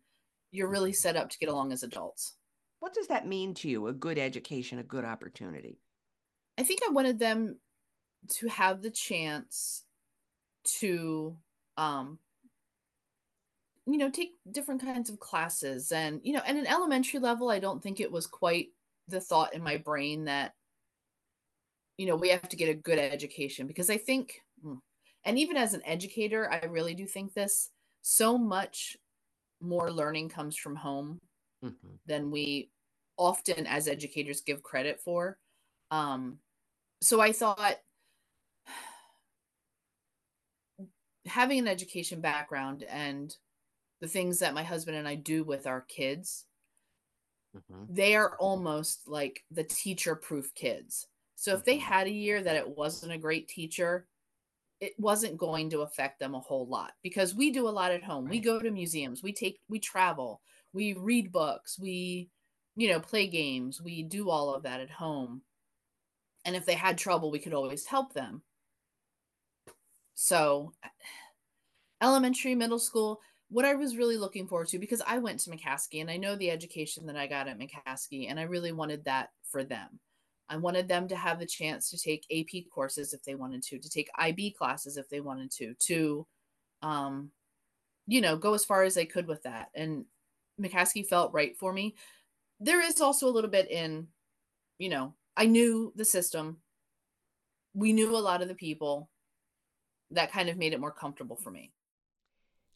you're 0.50 0.68
really 0.68 0.92
set 0.92 1.16
up 1.16 1.30
to 1.30 1.38
get 1.38 1.48
along 1.48 1.72
as 1.72 1.82
adults. 1.82 2.34
What 2.80 2.92
does 2.92 3.08
that 3.08 3.26
mean 3.26 3.54
to 3.54 3.68
you? 3.70 3.86
A 3.86 3.92
good 3.94 4.18
education, 4.18 4.78
a 4.78 4.84
good 4.84 5.04
opportunity. 5.04 5.80
I 6.58 6.62
think 6.62 6.80
I 6.86 6.92
wanted 6.92 7.18
them 7.18 7.58
to 8.28 8.48
have 8.48 8.82
the 8.82 8.90
chance 8.90 9.84
to 10.64 11.36
um 11.76 12.18
you 13.86 13.96
know 13.96 14.10
take 14.10 14.32
different 14.50 14.82
kinds 14.82 15.08
of 15.08 15.18
classes. 15.18 15.90
And 15.92 16.20
you 16.22 16.32
know 16.32 16.42
at 16.46 16.56
an 16.56 16.66
elementary 16.66 17.20
level 17.20 17.50
i 17.50 17.58
don't 17.58 17.82
think 17.82 18.00
it 18.00 18.12
was 18.12 18.26
quite 18.26 18.68
the 19.08 19.20
thought 19.20 19.54
in 19.54 19.62
my 19.62 19.78
brain 19.78 20.26
that 20.26 20.52
you 21.96 22.06
know 22.06 22.16
we 22.16 22.28
have 22.28 22.48
to 22.48 22.56
get 22.56 22.68
a 22.68 22.74
good 22.74 22.98
education. 22.98 23.66
Because 23.66 23.88
i 23.88 23.96
think 23.96 24.42
hmm, 24.62 24.74
and 25.24 25.38
even 25.38 25.56
as 25.56 25.74
an 25.74 25.82
educator 25.86 26.50
i 26.50 26.64
really 26.66 26.94
do 26.94 27.06
think 27.06 27.32
this 27.32 27.70
so 28.02 28.36
much 28.36 28.96
more 29.60 29.90
learning 29.90 30.28
comes 30.28 30.56
from 30.56 30.76
home 30.76 31.18
mm-hmm. 31.64 31.94
than 32.06 32.30
we 32.30 32.70
often 33.16 33.66
as 33.66 33.88
educators 33.88 34.42
give 34.42 34.62
credit 34.62 35.00
for. 35.00 35.38
Um 35.90 36.38
so 37.00 37.20
i 37.20 37.32
thought 37.32 37.76
having 41.28 41.58
an 41.58 41.68
education 41.68 42.20
background 42.20 42.84
and 42.84 43.34
the 44.00 44.08
things 44.08 44.38
that 44.38 44.54
my 44.54 44.62
husband 44.62 44.96
and 44.96 45.08
I 45.08 45.14
do 45.16 45.44
with 45.44 45.66
our 45.66 45.82
kids, 45.82 46.46
mm-hmm. 47.56 47.84
they 47.92 48.14
are 48.14 48.36
almost 48.38 49.06
like 49.06 49.44
the 49.50 49.64
teacher 49.64 50.14
proof 50.14 50.54
kids. 50.54 51.06
So 51.36 51.54
if 51.54 51.64
they 51.64 51.78
mm-hmm. 51.78 51.92
had 51.92 52.06
a 52.06 52.12
year 52.12 52.42
that 52.42 52.56
it 52.56 52.76
wasn't 52.76 53.12
a 53.12 53.18
great 53.18 53.48
teacher, 53.48 54.06
it 54.80 54.92
wasn't 54.98 55.36
going 55.36 55.70
to 55.70 55.80
affect 55.82 56.20
them 56.20 56.34
a 56.34 56.40
whole 56.40 56.66
lot 56.66 56.92
because 57.02 57.34
we 57.34 57.50
do 57.50 57.68
a 57.68 57.70
lot 57.70 57.90
at 57.90 58.04
home. 58.04 58.24
Right. 58.24 58.32
We 58.32 58.40
go 58.40 58.60
to 58.60 58.70
museums, 58.70 59.22
we 59.22 59.32
take 59.32 59.58
we 59.68 59.80
travel, 59.80 60.40
we 60.72 60.92
read 60.92 61.32
books, 61.32 61.78
we 61.78 62.30
you 62.78 62.88
know, 62.88 63.00
play 63.00 63.26
games, 63.26 63.82
we 63.82 64.04
do 64.04 64.30
all 64.30 64.54
of 64.54 64.62
that 64.62 64.80
at 64.80 64.88
home. 64.88 65.42
And 66.44 66.54
if 66.54 66.64
they 66.64 66.74
had 66.74 66.96
trouble, 66.96 67.32
we 67.32 67.40
could 67.40 67.52
always 67.52 67.84
help 67.84 68.14
them. 68.14 68.42
So, 70.20 70.72
elementary, 72.02 72.56
middle 72.56 72.80
school, 72.80 73.20
what 73.50 73.64
I 73.64 73.76
was 73.76 73.96
really 73.96 74.16
looking 74.16 74.48
forward 74.48 74.66
to, 74.68 74.80
because 74.80 75.00
I 75.06 75.18
went 75.18 75.38
to 75.40 75.50
McCaskey 75.50 76.00
and 76.00 76.10
I 76.10 76.16
know 76.16 76.34
the 76.34 76.50
education 76.50 77.06
that 77.06 77.14
I 77.14 77.28
got 77.28 77.46
at 77.46 77.56
McCaskey, 77.56 78.28
and 78.28 78.40
I 78.40 78.42
really 78.42 78.72
wanted 78.72 79.04
that 79.04 79.28
for 79.44 79.62
them. 79.62 80.00
I 80.48 80.56
wanted 80.56 80.88
them 80.88 81.06
to 81.06 81.14
have 81.14 81.38
the 81.38 81.46
chance 81.46 81.88
to 81.90 81.98
take 81.98 82.26
AP 82.32 82.64
courses 82.68 83.14
if 83.14 83.22
they 83.22 83.36
wanted 83.36 83.62
to, 83.62 83.78
to 83.78 83.88
take 83.88 84.10
IB 84.18 84.56
classes 84.58 84.96
if 84.96 85.08
they 85.08 85.20
wanted 85.20 85.52
to, 85.52 85.74
to, 85.86 86.26
um, 86.82 87.30
you 88.08 88.20
know, 88.20 88.36
go 88.36 88.54
as 88.54 88.64
far 88.64 88.82
as 88.82 88.94
they 88.94 89.06
could 89.06 89.28
with 89.28 89.44
that. 89.44 89.68
And 89.72 90.04
McCaskey 90.60 91.06
felt 91.06 91.32
right 91.32 91.56
for 91.56 91.72
me. 91.72 91.94
There 92.58 92.80
is 92.80 93.00
also 93.00 93.28
a 93.28 93.30
little 93.30 93.50
bit 93.50 93.70
in, 93.70 94.08
you 94.80 94.88
know, 94.88 95.14
I 95.36 95.46
knew 95.46 95.92
the 95.94 96.04
system. 96.04 96.56
We 97.72 97.92
knew 97.92 98.16
a 98.16 98.18
lot 98.18 98.42
of 98.42 98.48
the 98.48 98.56
people. 98.56 99.08
That 100.10 100.32
kind 100.32 100.48
of 100.48 100.56
made 100.56 100.72
it 100.72 100.80
more 100.80 100.92
comfortable 100.92 101.36
for 101.36 101.50
me. 101.50 101.72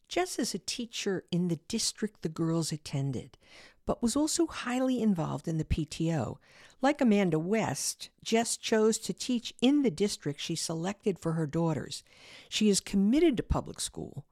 Jess 0.07 0.37
is 0.37 0.53
a 0.53 0.59
teacher 0.59 1.23
in 1.31 1.47
the 1.47 1.59
district 1.67 2.21
the 2.21 2.29
girls 2.29 2.71
attended, 2.71 3.37
but 3.85 4.01
was 4.01 4.15
also 4.15 4.45
highly 4.45 5.01
involved 5.01 5.47
in 5.47 5.57
the 5.57 5.65
PTO. 5.65 6.37
Like 6.81 7.01
Amanda 7.01 7.39
West, 7.39 8.09
Jess 8.23 8.57
chose 8.57 8.97
to 8.99 9.13
teach 9.13 9.53
in 9.61 9.81
the 9.81 9.89
district 9.89 10.39
she 10.39 10.55
selected 10.55 11.17
for 11.17 11.31
her 11.31 11.47
daughters. 11.47 12.03
She 12.49 12.69
is 12.69 12.79
committed 12.79 13.37
to 13.37 13.43
public 13.43 13.79
school, 13.79 14.25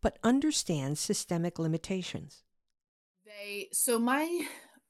but 0.00 0.18
understands 0.24 1.00
systemic 1.00 1.58
limitations. 1.58 2.42
They 3.24 3.68
so 3.72 3.98
my 3.98 4.46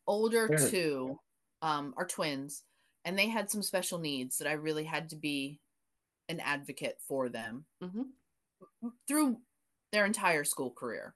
older 0.06 0.48
two 0.70 1.18
um, 1.60 1.92
are 1.96 2.06
twins, 2.06 2.62
and 3.04 3.18
they 3.18 3.28
had 3.28 3.50
some 3.50 3.62
special 3.62 3.98
needs 3.98 4.38
that 4.38 4.48
I 4.48 4.52
really 4.52 4.84
had 4.84 5.10
to 5.10 5.16
be 5.16 5.60
an 6.28 6.40
advocate 6.40 6.98
for 7.06 7.28
them 7.28 7.64
Mm-hmm. 7.82 8.88
through 9.06 9.38
their 9.92 10.04
entire 10.06 10.44
school 10.44 10.70
career. 10.70 11.14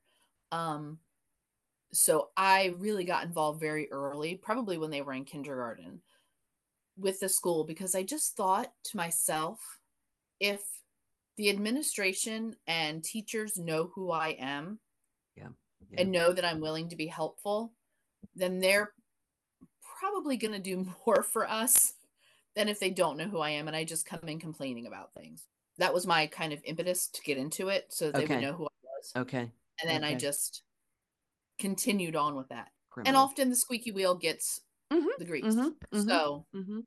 Um, 0.51 0.99
so 1.93 2.31
I 2.37 2.75
really 2.79 3.05
got 3.05 3.25
involved 3.25 3.61
very 3.61 3.91
early, 3.91 4.37
probably 4.37 4.79
when 4.79 4.91
they 4.91 5.03
were 5.03 5.13
in 5.13 5.25
kindergarten, 5.25 6.01
with 6.97 7.21
the 7.21 7.29
school 7.29 7.65
because 7.65 7.95
I 7.95 8.03
just 8.03 8.37
thought 8.37 8.73
to 8.85 8.97
myself, 8.97 9.61
if 10.41 10.61
the 11.37 11.51
administration 11.51 12.57
and 12.67 13.03
teachers 13.03 13.57
know 13.59 13.91
who 13.95 14.11
I 14.11 14.37
am 14.39 14.79
Yeah. 15.37 15.49
and 15.99 16.13
know 16.13 16.33
that 16.33 16.45
I'm 16.45 16.61
willing 16.61 16.89
to 16.91 16.97
be 16.97 17.07
helpful, 17.07 17.73
then 18.35 18.59
they're 18.61 18.93
probably 19.99 20.37
going 20.37 20.53
to 20.53 20.59
do 20.59 20.87
more 21.07 21.23
for 21.23 21.49
us 21.49 21.95
than 22.55 22.69
if 22.69 22.81
they 22.81 22.91
don't 22.91 23.17
know 23.17 23.29
who 23.29 23.39
I 23.41 23.51
am 23.51 23.67
and 23.69 23.77
I 23.77 23.85
just 23.85 24.07
come 24.07 24.21
in 24.29 24.39
complaining 24.39 24.87
about 24.87 25.15
things. 25.15 25.47
That 25.79 25.95
was 25.95 26.07
my 26.07 26.27
kind 26.27 26.53
of 26.53 26.61
impetus 26.65 27.09
to 27.09 27.23
get 27.23 27.39
into 27.39 27.69
it 27.69 27.93
so 27.93 28.13
they 28.13 28.19
Okay. 28.19 28.35
would 28.35 28.43
know 28.43 28.53
who 28.53 28.67
I 28.67 28.87
was. 28.99 29.13
Okay. 29.17 29.53
And 29.81 29.91
then 29.91 30.05
I 30.05 30.15
just 30.15 30.63
continued 31.59 32.17
on 32.17 32.37
with 32.37 32.49
that. 32.49 32.71
And 33.05 33.17
often 33.17 33.51
the 33.51 33.57
squeaky 33.57 33.91
wheel 33.93 34.15
gets 34.15 34.61
Mhm, 34.93 35.09
the 35.19 35.25
grease. 35.25 35.45
mhm, 35.47 35.77
mhm. 35.93 36.09
So 36.09 36.47
Mhm. 36.55 36.87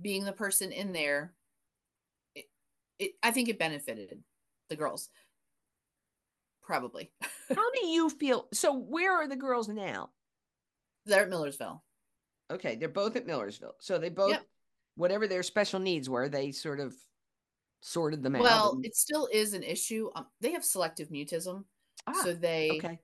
being 0.00 0.24
the 0.24 0.32
person 0.32 0.72
in 0.72 0.92
there, 0.92 1.34
it, 2.34 2.46
it 2.98 3.12
I 3.22 3.30
think 3.30 3.48
it 3.48 3.58
benefited 3.58 4.22
the 4.68 4.76
girls. 4.76 5.10
Probably. 6.62 7.12
How 7.54 7.70
do 7.72 7.86
you 7.86 8.10
feel? 8.10 8.48
So, 8.52 8.72
where 8.72 9.12
are 9.12 9.28
the 9.28 9.36
girls 9.36 9.68
now? 9.68 10.10
They're 11.06 11.22
at 11.22 11.30
Millersville. 11.30 11.82
Okay, 12.50 12.76
they're 12.76 12.88
both 12.88 13.16
at 13.16 13.26
Millersville. 13.26 13.76
So 13.80 13.98
they 13.98 14.08
both, 14.10 14.30
Yep. 14.30 14.46
Whatever 14.96 15.26
their 15.26 15.42
special 15.42 15.80
needs 15.80 16.08
were, 16.08 16.28
they 16.28 16.52
sort 16.52 16.80
of 16.80 16.94
sorted 17.80 18.22
them 18.22 18.36
out. 18.36 18.42
Well, 18.42 18.72
and- 18.72 18.84
it 18.86 18.94
still 18.96 19.28
is 19.32 19.54
an 19.54 19.62
issue. 19.62 20.10
Um, 20.14 20.26
they 20.40 20.52
have 20.52 20.64
selective 20.64 21.08
mutism. 21.08 21.64
Ah, 22.06 22.12
so 22.22 22.34
they 22.34 22.70
okay. 22.78 22.98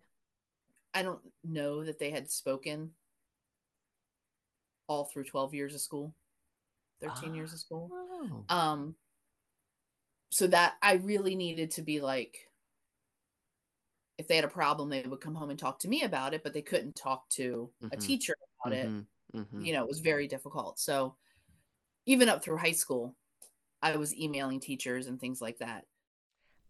I 0.93 1.03
don't 1.03 1.21
know 1.45 1.85
that 1.85 1.99
they 1.99 2.11
had 2.11 2.31
spoken 2.31 2.95
all 4.89 5.05
through 5.05 5.25
12 5.25 5.55
years 5.55 5.75
of 5.75 5.81
school. 5.81 6.15
13 7.01 7.35
years 7.35 7.53
of 7.53 7.59
school. 7.61 7.89
Oh. 7.93 8.45
Um 8.49 8.97
so 10.31 10.47
that 10.47 10.77
I 10.83 10.95
really 10.95 11.35
needed 11.35 11.73
to 11.73 11.83
be 11.83 12.01
like 12.01 12.51
if 14.19 14.29
they 14.29 14.37
had 14.37 14.45
a 14.45 14.49
problem 14.49 14.89
they 14.89 15.03
would 15.03 15.21
come 15.21 15.35
home 15.35 15.51
and 15.51 15.59
talk 15.59 15.79
to 15.81 15.89
me 15.89 16.03
about 16.03 16.35
it 16.35 16.43
but 16.43 16.53
they 16.53 16.63
couldn't 16.63 16.95
talk 16.95 17.29
to 17.31 17.73
a 17.91 17.97
Mhm. 17.97 18.01
teacher 18.01 18.35
about 18.65 18.77
it. 18.77 18.87
Mhm, 18.87 19.07
mhm. 19.35 19.65
You 19.67 19.73
know, 19.73 19.83
it 19.83 19.89
was 19.89 20.01
very 20.01 20.29
difficult. 20.29 20.79
So 20.79 21.17
even 22.11 22.29
up 22.29 22.43
through 22.43 22.57
high 22.59 22.73
school 22.73 23.15
I 23.83 23.97
was 23.97 24.15
emailing 24.15 24.61
teachers 24.61 25.07
and 25.07 25.19
things 25.19 25.41
like 25.41 25.59
that. 25.59 25.87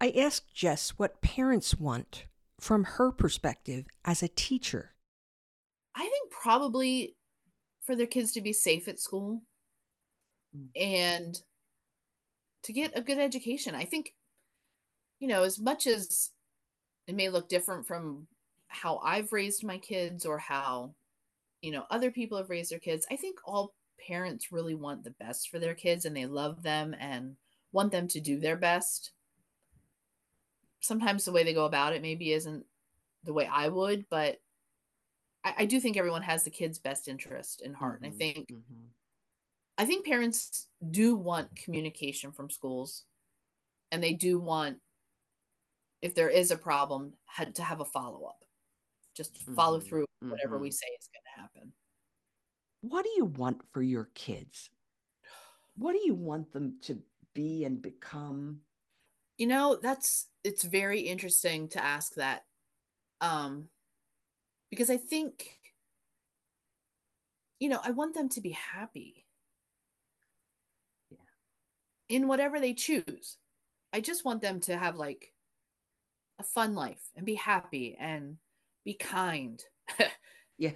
I 0.00 0.10
asked 0.10 0.54
Jess 0.54 0.90
what 0.90 1.20
parents 1.22 1.74
want 1.74 2.26
from 2.60 2.84
her 2.84 3.10
perspective 3.10 3.86
as 4.04 4.22
a 4.22 4.28
teacher. 4.28 4.92
I 5.96 6.02
think 6.02 6.30
probably 6.30 7.16
for 7.80 7.96
their 7.96 8.06
kids 8.06 8.30
to 8.32 8.40
be 8.40 8.52
safe 8.52 8.86
at 8.86 9.00
school 9.00 9.42
Mm. 10.56 10.68
and 10.74 11.42
to 12.64 12.72
get 12.72 12.96
a 12.96 13.02
good 13.02 13.18
education. 13.18 13.74
I 13.74 13.84
think, 13.84 14.14
you 15.20 15.28
know, 15.28 15.44
as 15.44 15.60
much 15.60 15.86
as 15.86 16.30
it 17.06 17.14
may 17.14 17.28
look 17.28 17.48
different 17.48 17.86
from 17.86 18.26
how 18.66 18.98
I've 18.98 19.32
raised 19.32 19.64
my 19.64 19.78
kids 19.78 20.26
or 20.26 20.38
how, 20.38 20.94
you 21.62 21.70
know, 21.70 21.84
other 21.90 22.10
people 22.10 22.36
have 22.38 22.50
raised 22.50 22.72
their 22.72 22.80
kids, 22.80 23.06
I 23.10 23.16
think 23.16 23.38
all 23.44 23.74
parents 24.06 24.52
really 24.52 24.74
want 24.74 25.04
the 25.04 25.10
best 25.10 25.48
for 25.50 25.58
their 25.58 25.74
kids 25.74 26.04
and 26.04 26.16
they 26.16 26.26
love 26.26 26.62
them 26.62 26.94
and 26.98 27.36
want 27.72 27.92
them 27.92 28.08
to 28.08 28.20
do 28.20 28.38
their 28.40 28.56
best. 28.56 29.12
Sometimes 30.80 31.24
the 31.24 31.32
way 31.32 31.42
they 31.44 31.54
go 31.54 31.64
about 31.66 31.92
it 31.94 32.02
maybe 32.02 32.32
isn't 32.32 32.66
the 33.24 33.32
way 33.32 33.46
I 33.46 33.68
would, 33.68 34.08
but 34.08 34.40
I, 35.44 35.54
I 35.58 35.66
do 35.66 35.80
think 35.80 35.96
everyone 35.96 36.22
has 36.22 36.44
the 36.44 36.50
kid's 36.50 36.78
best 36.78 37.08
interest 37.08 37.60
in 37.62 37.74
heart. 37.74 38.00
And 38.00 38.06
I 38.06 38.10
Mhm, 38.10 38.16
think 38.16 38.50
mhm. 38.50 38.94
I 39.78 39.86
think 39.86 40.04
parents 40.06 40.68
do 40.90 41.16
want 41.16 41.56
communication 41.56 42.32
from 42.32 42.50
schools 42.50 43.04
and 43.92 44.02
they 44.02 44.14
do 44.14 44.40
want 44.40 44.80
if 46.02 46.14
there 46.14 46.28
is 46.30 46.50
a 46.50 46.56
problem 46.56 47.14
had 47.26 47.54
to 47.56 47.62
have 47.62 47.80
a 47.80 47.84
follow-up. 47.84 48.44
Just 49.14 49.38
follow 49.38 49.80
Mhm, 49.80 49.80
through 49.80 50.06
whatever 50.28 50.58
we 50.58 50.70
mhm. 50.70 50.72
say 50.72 50.86
is 51.00 51.08
happen. 51.14 51.19
What 52.82 53.04
do 53.04 53.10
you 53.16 53.24
want 53.26 53.62
for 53.72 53.82
your 53.82 54.08
kids? 54.14 54.70
What 55.76 55.92
do 55.92 56.00
you 56.04 56.14
want 56.14 56.52
them 56.52 56.78
to 56.82 56.98
be 57.34 57.64
and 57.64 57.80
become? 57.80 58.60
You 59.38 59.46
know, 59.46 59.78
that's 59.80 60.28
it's 60.44 60.64
very 60.64 61.00
interesting 61.00 61.68
to 61.70 61.82
ask 61.82 62.14
that. 62.14 62.44
Um 63.20 63.68
because 64.70 64.90
I 64.90 64.96
think 64.96 65.58
you 67.58 67.68
know, 67.68 67.80
I 67.84 67.90
want 67.90 68.14
them 68.14 68.28
to 68.30 68.40
be 68.40 68.50
happy. 68.50 69.26
Yeah. 71.10 71.18
In 72.08 72.26
whatever 72.26 72.58
they 72.58 72.74
choose. 72.74 73.36
I 73.92 74.00
just 74.00 74.24
want 74.24 74.40
them 74.40 74.60
to 74.60 74.76
have 74.76 74.96
like 74.96 75.32
a 76.38 76.42
fun 76.42 76.74
life 76.74 77.02
and 77.16 77.26
be 77.26 77.34
happy 77.34 77.96
and 78.00 78.36
be 78.84 78.94
kind. 78.94 79.62
Yeah. 80.58 80.72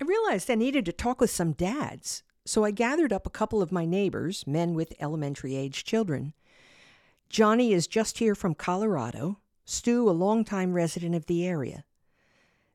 I 0.00 0.04
realized 0.04 0.50
I 0.50 0.56
needed 0.56 0.84
to 0.86 0.92
talk 0.92 1.20
with 1.20 1.30
some 1.30 1.52
dads, 1.52 2.22
so 2.44 2.64
I 2.64 2.70
gathered 2.70 3.12
up 3.12 3.26
a 3.26 3.30
couple 3.30 3.62
of 3.62 3.72
my 3.72 3.86
neighbors, 3.86 4.46
men 4.46 4.74
with 4.74 4.92
elementary 5.00 5.56
age 5.56 5.84
children. 5.84 6.34
Johnny 7.30 7.72
is 7.72 7.86
just 7.86 8.18
here 8.18 8.34
from 8.34 8.54
Colorado, 8.54 9.38
Stu, 9.64 10.08
a 10.08 10.12
longtime 10.12 10.74
resident 10.74 11.14
of 11.14 11.26
the 11.26 11.46
area. 11.46 11.84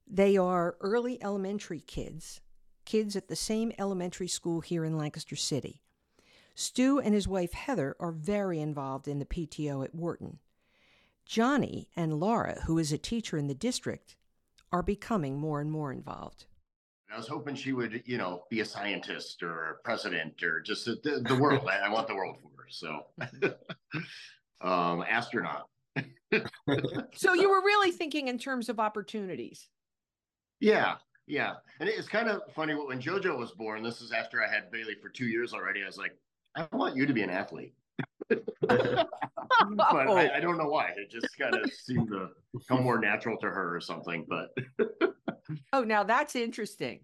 They 0.08 0.36
are 0.36 0.78
early 0.82 1.22
elementary 1.24 1.80
kids, 1.80 2.42
kids 2.86 3.16
at 3.16 3.28
the 3.28 3.36
same 3.36 3.72
elementary 3.78 4.28
school 4.28 4.62
here 4.62 4.84
in 4.84 4.98
Lancaster 4.98 5.36
City. 5.36 5.82
Stu 6.56 7.00
and 7.00 7.14
his 7.14 7.28
wife 7.28 7.54
Heather 7.54 7.96
are 8.00 8.12
very 8.12 8.60
involved 8.60 9.08
in 9.08 9.20
the 9.20 9.26
PTO 9.26 9.86
at 9.86 9.96
Wharton. 9.96 10.40
Johnny 11.26 11.88
and 11.96 12.20
Laura, 12.20 12.62
who 12.66 12.78
is 12.78 12.92
a 12.92 12.98
teacher 12.98 13.38
in 13.38 13.48
the 13.48 13.54
district, 13.54 14.18
are 14.72 14.84
becoming 14.84 15.38
more 15.38 15.62
and 15.62 15.72
more 15.72 15.94
involved. 15.94 16.46
I 17.14 17.18
was 17.18 17.28
hoping 17.28 17.56
she 17.56 17.74
would, 17.74 18.04
you 18.06 18.18
know, 18.18 18.44
be 18.50 18.62
a 18.62 18.66
scientist 18.66 19.44
or 19.44 19.72
a 19.72 19.76
president 19.84 20.42
or 20.44 20.62
just 20.62 20.86
the, 20.86 21.24
the, 21.28 21.36
world. 21.36 21.68
I, 21.68 21.88
I 21.88 21.90
want 21.90 22.08
the 22.08 22.16
world 22.16 22.38
for 22.42 22.50
her. 22.58 22.68
So, 22.70 23.08
um, 24.62 25.04
astronaut. 25.08 25.68
So 27.14 27.34
you 27.34 27.50
were 27.50 27.62
really 27.62 27.92
thinking 27.92 28.30
in 28.30 28.38
terms 28.38 28.70
of 28.70 28.80
opportunities. 28.80 29.68
Yeah, 30.62 30.96
yeah. 31.28 31.56
And 31.82 31.90
it's 31.90 32.08
kind 32.08 32.30
of 32.30 32.42
funny 32.56 32.74
when 32.74 33.02
JoJo 33.02 33.38
was 33.38 33.52
born. 33.52 33.84
This 33.84 34.00
is 34.00 34.14
after 34.14 34.42
I 34.42 34.50
had 34.50 34.72
Bailey 34.72 34.96
for 35.02 35.10
two 35.10 35.26
years 35.26 35.54
already. 35.54 35.84
I 35.84 35.88
was 35.88 35.98
like, 35.98 36.16
I 36.56 36.66
want 36.72 36.96
you 36.96 37.06
to 37.06 37.14
be 37.14 37.22
an 37.22 37.30
athlete. 37.30 37.74
but 38.30 39.08
I, 39.82 40.38
I 40.38 40.40
don't 40.40 40.58
know 40.58 40.70
why. 40.70 40.94
It 40.96 41.12
just 41.12 41.38
kind 41.38 41.54
of 41.54 41.70
seemed 41.74 42.08
to 42.10 42.30
come 42.68 42.84
more 42.84 43.00
natural 43.00 43.38
to 43.40 43.48
her 43.48 43.76
or 43.76 43.82
something. 43.82 44.26
But 44.30 44.56
Oh, 45.74 45.84
now 45.84 46.04
that's 46.04 46.36
interesting. 46.36 47.02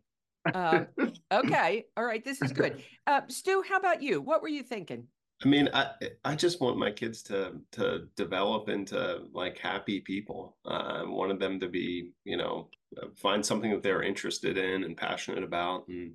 Um, 0.54 0.88
okay. 1.32 1.86
All 1.96 2.06
right. 2.06 2.24
This 2.24 2.42
is 2.42 2.52
good. 2.52 2.84
Uh, 3.06 3.22
Stu, 3.28 3.64
how 3.68 3.78
about 3.78 4.02
you? 4.02 4.22
What 4.22 4.42
were 4.42 4.48
you 4.48 4.64
thinking? 4.64 5.08
I 5.44 5.48
mean, 5.48 5.70
I 5.74 5.92
I 6.26 6.36
just 6.36 6.62
want 6.62 6.78
my 6.78 6.90
kids 6.92 7.22
to 7.24 7.54
to 7.74 8.08
develop 8.16 8.70
into 8.70 9.22
like 9.34 9.60
happy 9.60 10.00
people. 10.00 10.58
Uh, 10.66 11.02
I 11.02 11.04
wanted 11.04 11.40
them 11.40 11.60
to 11.60 11.68
be, 11.68 12.12
you 12.24 12.38
know, 12.38 12.70
find 13.16 13.46
something 13.46 13.70
that 13.72 13.84
they're 13.84 14.02
interested 14.02 14.58
in 14.58 14.84
and 14.84 14.98
passionate 14.98 15.44
about, 15.44 15.88
and 15.90 16.14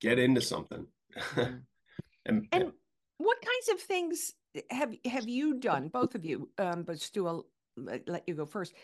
get 0.00 0.18
into 0.18 0.42
something. 0.42 0.86
Mm-hmm. 1.16 1.54
and, 2.26 2.46
and 2.52 2.72
what 3.16 3.38
kinds 3.40 3.68
of 3.70 3.80
things 3.80 4.32
have 4.70 4.94
have 5.06 5.26
you 5.26 5.54
done, 5.54 5.88
both 5.88 6.14
of 6.14 6.26
you? 6.26 6.50
Um, 6.58 6.82
but 6.82 7.00
Stu, 7.00 7.26
I'll 7.26 7.46
let 7.76 8.24
you 8.26 8.34
go 8.34 8.44
first. 8.44 8.74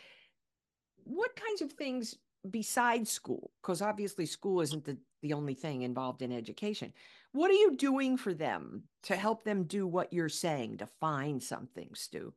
What 1.05 1.37
kinds 1.37 1.63
of 1.63 1.73
things 1.73 2.17
besides 2.51 3.11
school? 3.11 3.53
Because 3.63 3.83
obviously, 3.83 4.27
school 4.27 4.61
isn't 4.61 4.85
the 4.85 4.99
the 5.23 5.33
only 5.33 5.55
thing 5.55 5.83
involved 5.83 6.21
in 6.21 6.31
education. 6.31 6.93
What 7.33 7.51
are 7.51 7.55
you 7.55 7.77
doing 7.77 8.19
for 8.19 8.35
them 8.35 8.85
to 9.05 9.17
help 9.17 9.43
them 9.43 9.65
do 9.65 9.87
what 9.87 10.13
you're 10.13 10.29
saying 10.29 10.79
to 10.79 10.87
find 10.87 11.43
something, 11.43 11.89
Stu? 11.95 12.35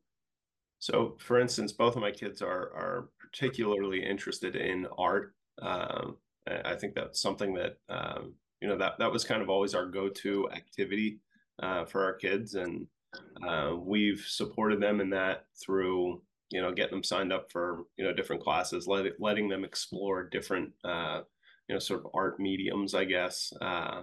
So, 0.78 1.16
for 1.18 1.38
instance, 1.38 1.72
both 1.72 1.96
of 1.96 2.02
my 2.02 2.10
kids 2.10 2.40
are 2.40 2.72
are 2.74 3.08
particularly 3.20 4.04
interested 4.04 4.56
in 4.56 4.86
art. 4.96 5.34
Um, 5.60 6.16
I 6.64 6.74
think 6.76 6.94
that's 6.94 7.20
something 7.20 7.52
that 7.54 7.76
um, 7.88 8.34
you 8.60 8.68
know 8.68 8.78
that 8.78 8.98
that 8.98 9.12
was 9.12 9.24
kind 9.24 9.42
of 9.42 9.50
always 9.50 9.74
our 9.74 9.86
go-to 9.86 10.48
activity 10.50 11.20
uh, 11.62 11.84
for 11.84 12.04
our 12.04 12.14
kids, 12.14 12.54
and 12.54 12.86
uh, 13.46 13.74
we've 13.76 14.24
supported 14.26 14.80
them 14.80 15.00
in 15.00 15.10
that 15.10 15.44
through 15.60 16.22
you 16.50 16.62
know 16.62 16.72
getting 16.72 16.92
them 16.92 17.04
signed 17.04 17.32
up 17.32 17.50
for 17.50 17.84
you 17.96 18.04
know 18.04 18.12
different 18.12 18.42
classes, 18.42 18.86
let, 18.86 19.04
letting 19.18 19.48
them 19.48 19.64
explore 19.64 20.24
different 20.24 20.72
uh, 20.84 21.20
you 21.68 21.74
know 21.74 21.78
sort 21.78 22.00
of 22.00 22.10
art 22.14 22.40
mediums, 22.40 22.94
I 22.94 23.04
guess. 23.04 23.52
Uh, 23.60 24.02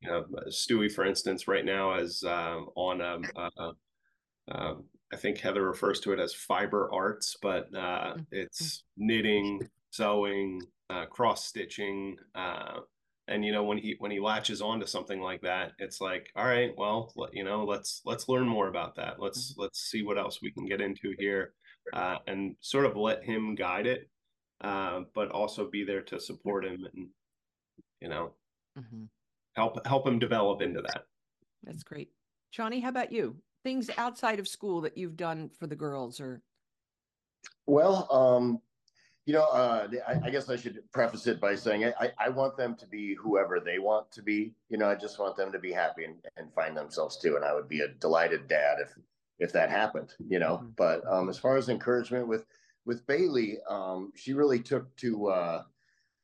you 0.00 0.10
know, 0.10 0.24
Stewie, 0.48 0.92
for 0.92 1.04
instance, 1.04 1.48
right 1.48 1.64
now 1.64 1.98
is 1.98 2.22
uh, 2.24 2.60
on 2.76 3.00
a, 3.00 3.18
a, 3.36 3.72
a, 4.48 4.76
I 5.12 5.16
think 5.16 5.38
Heather 5.38 5.66
refers 5.66 6.00
to 6.00 6.12
it 6.12 6.20
as 6.20 6.34
fiber 6.34 6.90
arts, 6.92 7.36
but 7.40 7.68
uh, 7.74 8.14
mm-hmm. 8.14 8.22
it's 8.30 8.84
knitting, 8.96 9.68
sewing, 9.90 10.62
uh, 10.90 11.06
cross 11.06 11.46
stitching, 11.46 12.16
uh, 12.34 12.80
and 13.26 13.44
you 13.44 13.52
know 13.52 13.64
when 13.64 13.78
he 13.78 13.96
when 13.98 14.10
he 14.10 14.20
latches 14.20 14.62
onto 14.62 14.86
something 14.86 15.20
like 15.20 15.42
that, 15.42 15.72
it's 15.78 16.00
like, 16.00 16.30
all 16.36 16.46
right, 16.46 16.70
well, 16.76 17.12
you 17.32 17.44
know, 17.44 17.64
let's 17.64 18.00
let's 18.04 18.28
learn 18.28 18.46
more 18.46 18.68
about 18.68 18.94
that. 18.96 19.20
Let's 19.20 19.52
mm-hmm. 19.52 19.62
let's 19.62 19.80
see 19.80 20.02
what 20.02 20.18
else 20.18 20.40
we 20.42 20.50
can 20.50 20.66
get 20.66 20.80
into 20.80 21.14
here, 21.18 21.52
uh, 21.92 22.16
and 22.26 22.56
sort 22.60 22.86
of 22.86 22.96
let 22.96 23.22
him 23.24 23.54
guide 23.54 23.86
it, 23.86 24.08
uh, 24.62 25.00
but 25.14 25.30
also 25.30 25.70
be 25.70 25.84
there 25.84 26.02
to 26.02 26.20
support 26.20 26.64
him 26.64 26.86
and 26.92 27.08
you 28.00 28.08
know. 28.08 28.32
Mm-hmm 28.78 29.04
help 29.58 29.84
help 29.86 30.06
him 30.06 30.18
develop 30.18 30.62
into 30.62 30.80
that. 30.80 31.04
That's 31.64 31.82
great. 31.82 32.10
Johnny, 32.52 32.80
how 32.80 32.88
about 32.90 33.12
you? 33.12 33.36
Things 33.64 33.90
outside 33.98 34.38
of 34.38 34.46
school 34.46 34.80
that 34.82 34.96
you've 34.96 35.16
done 35.16 35.50
for 35.58 35.66
the 35.66 35.76
girls 35.76 36.20
or 36.20 36.40
well, 37.66 38.08
um, 38.10 38.60
you 39.26 39.34
know, 39.34 39.44
uh, 39.44 39.88
I, 40.06 40.26
I, 40.26 40.30
guess 40.30 40.48
I 40.48 40.56
should 40.56 40.80
preface 40.90 41.26
it 41.26 41.38
by 41.38 41.54
saying 41.54 41.84
I, 42.00 42.12
I 42.18 42.30
want 42.30 42.56
them 42.56 42.74
to 42.76 42.86
be 42.86 43.14
whoever 43.14 43.60
they 43.60 43.78
want 43.78 44.10
to 44.12 44.22
be. 44.22 44.54
You 44.70 44.78
know, 44.78 44.88
I 44.88 44.94
just 44.94 45.18
want 45.18 45.36
them 45.36 45.52
to 45.52 45.58
be 45.58 45.70
happy 45.70 46.04
and, 46.04 46.14
and 46.38 46.52
find 46.54 46.74
themselves 46.74 47.18
too. 47.18 47.36
And 47.36 47.44
I 47.44 47.52
would 47.52 47.68
be 47.68 47.80
a 47.80 47.88
delighted 47.88 48.48
dad 48.48 48.78
if 48.80 48.96
if 49.38 49.52
that 49.52 49.70
happened. 49.70 50.14
You 50.28 50.38
know, 50.38 50.58
mm-hmm. 50.58 50.70
but 50.76 51.02
um, 51.10 51.28
as 51.28 51.38
far 51.38 51.56
as 51.56 51.68
encouragement 51.68 52.28
with 52.28 52.44
with 52.86 53.06
Bailey, 53.06 53.58
um, 53.68 54.12
she 54.14 54.32
really 54.32 54.60
took 54.60 54.94
to 54.96 55.28
uh, 55.28 55.62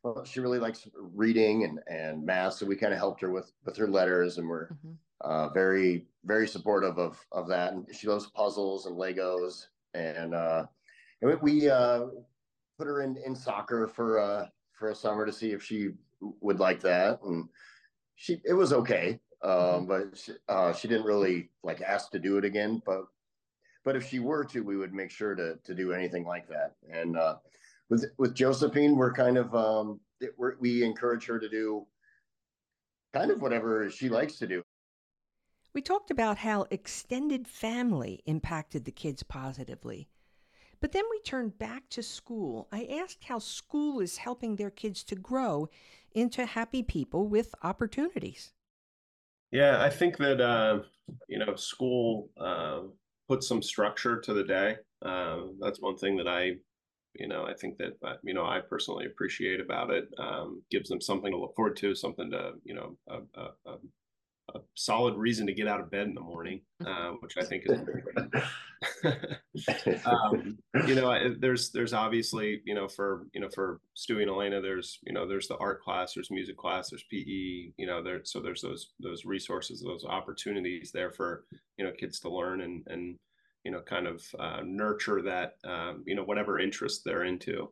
well, 0.04 0.22
she 0.24 0.40
really 0.40 0.58
likes 0.58 0.86
reading 0.94 1.64
and, 1.64 1.80
and 1.88 2.24
math. 2.24 2.54
So 2.54 2.66
we 2.66 2.76
kind 2.76 2.92
of 2.92 2.98
helped 2.98 3.22
her 3.22 3.30
with, 3.30 3.50
with 3.64 3.76
her 3.78 3.88
letters 3.88 4.36
and 4.36 4.46
we're 4.46 4.68
mm-hmm. 4.68 4.92
uh, 5.22 5.48
very, 5.48 6.06
very 6.24 6.46
supportive 6.46 6.98
of, 6.98 7.18
of 7.32 7.48
that. 7.48 7.72
And 7.72 7.86
she 7.92 8.06
loves 8.06 8.26
puzzles 8.26 8.84
and 8.84 8.96
Legos. 8.96 9.64
And, 9.94 10.34
uh, 10.34 10.66
and 11.22 11.40
we 11.40 11.70
uh, 11.70 12.06
put 12.78 12.86
her 12.86 13.00
in, 13.00 13.16
in 13.24 13.34
soccer 13.34 13.88
for, 13.88 14.20
uh, 14.20 14.46
for 14.72 14.90
a 14.90 14.94
summer 14.94 15.24
to 15.24 15.32
see 15.32 15.52
if 15.52 15.62
she 15.62 15.92
would 16.20 16.60
like 16.60 16.80
that. 16.82 17.20
And 17.22 17.48
she, 18.16 18.42
it 18.44 18.52
was 18.52 18.74
okay. 18.74 19.18
Um, 19.44 19.50
mm-hmm. 19.50 19.86
but 19.86 20.18
she, 20.18 20.32
uh, 20.48 20.72
she 20.72 20.88
didn't 20.88 21.06
really 21.06 21.50
like 21.62 21.80
ask 21.82 22.10
to 22.12 22.18
do 22.18 22.38
it 22.38 22.44
again, 22.44 22.82
but, 22.84 23.04
but 23.84 23.94
if 23.94 24.08
she 24.08 24.18
were 24.18 24.44
to, 24.46 24.60
we 24.62 24.76
would 24.76 24.94
make 24.94 25.10
sure 25.10 25.34
to, 25.34 25.56
to 25.64 25.74
do 25.74 25.92
anything 25.92 26.24
like 26.24 26.48
that. 26.48 26.72
And, 26.90 27.16
uh, 27.16 27.36
with 27.90 28.06
with 28.16 28.34
Josephine, 28.34 28.96
we're 28.96 29.12
kind 29.12 29.36
of 29.36 29.54
um, 29.54 30.00
we're, 30.36 30.56
we 30.58 30.82
encourage 30.82 31.26
her 31.26 31.38
to 31.38 31.48
do 31.48 31.86
kind 33.12 33.30
of 33.30 33.42
whatever 33.42 33.90
she 33.90 34.08
likes 34.08 34.38
to 34.38 34.46
do. 34.46 34.62
We 35.74 35.82
talked 35.82 36.10
about 36.10 36.38
how 36.38 36.66
extended 36.70 37.48
family 37.48 38.22
impacted 38.26 38.84
the 38.84 38.92
kids 38.92 39.22
positively. 39.22 40.08
But 40.80 40.92
then 40.92 41.04
we 41.10 41.20
turned 41.20 41.58
back 41.58 41.88
to 41.90 42.02
school. 42.02 42.68
I 42.70 42.88
asked 43.02 43.24
how 43.24 43.38
school 43.38 44.00
is 44.00 44.18
helping 44.18 44.56
their 44.56 44.70
kids 44.70 45.02
to 45.04 45.14
grow 45.14 45.68
into 46.12 46.46
happy 46.46 46.82
people 46.82 47.28
with 47.28 47.54
opportunities. 47.62 48.52
Yeah, 49.54 49.80
I 49.80 49.88
think 49.88 50.16
that 50.18 50.40
uh, 50.40 50.80
you 51.28 51.38
know 51.38 51.54
school 51.54 52.28
uh, 52.36 52.80
puts 53.28 53.46
some 53.46 53.62
structure 53.62 54.20
to 54.20 54.34
the 54.34 54.42
day. 54.42 54.76
Uh, 55.00 55.42
that's 55.60 55.80
one 55.80 55.96
thing 55.96 56.16
that 56.16 56.26
I 56.26 56.56
you 57.14 57.28
know 57.28 57.44
i 57.46 57.54
think 57.54 57.78
that 57.78 57.96
uh, 58.04 58.16
you 58.24 58.34
know 58.34 58.44
i 58.44 58.58
personally 58.60 59.06
appreciate 59.06 59.60
about 59.60 59.90
it 59.90 60.08
um, 60.18 60.60
gives 60.70 60.88
them 60.88 61.00
something 61.00 61.30
to 61.30 61.38
look 61.38 61.54
forward 61.54 61.76
to 61.76 61.94
something 61.94 62.28
to 62.30 62.54
you 62.64 62.74
know 62.74 62.96
a, 63.08 63.18
a, 63.40 63.44
a, 63.70 63.76
a 64.54 64.60
solid 64.74 65.14
reason 65.14 65.46
to 65.46 65.54
get 65.54 65.66
out 65.66 65.80
of 65.80 65.90
bed 65.90 66.06
in 66.06 66.14
the 66.14 66.20
morning 66.20 66.60
uh, 66.86 67.12
which 67.20 67.36
i 67.38 67.42
think 67.42 67.64
is 67.66 67.80
um, 70.06 70.58
you 70.86 70.94
know 70.94 71.34
there's 71.38 71.70
there's 71.70 71.94
obviously 71.94 72.60
you 72.64 72.74
know 72.74 72.86
for 72.86 73.26
you 73.32 73.40
know 73.40 73.48
for 73.48 73.80
stewie 73.96 74.22
and 74.22 74.30
elena 74.30 74.60
there's 74.60 74.98
you 75.02 75.12
know 75.12 75.26
there's 75.26 75.48
the 75.48 75.56
art 75.56 75.82
class 75.82 76.12
there's 76.14 76.30
music 76.30 76.56
class 76.56 76.90
there's 76.90 77.04
pe 77.10 77.16
you 77.16 77.86
know 77.86 78.02
there 78.02 78.20
so 78.24 78.40
there's 78.40 78.60
those 78.60 78.90
those 79.00 79.24
resources 79.24 79.80
those 79.80 80.04
opportunities 80.04 80.90
there 80.92 81.10
for 81.10 81.44
you 81.78 81.84
know 81.84 81.92
kids 81.98 82.20
to 82.20 82.28
learn 82.28 82.60
and 82.60 82.82
and 82.88 83.18
you 83.64 83.70
know, 83.72 83.80
kind 83.80 84.06
of 84.06 84.22
uh, 84.38 84.60
nurture 84.64 85.22
that, 85.22 85.54
um, 85.64 86.04
you 86.06 86.14
know, 86.14 86.22
whatever 86.22 86.60
interest 86.60 87.02
they're 87.04 87.24
into 87.24 87.70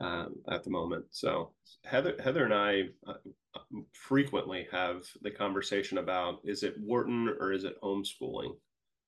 um, 0.00 0.34
at 0.50 0.64
the 0.64 0.70
moment. 0.70 1.04
So 1.10 1.52
Heather, 1.84 2.14
Heather 2.22 2.44
and 2.44 2.54
I 2.54 2.84
uh, 3.06 3.14
frequently 3.92 4.66
have 4.70 5.04
the 5.22 5.30
conversation 5.30 5.98
about 5.98 6.40
is 6.44 6.62
it 6.62 6.74
Wharton 6.78 7.34
or 7.40 7.52
is 7.52 7.64
it 7.64 7.80
homeschooling? 7.82 8.56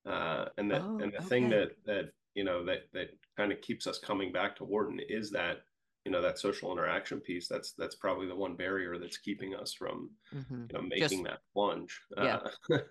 Uh, 0.06 0.46
and 0.56 0.70
that 0.70 0.82
oh, 0.82 0.98
and 0.98 1.12
the 1.12 1.18
okay. 1.18 1.26
thing 1.26 1.48
that 1.50 1.72
that 1.84 2.10
you 2.34 2.44
know 2.44 2.64
that 2.64 2.82
that 2.92 3.10
kind 3.36 3.52
of 3.52 3.60
keeps 3.60 3.86
us 3.86 3.98
coming 3.98 4.32
back 4.32 4.54
to 4.56 4.64
Wharton 4.64 5.00
is 5.08 5.30
that 5.30 5.62
you 6.04 6.12
know 6.12 6.22
that 6.22 6.38
social 6.38 6.72
interaction 6.72 7.20
piece. 7.20 7.48
That's 7.48 7.72
that's 7.72 7.96
probably 7.96 8.28
the 8.28 8.36
one 8.36 8.54
barrier 8.54 8.98
that's 8.98 9.18
keeping 9.18 9.54
us 9.54 9.72
from 9.72 10.10
mm-hmm. 10.32 10.66
you 10.70 10.74
know 10.74 10.82
making 10.82 11.08
Just, 11.08 11.24
that 11.24 11.40
plunge. 11.52 12.00
Yeah. 12.16 12.40
Uh, 12.70 12.78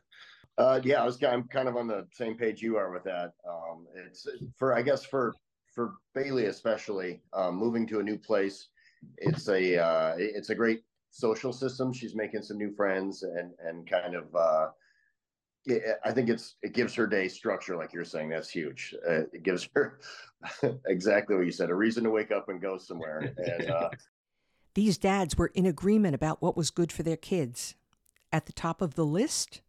Uh, 0.58 0.80
yeah, 0.84 1.02
I 1.02 1.06
was. 1.06 1.22
I'm 1.22 1.48
kind 1.50 1.68
of 1.68 1.76
on 1.76 1.88
the 1.88 2.08
same 2.14 2.38
page 2.38 2.62
you 2.62 2.78
are 2.78 2.91
with 2.91 3.04
that. 3.04 3.34
Um, 3.48 3.86
it's 4.08 4.26
for, 4.58 4.74
I 4.74 4.82
guess, 4.82 5.04
for 5.04 5.34
for 5.76 5.95
Bailey 6.13 6.45
especially, 6.45 7.21
um, 7.34 7.55
moving 7.55 7.86
to 7.88 7.99
a 7.99 8.03
new 8.03 8.17
place. 8.17 8.69
It's 9.17 9.47
a 9.49 9.78
uh, 9.78 10.15
it's 10.17 10.49
a 10.49 10.55
great 10.55 10.84
social 11.11 11.53
system. 11.53 11.93
She's 11.93 12.15
making 12.15 12.41
some 12.41 12.57
new 12.57 12.73
friends 12.73 13.23
and 13.23 13.51
and 13.63 13.89
kind 13.89 14.15
of. 14.15 14.36
Uh, 14.36 14.67
it, 15.65 15.97
I 16.03 16.11
think 16.11 16.30
it's 16.30 16.55
it 16.63 16.73
gives 16.73 16.95
her 16.95 17.05
day 17.05 17.28
structure, 17.28 17.76
like 17.76 17.93
you're 17.93 18.03
saying. 18.03 18.30
That's 18.30 18.49
huge. 18.49 18.95
Uh, 19.07 19.23
it 19.34 19.43
gives 19.43 19.69
her 19.76 19.99
exactly 20.88 21.36
what 21.36 21.45
you 21.45 21.51
said, 21.51 21.69
a 21.69 21.76
reason 21.76 22.03
to 22.05 22.09
wake 22.09 22.32
up 22.32 22.49
and 22.49 22.61
go 22.61 22.78
somewhere. 22.78 23.34
And 23.38 23.69
uh, 23.69 23.89
these 24.73 24.97
dads 24.97 25.38
were 25.38 25.51
in 25.53 25.65
agreement 25.65 26.15
about 26.15 26.41
what 26.41 26.57
was 26.57 26.71
good 26.71 26.91
for 26.91 27.03
their 27.03 27.17
kids. 27.17 27.76
At 28.32 28.47
the 28.47 28.53
top 28.53 28.82
of 28.82 28.95
the 28.95 29.05
list 29.05 29.61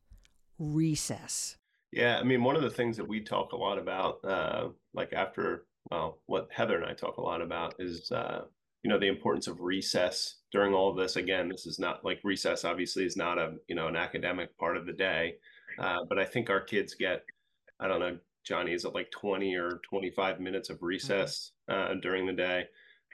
recess? 0.58 1.56
Yeah, 1.92 2.18
I 2.18 2.24
mean, 2.24 2.42
one 2.42 2.56
of 2.56 2.62
the 2.62 2.70
things 2.70 2.96
that 2.96 3.06
we 3.06 3.20
talk 3.20 3.52
a 3.52 3.56
lot 3.56 3.78
about, 3.78 4.24
uh, 4.24 4.68
like 4.92 5.12
after, 5.12 5.66
well, 5.90 6.18
what 6.26 6.48
Heather 6.50 6.76
and 6.76 6.84
I 6.84 6.94
talk 6.94 7.16
a 7.16 7.22
lot 7.22 7.42
about 7.42 7.74
is, 7.78 8.10
uh, 8.10 8.42
you 8.82 8.90
know, 8.90 8.98
the 8.98 9.08
importance 9.08 9.46
of 9.46 9.60
recess 9.60 10.36
during 10.52 10.74
all 10.74 10.90
of 10.90 10.96
this. 10.96 11.16
Again, 11.16 11.48
this 11.48 11.66
is 11.66 11.78
not 11.78 12.04
like 12.04 12.20
recess, 12.24 12.64
obviously, 12.64 13.04
is 13.04 13.16
not 13.16 13.38
a, 13.38 13.54
you 13.68 13.74
know, 13.74 13.88
an 13.88 13.96
academic 13.96 14.56
part 14.58 14.76
of 14.76 14.86
the 14.86 14.92
day. 14.92 15.36
Uh, 15.78 15.98
but 16.08 16.18
I 16.18 16.24
think 16.24 16.50
our 16.50 16.60
kids 16.60 16.94
get, 16.94 17.22
I 17.80 17.88
don't 17.88 18.00
know, 18.00 18.18
Johnny, 18.44 18.72
is 18.72 18.84
it 18.84 18.94
like 18.94 19.10
20 19.10 19.54
or 19.56 19.80
25 19.88 20.40
minutes 20.40 20.70
of 20.70 20.76
mm-hmm. 20.76 20.86
recess 20.86 21.52
uh, 21.68 21.94
during 22.00 22.26
the 22.26 22.32
day? 22.32 22.64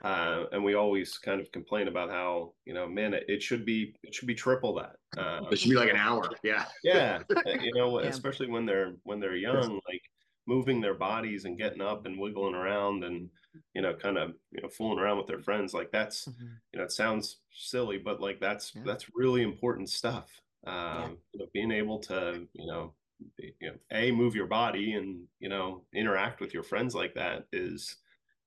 Uh, 0.03 0.45
and 0.51 0.63
we 0.63 0.73
always 0.73 1.17
kind 1.17 1.39
of 1.39 1.49
complain 1.53 1.87
about 1.87 2.09
how 2.09 2.51
you 2.65 2.73
know 2.73 2.85
man 2.85 3.13
it, 3.13 3.23
it 3.29 3.41
should 3.41 3.63
be 3.63 3.95
it 4.03 4.13
should 4.13 4.27
be 4.27 4.35
triple 4.35 4.73
that 4.73 4.95
uh, 5.17 5.39
it 5.49 5.57
should 5.57 5.69
be 5.69 5.77
like 5.77 5.89
an 5.89 5.95
hour 5.95 6.29
yeah 6.43 6.65
yeah 6.83 7.19
you 7.61 7.71
know 7.73 8.01
yeah. 8.01 8.07
especially 8.07 8.47
when 8.47 8.65
they're 8.65 8.95
when 9.03 9.21
they're 9.21 9.35
young 9.35 9.79
like 9.87 10.01
moving 10.47 10.81
their 10.81 10.93
bodies 10.93 11.45
and 11.45 11.57
getting 11.57 11.81
up 11.81 12.05
and 12.05 12.19
wiggling 12.19 12.55
around 12.55 13.03
and 13.03 13.29
you 13.73 13.81
know, 13.81 13.93
kind 13.93 14.17
of, 14.17 14.33
you 14.51 14.61
know, 14.61 14.69
fooling 14.69 14.99
around 14.99 15.17
with 15.17 15.27
their 15.27 15.39
friends. 15.39 15.73
Like 15.73 15.91
that's, 15.91 16.25
mm-hmm. 16.25 16.53
you 16.71 16.79
know, 16.79 16.85
it 16.85 16.91
sounds 16.91 17.37
silly, 17.51 17.97
but 17.97 18.21
like 18.21 18.39
that's, 18.39 18.73
yeah. 18.75 18.81
that's 18.85 19.05
really 19.15 19.43
important 19.43 19.89
stuff. 19.89 20.29
Um, 20.65 20.75
yeah. 20.75 21.07
you 21.33 21.39
know, 21.39 21.45
being 21.53 21.71
able 21.71 21.99
to, 21.99 22.47
you 22.53 22.65
know, 22.65 22.93
you 23.37 23.53
know, 23.61 23.75
a 23.91 24.11
move 24.11 24.35
your 24.35 24.47
body 24.47 24.93
and, 24.93 25.23
you 25.39 25.49
know, 25.49 25.83
interact 25.93 26.41
with 26.41 26.53
your 26.53 26.63
friends 26.63 26.95
like 26.95 27.13
that 27.15 27.45
is, 27.51 27.97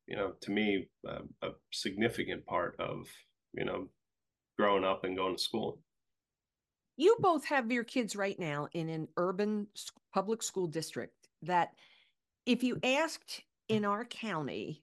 you 0.07 0.17
know, 0.17 0.33
to 0.41 0.51
me, 0.51 0.89
uh, 1.09 1.21
a 1.43 1.51
significant 1.73 2.45
part 2.47 2.77
of, 2.79 3.09
you 3.53 3.65
know, 3.65 3.89
growing 4.59 4.85
up 4.85 5.05
and 5.05 5.17
going 5.17 5.37
to 5.37 5.43
school. 5.43 5.79
You 6.97 7.17
both 7.21 7.45
have 7.47 7.71
your 7.71 7.85
kids 7.85 8.17
right 8.17 8.39
now 8.39 8.69
in 8.73 8.89
an 8.89 9.09
urban 9.19 9.67
public 10.15 10.43
school 10.43 10.67
district 10.67 11.13
that 11.43 11.71
if 12.45 12.63
you 12.63 12.79
asked 12.83 13.43
in 13.69 13.85
our 13.85 14.05
county 14.05 14.83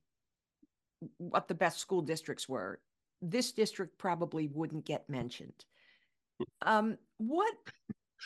what 1.17 1.47
the 1.47 1.55
best 1.55 1.79
school 1.79 2.01
districts 2.01 2.47
were, 2.47 2.79
this 3.21 3.51
district 3.51 3.97
probably 3.97 4.47
wouldn't 4.47 4.85
get 4.85 5.09
mentioned. 5.09 5.65
Um, 6.61 6.97
what 7.17 7.53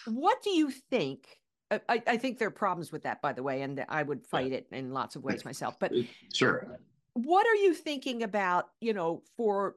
what 0.06 0.42
do 0.44 0.50
you 0.52 0.72
think? 0.72 1.28
I, 1.70 2.02
I 2.08 2.18
think 2.18 2.38
there 2.38 2.48
are 2.48 2.52
problems 2.52 2.94
with 2.94 3.04
that, 3.04 3.22
by 3.22 3.34
the 3.34 3.44
way, 3.44 3.62
and 3.62 3.84
I 3.90 4.02
would 4.02 4.26
fight 4.26 4.54
it 4.54 4.68
in 4.72 4.94
lots 4.94 5.18
of 5.18 5.24
ways 5.24 5.44
myself. 5.44 5.78
But 5.80 5.92
sure, 6.34 6.80
what 7.14 7.46
are 7.46 7.56
you 7.56 7.74
thinking 7.74 8.24
about? 8.24 8.70
You 8.80 8.94
know, 8.94 9.24
for 9.36 9.76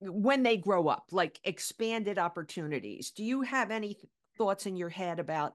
when 0.00 0.42
they 0.42 0.56
grow 0.56 0.88
up, 0.88 1.06
like 1.10 1.40
expanded 1.44 2.18
opportunities. 2.18 3.10
Do 3.10 3.24
you 3.24 3.42
have 3.42 3.70
any 3.70 3.96
thoughts 4.36 4.66
in 4.66 4.76
your 4.76 4.88
head 4.88 5.18
about? 5.18 5.54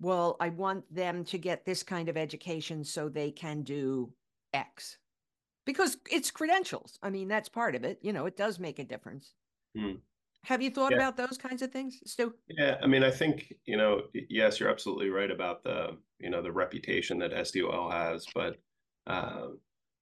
Well, 0.00 0.36
I 0.40 0.48
want 0.50 0.92
them 0.94 1.24
to 1.26 1.38
get 1.38 1.64
this 1.64 1.82
kind 1.82 2.08
of 2.08 2.16
education 2.16 2.84
so 2.84 3.08
they 3.08 3.30
can 3.30 3.62
do 3.62 4.12
X 4.52 4.98
because 5.64 5.96
it's 6.10 6.30
credentials. 6.30 6.98
I 7.02 7.10
mean, 7.10 7.28
that's 7.28 7.48
part 7.48 7.74
of 7.74 7.84
it. 7.84 7.98
You 8.02 8.12
know, 8.12 8.26
it 8.26 8.36
does 8.36 8.58
make 8.58 8.78
a 8.78 8.84
difference. 8.84 9.34
Mm. 9.76 9.98
Have 10.44 10.60
you 10.60 10.70
thought 10.70 10.92
yeah. 10.92 10.98
about 10.98 11.16
those 11.16 11.38
kinds 11.38 11.62
of 11.62 11.72
things, 11.72 12.00
Stu? 12.04 12.34
Yeah, 12.48 12.76
I 12.82 12.86
mean, 12.86 13.02
I 13.02 13.10
think 13.10 13.54
you 13.64 13.76
know, 13.76 14.02
yes, 14.12 14.60
you're 14.60 14.68
absolutely 14.68 15.08
right 15.08 15.30
about 15.30 15.62
the 15.62 15.96
you 16.18 16.30
know 16.30 16.42
the 16.42 16.52
reputation 16.52 17.18
that 17.20 17.32
SDOL 17.32 17.90
has, 17.90 18.26
but 18.34 18.56
uh, 19.06 19.46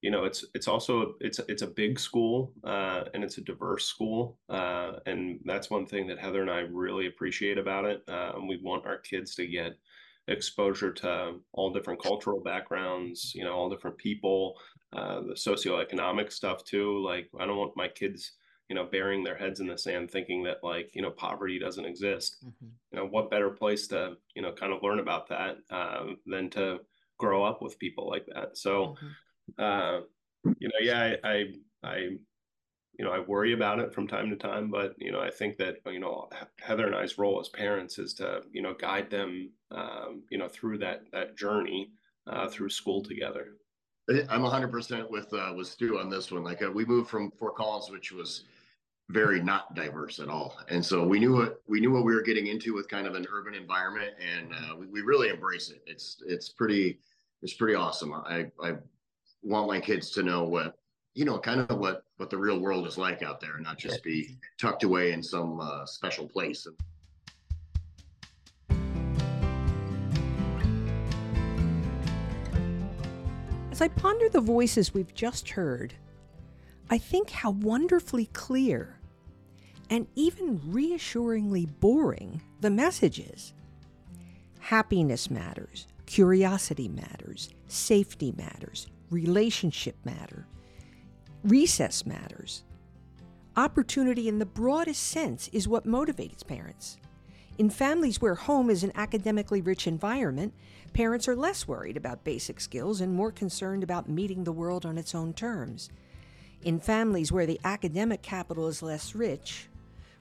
you 0.03 0.11
know, 0.11 0.25
it's 0.25 0.45
it's 0.55 0.69
also 0.69 1.15
it's 1.21 1.41
it's 1.49 1.63
a 1.63 1.67
big 1.67 1.99
school 1.99 2.53
uh, 2.65 3.05
and 3.15 3.23
it's 3.25 3.39
a 3.39 3.41
diverse 3.41 3.87
school, 3.87 4.39
uh, 4.51 4.95
and 5.07 5.39
that's 5.45 5.71
one 5.71 5.87
thing 5.87 6.07
that 6.09 6.19
Heather 6.19 6.43
and 6.43 6.51
I 6.51 6.61
really 6.61 7.07
appreciate 7.07 7.57
about 7.57 7.85
it. 7.85 8.03
Um, 8.09 8.49
we 8.49 8.61
want 8.63 8.85
our 8.85 8.99
kids 8.99 9.35
to 9.37 9.47
get 9.47 9.79
exposure 10.29 10.93
to 10.93 11.35
all 11.53 11.73
different 11.73 12.03
cultural 12.03 12.41
backgrounds, 12.41 13.33
you 13.35 13.45
know, 13.45 13.53
all 13.53 13.71
different 13.71 13.97
people, 13.97 14.59
uh, 14.93 15.21
the 15.21 15.35
socioeconomic 15.35 16.33
stuff 16.33 16.65
too. 16.65 17.03
Like, 17.05 17.29
I 17.39 17.47
don't 17.47 17.57
want 17.57 17.77
my 17.77 17.89
kids, 17.89 18.33
you 18.69 18.77
know, 18.77 18.85
burying 18.85 19.25
their 19.25 19.37
heads 19.37 19.61
in 19.61 19.67
the 19.67 19.79
sand 19.79 20.11
thinking 20.11 20.43
that 20.45 20.59
like, 20.63 20.91
you 20.95 21.03
know, 21.03 21.11
poverty 21.11 21.59
doesn't 21.59 21.85
exist. 21.85 22.45
Mm-hmm. 22.45 22.67
You 22.93 22.99
know, 22.99 23.07
what 23.07 23.31
better 23.31 23.51
place 23.51 23.87
to, 23.89 24.15
you 24.35 24.43
know, 24.43 24.53
kind 24.53 24.73
of 24.73 24.83
learn 24.83 25.01
about 25.01 25.29
that 25.29 25.59
um, 25.71 26.19
than 26.27 26.51
to 26.51 26.81
grow 27.19 27.45
up 27.45 27.63
with 27.63 27.79
people 27.79 28.09
like 28.09 28.27
that. 28.35 28.57
So, 28.57 28.71
mm-hmm. 28.87 29.07
Uh, 29.59 30.01
you 30.59 30.69
know, 30.69 30.81
yeah, 30.81 31.15
I, 31.25 31.29
I, 31.29 31.45
I 31.85 31.97
you 32.99 33.05
know, 33.05 33.13
I 33.13 33.21
worry 33.21 33.53
about 33.53 33.79
it 33.79 33.93
from 33.95 34.07
time 34.07 34.29
to 34.31 34.37
time, 34.37 34.71
but 34.71 34.95
you 34.99 35.13
know, 35.13 35.21
I 35.21 35.31
think 35.31 35.57
that 35.59 35.77
you 35.87 36.01
know 36.01 36.29
Heather 36.61 36.87
and 36.87 36.95
I's 36.95 37.19
role 37.19 37.41
as 37.41 37.49
parents 37.49 37.99
is 37.99 38.15
to 38.15 38.43
you 38.53 38.63
know 38.63 38.75
guide 38.75 39.11
them, 39.11 39.51
um, 39.71 40.23
you 40.31 40.39
know, 40.39 40.49
through 40.49 40.79
that 40.79 41.05
that 41.13 41.37
journey 41.37 41.91
uh, 42.27 42.49
through 42.49 42.71
school 42.71 43.03
together. 43.03 43.57
I'm 44.29 44.43
100% 44.43 45.11
with 45.11 45.33
uh, 45.33 45.53
with 45.57 45.69
Stu 45.69 45.99
on 45.99 46.11
this 46.11 46.31
one. 46.31 46.45
Like 46.45 46.63
uh, 46.63 46.71
we 46.71 46.85
moved 46.85 47.09
from 47.09 47.31
Fort 47.31 47.57
Collins, 47.57 47.91
which 47.91 48.13
was 48.13 48.45
very 49.09 49.43
not 49.43 49.75
diverse 49.75 50.19
at 50.19 50.29
all, 50.29 50.57
and 50.69 50.85
so 50.85 51.07
we 51.07 51.19
knew 51.19 51.35
what 51.35 51.63
we 51.67 51.81
knew 51.81 51.93
what 51.93 52.05
we 52.05 52.15
were 52.15 52.23
getting 52.23 52.49
into 52.49 52.75
with 52.75 52.89
kind 52.89 53.07
of 53.07 53.15
an 53.15 53.27
urban 53.33 53.55
environment, 53.55 54.13
and 54.21 54.53
uh, 54.53 54.77
we, 54.77 54.87
we 54.87 55.01
really 55.01 55.29
embrace 55.29 55.71
it. 55.71 55.83
It's 55.87 56.23
it's 56.27 56.51
pretty 56.51 56.99
it's 57.43 57.55
pretty 57.55 57.75
awesome. 57.75 58.13
I 58.13 58.51
I 58.63 58.75
want 59.43 59.69
my 59.69 59.81
kids 59.81 60.11
to 60.13 60.23
know 60.23 60.45
what 60.45 60.77
you 61.15 61.25
know, 61.27 61.39
kind 61.39 61.61
of 61.61 61.79
what 61.79 62.05
what 62.17 62.31
the 62.31 62.39
real 62.39 62.59
world 62.59 62.87
is 62.87 62.97
like 62.97 63.23
out 63.23 63.41
there, 63.41 63.55
and 63.55 63.65
not 63.65 63.79
just 63.79 64.03
be 64.03 64.37
tucked 64.59 64.85
away 64.85 65.13
in 65.13 65.23
some 65.23 65.61
uh, 65.61 65.85
special 65.85 66.27
place. 66.27 66.67
As 73.71 73.81
I 73.81 73.89
ponder 73.89 74.29
the 74.29 74.41
voices 74.41 74.95
we've 74.95 75.15
just 75.15 75.51
heard, 75.51 75.95
I 76.91 76.99
think 76.99 77.31
how 77.31 77.51
wonderfully 77.51 78.27
clear 78.27 78.99
and 79.91 80.07
even 80.15 80.61
reassuringly 80.67 81.67
boring 81.67 82.41
the 82.61 82.71
message 82.71 83.19
is. 83.19 83.53
Happiness 84.61 85.31
matters, 85.31 85.87
curiosity 86.07 86.89
matters, 86.89 87.51
safety 87.67 88.33
matters, 88.33 88.87
relationship 89.13 89.97
matter, 90.05 90.47
Recess 91.45 92.07
matters. 92.07 92.63
Opportunity 93.57 94.29
in 94.29 94.39
the 94.39 94.47
broadest 94.47 95.03
sense 95.03 95.49
is 95.53 95.67
what 95.67 95.85
motivates 95.85 96.47
parents. 96.47 96.99
In 97.59 97.69
families 97.69 98.21
where 98.21 98.37
home 98.37 98.71
is 98.71 98.85
an 98.85 98.93
academically 98.95 99.61
rich 99.61 99.89
environment, 99.89 100.55
parents 100.93 101.27
are 101.27 101.35
less 101.35 101.67
worried 101.67 101.97
about 101.97 102.23
basic 102.23 102.61
skills 102.61 103.01
and 103.01 103.13
more 103.13 103.33
concerned 103.33 103.83
about 103.83 104.09
meeting 104.09 104.45
the 104.45 104.53
world 104.53 104.87
on 104.87 104.97
its 104.97 105.17
own 105.17 105.33
terms. 105.33 105.91
In 106.63 106.79
families 106.79 107.33
where 107.33 107.47
the 107.47 107.61
academic 107.65 108.23
capital 108.23 108.69
is 108.69 108.81
less 108.81 109.13
rich, 109.13 109.69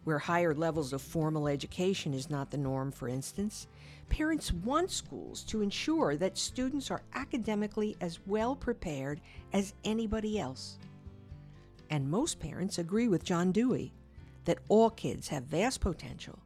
where 0.03 0.17
higher 0.17 0.55
levels 0.55 0.91
of 0.91 1.03
formal 1.03 1.47
education 1.47 2.15
is 2.15 2.31
not 2.31 2.49
the 2.49 2.57
norm, 2.57 2.91
for 2.91 3.07
instance, 3.07 3.67
parents 4.11 4.51
want 4.51 4.91
schools 4.91 5.41
to 5.41 5.61
ensure 5.61 6.17
that 6.17 6.37
students 6.37 6.91
are 6.91 7.01
academically 7.15 7.95
as 8.01 8.19
well 8.27 8.57
prepared 8.57 9.21
as 9.53 9.73
anybody 9.85 10.37
else. 10.37 10.77
And 11.89 12.11
most 12.11 12.37
parents 12.37 12.77
agree 12.77 13.07
with 13.07 13.23
John 13.23 13.53
Dewey 13.53 13.93
that 14.43 14.59
all 14.67 14.89
kids 14.89 15.29
have 15.29 15.45
vast 15.45 15.79
potential 15.79 16.39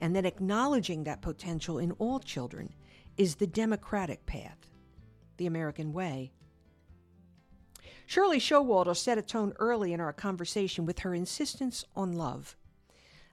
and 0.00 0.16
that 0.16 0.26
acknowledging 0.26 1.04
that 1.04 1.22
potential 1.22 1.78
in 1.78 1.92
all 1.92 2.18
children 2.18 2.72
is 3.16 3.36
the 3.36 3.46
democratic 3.46 4.26
path, 4.26 4.68
the 5.36 5.46
American 5.46 5.92
way. 5.92 6.32
Shirley 8.04 8.40
Showalter 8.40 8.96
set 8.96 9.16
a 9.16 9.22
tone 9.22 9.52
early 9.60 9.92
in 9.92 10.00
our 10.00 10.12
conversation 10.12 10.86
with 10.86 10.98
her 10.98 11.14
insistence 11.14 11.84
on 11.94 12.14
love. 12.14 12.56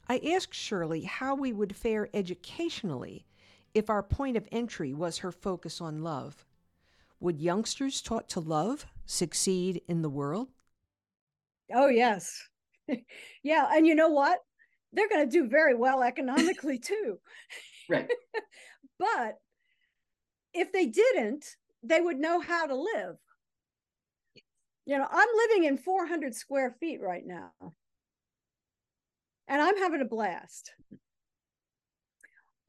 I 0.08 0.22
asked 0.36 0.54
Shirley 0.54 1.02
how 1.06 1.34
we 1.34 1.52
would 1.52 1.76
fare 1.76 2.08
educationally 2.14 3.26
if 3.74 3.90
our 3.90 4.04
point 4.04 4.38
of 4.38 4.48
entry 4.52 4.94
was 4.94 5.20
her 5.20 5.32
focus 5.32 5.82
on 5.82 6.04
love. 6.04 6.46
Would 7.20 7.40
youngsters 7.40 8.02
taught 8.02 8.30
to 8.30 8.40
love 8.40 8.86
succeed 9.06 9.82
in 9.88 10.02
the 10.02 10.10
world? 10.10 10.50
Oh, 11.74 11.88
yes. 11.88 12.42
yeah. 13.44 13.68
And 13.72 13.86
you 13.86 13.96
know 13.96 14.10
what? 14.10 14.40
They're 14.94 15.10
going 15.10 15.30
to 15.30 15.32
do 15.32 15.48
very 15.48 15.76
well 15.76 16.02
economically 16.02 16.80
too. 16.84 17.20
right. 17.90 18.10
but 19.00 19.36
if 20.54 20.72
they 20.72 20.88
didn't, 20.88 21.46
they 21.84 22.02
would 22.02 22.18
know 22.18 22.40
how 22.40 22.66
to 22.66 22.76
live. 22.76 23.18
You 24.86 24.98
know, 24.98 25.08
I'm 25.10 25.28
living 25.50 25.66
in 25.66 25.78
400 25.78 26.34
square 26.34 26.76
feet 26.80 27.00
right 27.00 27.24
now, 27.24 27.52
and 29.48 29.62
I'm 29.62 29.78
having 29.78 30.02
a 30.02 30.06
blast. 30.06 30.72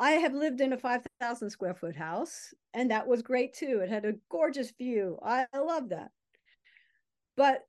I 0.00 0.12
have 0.12 0.32
lived 0.32 0.62
in 0.62 0.72
a 0.72 0.78
5,000 0.78 1.50
square 1.50 1.74
foot 1.74 1.94
house, 1.94 2.54
and 2.72 2.90
that 2.90 3.06
was 3.06 3.20
great 3.20 3.52
too. 3.52 3.80
It 3.82 3.90
had 3.90 4.06
a 4.06 4.14
gorgeous 4.30 4.70
view. 4.70 5.18
I, 5.22 5.44
I 5.52 5.58
love 5.58 5.90
that. 5.90 6.10
But 7.36 7.66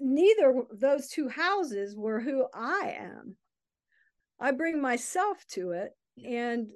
neither 0.00 0.64
those 0.72 1.08
two 1.08 1.28
houses 1.28 1.96
were 1.96 2.20
who 2.20 2.46
I 2.52 2.96
am. 2.98 3.36
I 4.40 4.50
bring 4.50 4.82
myself 4.82 5.46
to 5.52 5.70
it, 5.70 5.92
and 6.24 6.66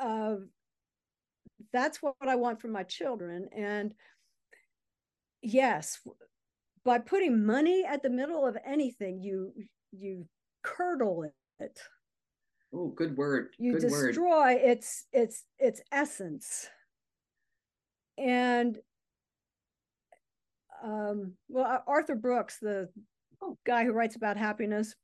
uh, 0.00 0.34
that's 1.72 2.02
what 2.02 2.16
I 2.20 2.34
want 2.34 2.60
for 2.60 2.66
my 2.66 2.82
children. 2.82 3.48
And 3.56 3.94
yes, 5.40 6.00
by 6.84 6.98
putting 6.98 7.46
money 7.46 7.84
at 7.88 8.02
the 8.02 8.10
middle 8.10 8.44
of 8.44 8.58
anything, 8.66 9.20
you 9.22 9.52
you 9.92 10.26
curdle 10.64 11.30
it. 11.60 11.78
Oh, 12.74 12.88
good 12.88 13.16
word. 13.16 13.50
You 13.58 13.74
good 13.74 13.82
destroy 13.82 14.54
word. 14.54 14.60
its 14.62 15.06
its 15.12 15.44
its 15.58 15.82
essence. 15.92 16.68
And 18.16 18.78
um, 20.82 21.34
well, 21.48 21.82
Arthur 21.86 22.14
Brooks, 22.14 22.58
the 22.60 22.88
guy 23.64 23.84
who 23.84 23.92
writes 23.92 24.16
about 24.16 24.36
happiness, 24.36 24.94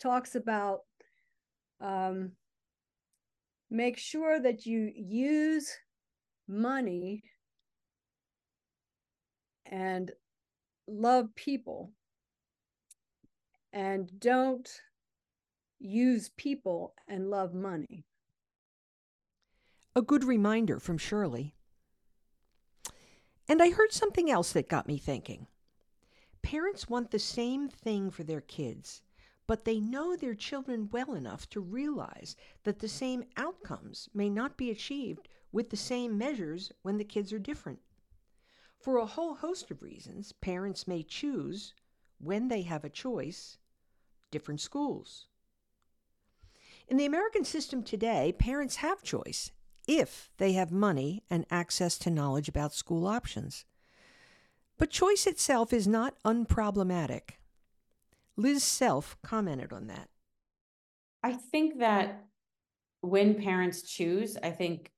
talks 0.00 0.34
about 0.34 0.80
um, 1.80 2.32
make 3.70 3.98
sure 3.98 4.40
that 4.40 4.66
you 4.66 4.90
use 4.94 5.70
money 6.48 7.22
and 9.66 10.10
love 10.86 11.34
people 11.34 11.92
and 13.72 14.10
don't 14.18 14.68
use 15.78 16.30
people 16.36 16.94
and 17.06 17.30
love 17.30 17.54
money. 17.54 18.04
A 19.94 20.02
good 20.02 20.24
reminder 20.24 20.78
from 20.78 20.98
Shirley. 20.98 21.54
And 23.48 23.62
I 23.62 23.70
heard 23.70 23.92
something 23.92 24.30
else 24.30 24.52
that 24.52 24.68
got 24.68 24.86
me 24.86 24.98
thinking. 24.98 25.46
Parents 26.42 26.88
want 26.88 27.10
the 27.10 27.18
same 27.18 27.68
thing 27.68 28.10
for 28.10 28.22
their 28.22 28.40
kids, 28.40 29.02
but 29.46 29.64
they 29.64 29.80
know 29.80 30.14
their 30.16 30.34
children 30.34 30.88
well 30.92 31.14
enough 31.14 31.48
to 31.50 31.60
realize 31.60 32.36
that 32.64 32.78
the 32.78 32.88
same 32.88 33.24
outcomes 33.36 34.08
may 34.12 34.28
not 34.28 34.56
be 34.56 34.70
achieved 34.70 35.28
with 35.50 35.70
the 35.70 35.76
same 35.76 36.18
measures 36.18 36.70
when 36.82 36.98
the 36.98 37.04
kids 37.04 37.32
are 37.32 37.38
different. 37.38 37.78
For 38.78 38.98
a 38.98 39.06
whole 39.06 39.34
host 39.34 39.70
of 39.70 39.82
reasons, 39.82 40.32
parents 40.32 40.86
may 40.86 41.02
choose, 41.02 41.72
when 42.18 42.48
they 42.48 42.62
have 42.62 42.84
a 42.84 42.90
choice, 42.90 43.58
different 44.30 44.60
schools. 44.60 45.27
In 46.88 46.96
the 46.96 47.04
American 47.04 47.44
system 47.44 47.82
today, 47.82 48.34
parents 48.38 48.76
have 48.76 49.02
choice 49.02 49.52
if 49.86 50.30
they 50.38 50.52
have 50.52 50.72
money 50.72 51.22
and 51.28 51.44
access 51.50 51.98
to 51.98 52.10
knowledge 52.10 52.48
about 52.48 52.72
school 52.72 53.06
options. 53.06 53.66
But 54.78 54.90
choice 54.90 55.26
itself 55.26 55.72
is 55.74 55.86
not 55.86 56.14
unproblematic. 56.24 57.32
Liz 58.36 58.62
Self 58.62 59.18
commented 59.22 59.72
on 59.72 59.88
that. 59.88 60.08
I 61.22 61.32
think 61.32 61.80
that 61.80 62.24
when 63.02 63.34
parents 63.34 63.82
choose, 63.82 64.38
I 64.42 64.50
think 64.50 64.90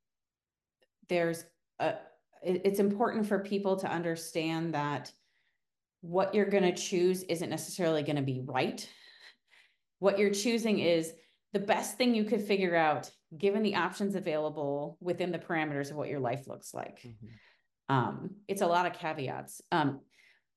there's 1.08 1.44
a, 1.80 1.94
it's 2.42 2.78
important 2.78 3.26
for 3.26 3.40
people 3.40 3.76
to 3.76 3.90
understand 3.90 4.74
that 4.74 5.10
what 6.02 6.34
you're 6.34 6.46
going 6.46 6.62
to 6.62 6.74
choose 6.74 7.24
isn't 7.24 7.50
necessarily 7.50 8.02
going 8.02 8.16
to 8.16 8.22
be 8.22 8.42
right. 8.44 8.88
What 9.98 10.18
you're 10.18 10.30
choosing 10.30 10.78
is 10.78 11.12
the 11.52 11.58
best 11.58 11.96
thing 11.96 12.14
you 12.14 12.24
could 12.24 12.42
figure 12.42 12.76
out 12.76 13.10
given 13.36 13.62
the 13.62 13.76
options 13.76 14.14
available 14.14 14.96
within 15.00 15.32
the 15.32 15.38
parameters 15.38 15.90
of 15.90 15.96
what 15.96 16.08
your 16.08 16.20
life 16.20 16.46
looks 16.46 16.74
like. 16.74 17.00
Mm-hmm. 17.02 17.94
Um, 17.94 18.30
it's 18.46 18.62
a 18.62 18.66
lot 18.66 18.86
of 18.86 18.92
caveats. 18.92 19.60
Um, 19.72 20.00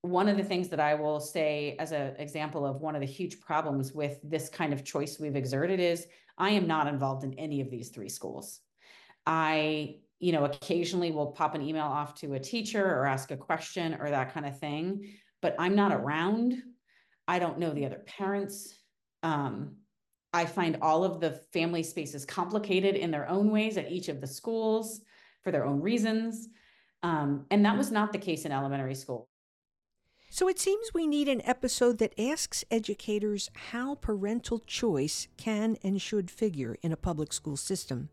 one 0.02 0.28
of 0.28 0.38
the 0.38 0.44
things 0.44 0.70
that 0.70 0.80
I 0.80 0.96
will 0.96 1.20
say 1.20 1.76
as 1.80 1.92
an 1.94 2.16
example 2.18 2.66
of 2.66 2.82
one 2.82 2.94
of 2.94 3.02
the 3.02 3.08
huge 3.08 3.40
problems 3.40 3.94
with 3.94 4.20
this 4.24 4.50
kind 4.50 4.74
of 4.74 4.84
choice 4.84 5.18
we've 5.20 5.36
exerted 5.36 5.80
is 5.80 6.06
I 6.38 6.52
am 6.52 6.68
not 6.68 6.88
involved 6.88 7.24
in 7.24 7.34
any 7.36 7.62
of 7.62 7.72
these 7.72 7.90
three 7.90 8.10
schools. 8.10 8.60
I, 9.26 10.00
you 10.20 10.34
know, 10.34 10.46
occasionally 10.46 11.12
will 11.12 11.32
pop 11.32 11.56
an 11.56 11.62
email 11.62 11.86
off 11.86 12.16
to 12.16 12.34
a 12.34 12.40
teacher 12.40 12.86
or 12.86 13.06
ask 13.06 13.32
a 13.32 13.38
question 13.38 13.96
or 14.00 14.10
that 14.10 14.34
kind 14.34 14.46
of 14.46 14.60
thing, 14.60 15.14
but 15.42 15.56
I'm 15.58 15.76
not 15.76 15.94
around. 15.94 16.62
I 17.28 17.40
don't 17.40 17.60
know 17.60 17.72
the 17.72 17.86
other 17.86 18.04
parents. 18.06 18.76
Um, 19.24 19.78
I 20.34 20.46
find 20.46 20.78
all 20.82 21.04
of 21.04 21.20
the 21.20 21.42
family 21.54 21.84
spaces 21.84 22.26
complicated 22.26 22.96
in 22.96 23.12
their 23.12 23.30
own 23.30 23.52
ways 23.52 23.78
at 23.78 23.92
each 23.92 24.10
of 24.10 24.20
the 24.20 24.28
schools 24.28 25.02
for 25.44 25.52
their 25.52 25.66
own 25.66 25.80
reasons. 25.80 26.50
Um, 27.04 27.46
and 27.52 27.66
that 27.66 27.78
was 27.78 27.92
not 27.92 28.12
the 28.12 28.18
case 28.18 28.46
in 28.46 28.52
elementary 28.52 28.96
school. 28.96 29.30
So 30.30 30.48
it 30.48 30.58
seems 30.58 30.94
we 30.94 31.06
need 31.06 31.28
an 31.28 31.44
episode 31.46 32.00
that 32.00 32.20
asks 32.20 32.66
educators 32.72 33.52
how 33.70 33.96
parental 33.96 34.58
choice 34.60 35.28
can 35.38 35.78
and 35.84 36.02
should 36.02 36.32
figure 36.32 36.76
in 36.82 36.92
a 36.92 36.98
public 36.98 37.32
school 37.32 37.56
system. 37.56 38.10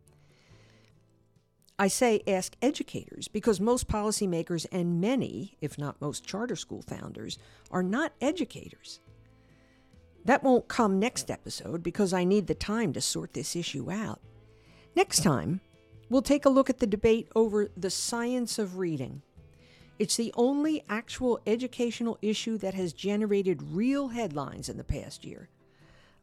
I 1.79 1.87
say 1.87 2.21
ask 2.27 2.55
educators 2.61 3.27
because 3.27 3.59
most 3.59 3.87
policymakers 3.87 4.67
and 4.71 5.01
many, 5.01 5.57
if 5.61 5.79
not 5.79 5.99
most 5.99 6.23
charter 6.23 6.55
school 6.55 6.83
founders, 6.83 7.39
are 7.71 7.81
not 7.81 8.13
educators. 8.21 8.99
That 10.25 10.43
won't 10.43 10.67
come 10.67 10.99
next 10.99 11.31
episode 11.31 11.81
because 11.81 12.13
I 12.13 12.23
need 12.23 12.47
the 12.47 12.55
time 12.55 12.93
to 12.93 13.01
sort 13.01 13.33
this 13.33 13.55
issue 13.55 13.91
out. 13.91 14.19
Next 14.95 15.23
time, 15.23 15.61
we'll 16.09 16.21
take 16.21 16.45
a 16.45 16.49
look 16.49 16.69
at 16.69 16.79
the 16.79 16.87
debate 16.87 17.29
over 17.35 17.69
the 17.75 17.89
science 17.89 18.59
of 18.59 18.77
reading. 18.77 19.21
It's 19.97 20.17
the 20.17 20.33
only 20.35 20.83
actual 20.89 21.39
educational 21.45 22.17
issue 22.21 22.57
that 22.59 22.73
has 22.73 22.93
generated 22.93 23.61
real 23.61 24.09
headlines 24.09 24.69
in 24.69 24.77
the 24.77 24.83
past 24.83 25.25
year. 25.25 25.49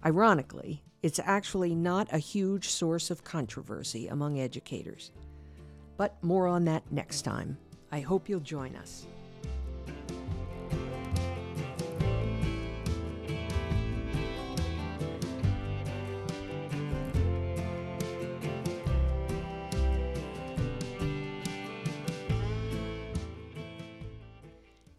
Ironically, 0.05 0.83
it's 1.03 1.21
actually 1.21 1.75
not 1.75 2.09
a 2.13 2.19
huge 2.19 2.69
source 2.69 3.11
of 3.11 3.25
controversy 3.25 4.09
among 4.09 4.39
educators. 4.41 5.13
But 5.97 6.23
more 6.23 6.47
on 6.47 6.65
that 6.65 6.91
next 6.91 7.23
time. 7.23 7.57
I 7.91 8.01
hope 8.01 8.29
you'll 8.29 8.41
join 8.41 8.77
us. 8.77 9.07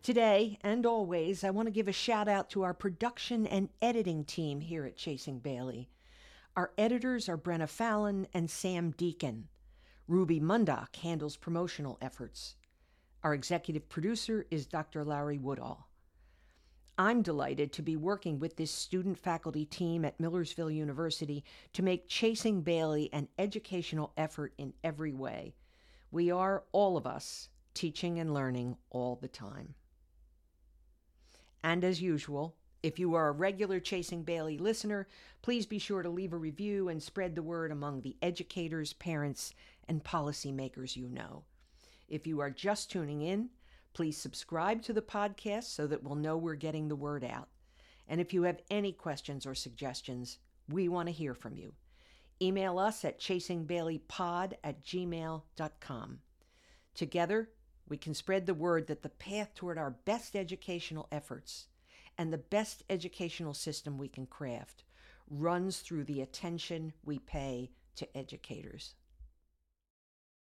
Today 0.10 0.58
and 0.64 0.88
always, 0.88 1.44
I 1.44 1.52
want 1.52 1.68
to 1.68 1.72
give 1.72 1.88
a 1.88 1.92
shout 1.92 2.28
out 2.28 2.50
to 2.50 2.64
our 2.64 2.74
production 2.74 3.46
and 3.46 3.70
editing 3.80 4.24
team 4.24 4.60
here 4.60 4.84
at 4.84 4.98
Chasing 4.98 5.38
Bailey. 5.38 5.88
Our 6.56 6.72
editors 6.80 7.30
are 7.30 7.38
Brenna 7.38 7.70
Fallon 7.70 8.26
and 8.34 8.50
Sam 8.50 8.90
Deacon. 8.90 9.50
Ruby 10.08 10.40
Mundock 10.40 10.96
handles 10.96 11.38
promotional 11.38 12.00
efforts. 12.02 12.56
Our 13.24 13.36
executive 13.36 13.88
producer 13.88 14.48
is 14.50 14.66
Dr. 14.66 15.06
Larry 15.06 15.38
Woodall. 15.38 15.86
I'm 16.98 17.22
delighted 17.22 17.72
to 17.74 17.84
be 17.84 17.96
working 17.96 18.40
with 18.40 18.56
this 18.56 18.72
student 18.72 19.20
faculty 19.20 19.64
team 19.64 20.04
at 20.06 20.20
Millersville 20.20 20.72
University 20.72 21.44
to 21.74 21.84
make 21.84 22.10
Chasing 22.10 22.62
Bailey 22.62 23.14
an 23.14 23.28
educational 23.38 24.12
effort 24.18 24.54
in 24.58 24.74
every 24.84 25.14
way. 25.14 25.54
We 26.10 26.32
are, 26.32 26.64
all 26.72 26.98
of 26.98 27.06
us, 27.06 27.50
teaching 27.76 28.20
and 28.20 28.34
learning 28.34 28.76
all 28.90 29.16
the 29.22 29.28
time. 29.28 29.76
And 31.64 31.84
as 31.84 32.02
usual, 32.02 32.56
if 32.82 32.98
you 32.98 33.14
are 33.16 33.28
a 33.28 33.34
regular 33.34 33.80
Chasing 33.80 34.24
Bailey 34.24 34.58
listener, 34.58 35.08
please 35.42 35.66
be 35.66 35.80
sure 35.80 36.02
to 36.02 36.10
leave 36.10 36.32
a 36.32 36.38
review 36.38 36.88
and 36.88 37.04
spread 37.04 37.36
the 37.36 37.44
word 37.44 37.72
among 37.72 38.02
the 38.02 38.16
educators, 38.22 38.94
parents, 38.94 39.54
and 39.88 40.04
policymakers 40.04 40.96
you 40.96 41.10
know. 41.10 41.44
If 42.08 42.26
you 42.26 42.40
are 42.40 42.50
just 42.50 42.90
tuning 42.90 43.22
in, 43.22 43.50
please 43.94 44.18
subscribe 44.18 44.82
to 44.84 44.94
the 44.94 45.02
podcast 45.02 45.66
so 45.66 45.88
that 45.88 46.04
we'll 46.04 46.16
know 46.16 46.38
we're 46.38 46.56
getting 46.56 46.88
the 46.88 46.96
word 46.96 47.24
out. 47.24 47.50
And 48.08 48.22
if 48.22 48.34
you 48.34 48.44
have 48.44 48.62
any 48.72 48.92
questions 48.94 49.46
or 49.46 49.54
suggestions, 49.54 50.40
we 50.70 50.88
want 50.88 51.08
to 51.08 51.14
hear 51.14 51.34
from 51.34 51.58
you. 51.58 51.74
Email 52.42 52.80
us 52.80 53.04
at 53.04 53.20
chasingbaileypod 53.20 54.54
at 54.64 54.84
gmail.com. 54.84 56.20
Together, 56.96 57.50
we 57.90 57.98
can 57.98 58.14
spread 58.14 58.46
the 58.46 58.54
word 58.54 58.88
that 58.88 59.02
the 59.02 59.10
path 59.10 59.54
toward 59.56 59.78
our 59.78 59.92
best 59.92 60.36
educational 60.36 61.08
efforts 61.12 61.68
and 62.18 62.32
the 62.32 62.38
best 62.38 62.84
educational 62.90 63.54
system 63.54 63.98
we 63.98 64.08
can 64.08 64.26
craft 64.26 64.84
runs 65.30 65.80
through 65.80 66.04
the 66.04 66.22
attention 66.22 66.94
we 67.04 67.20
pay 67.20 67.72
to 67.96 68.18
educators. 68.18 68.94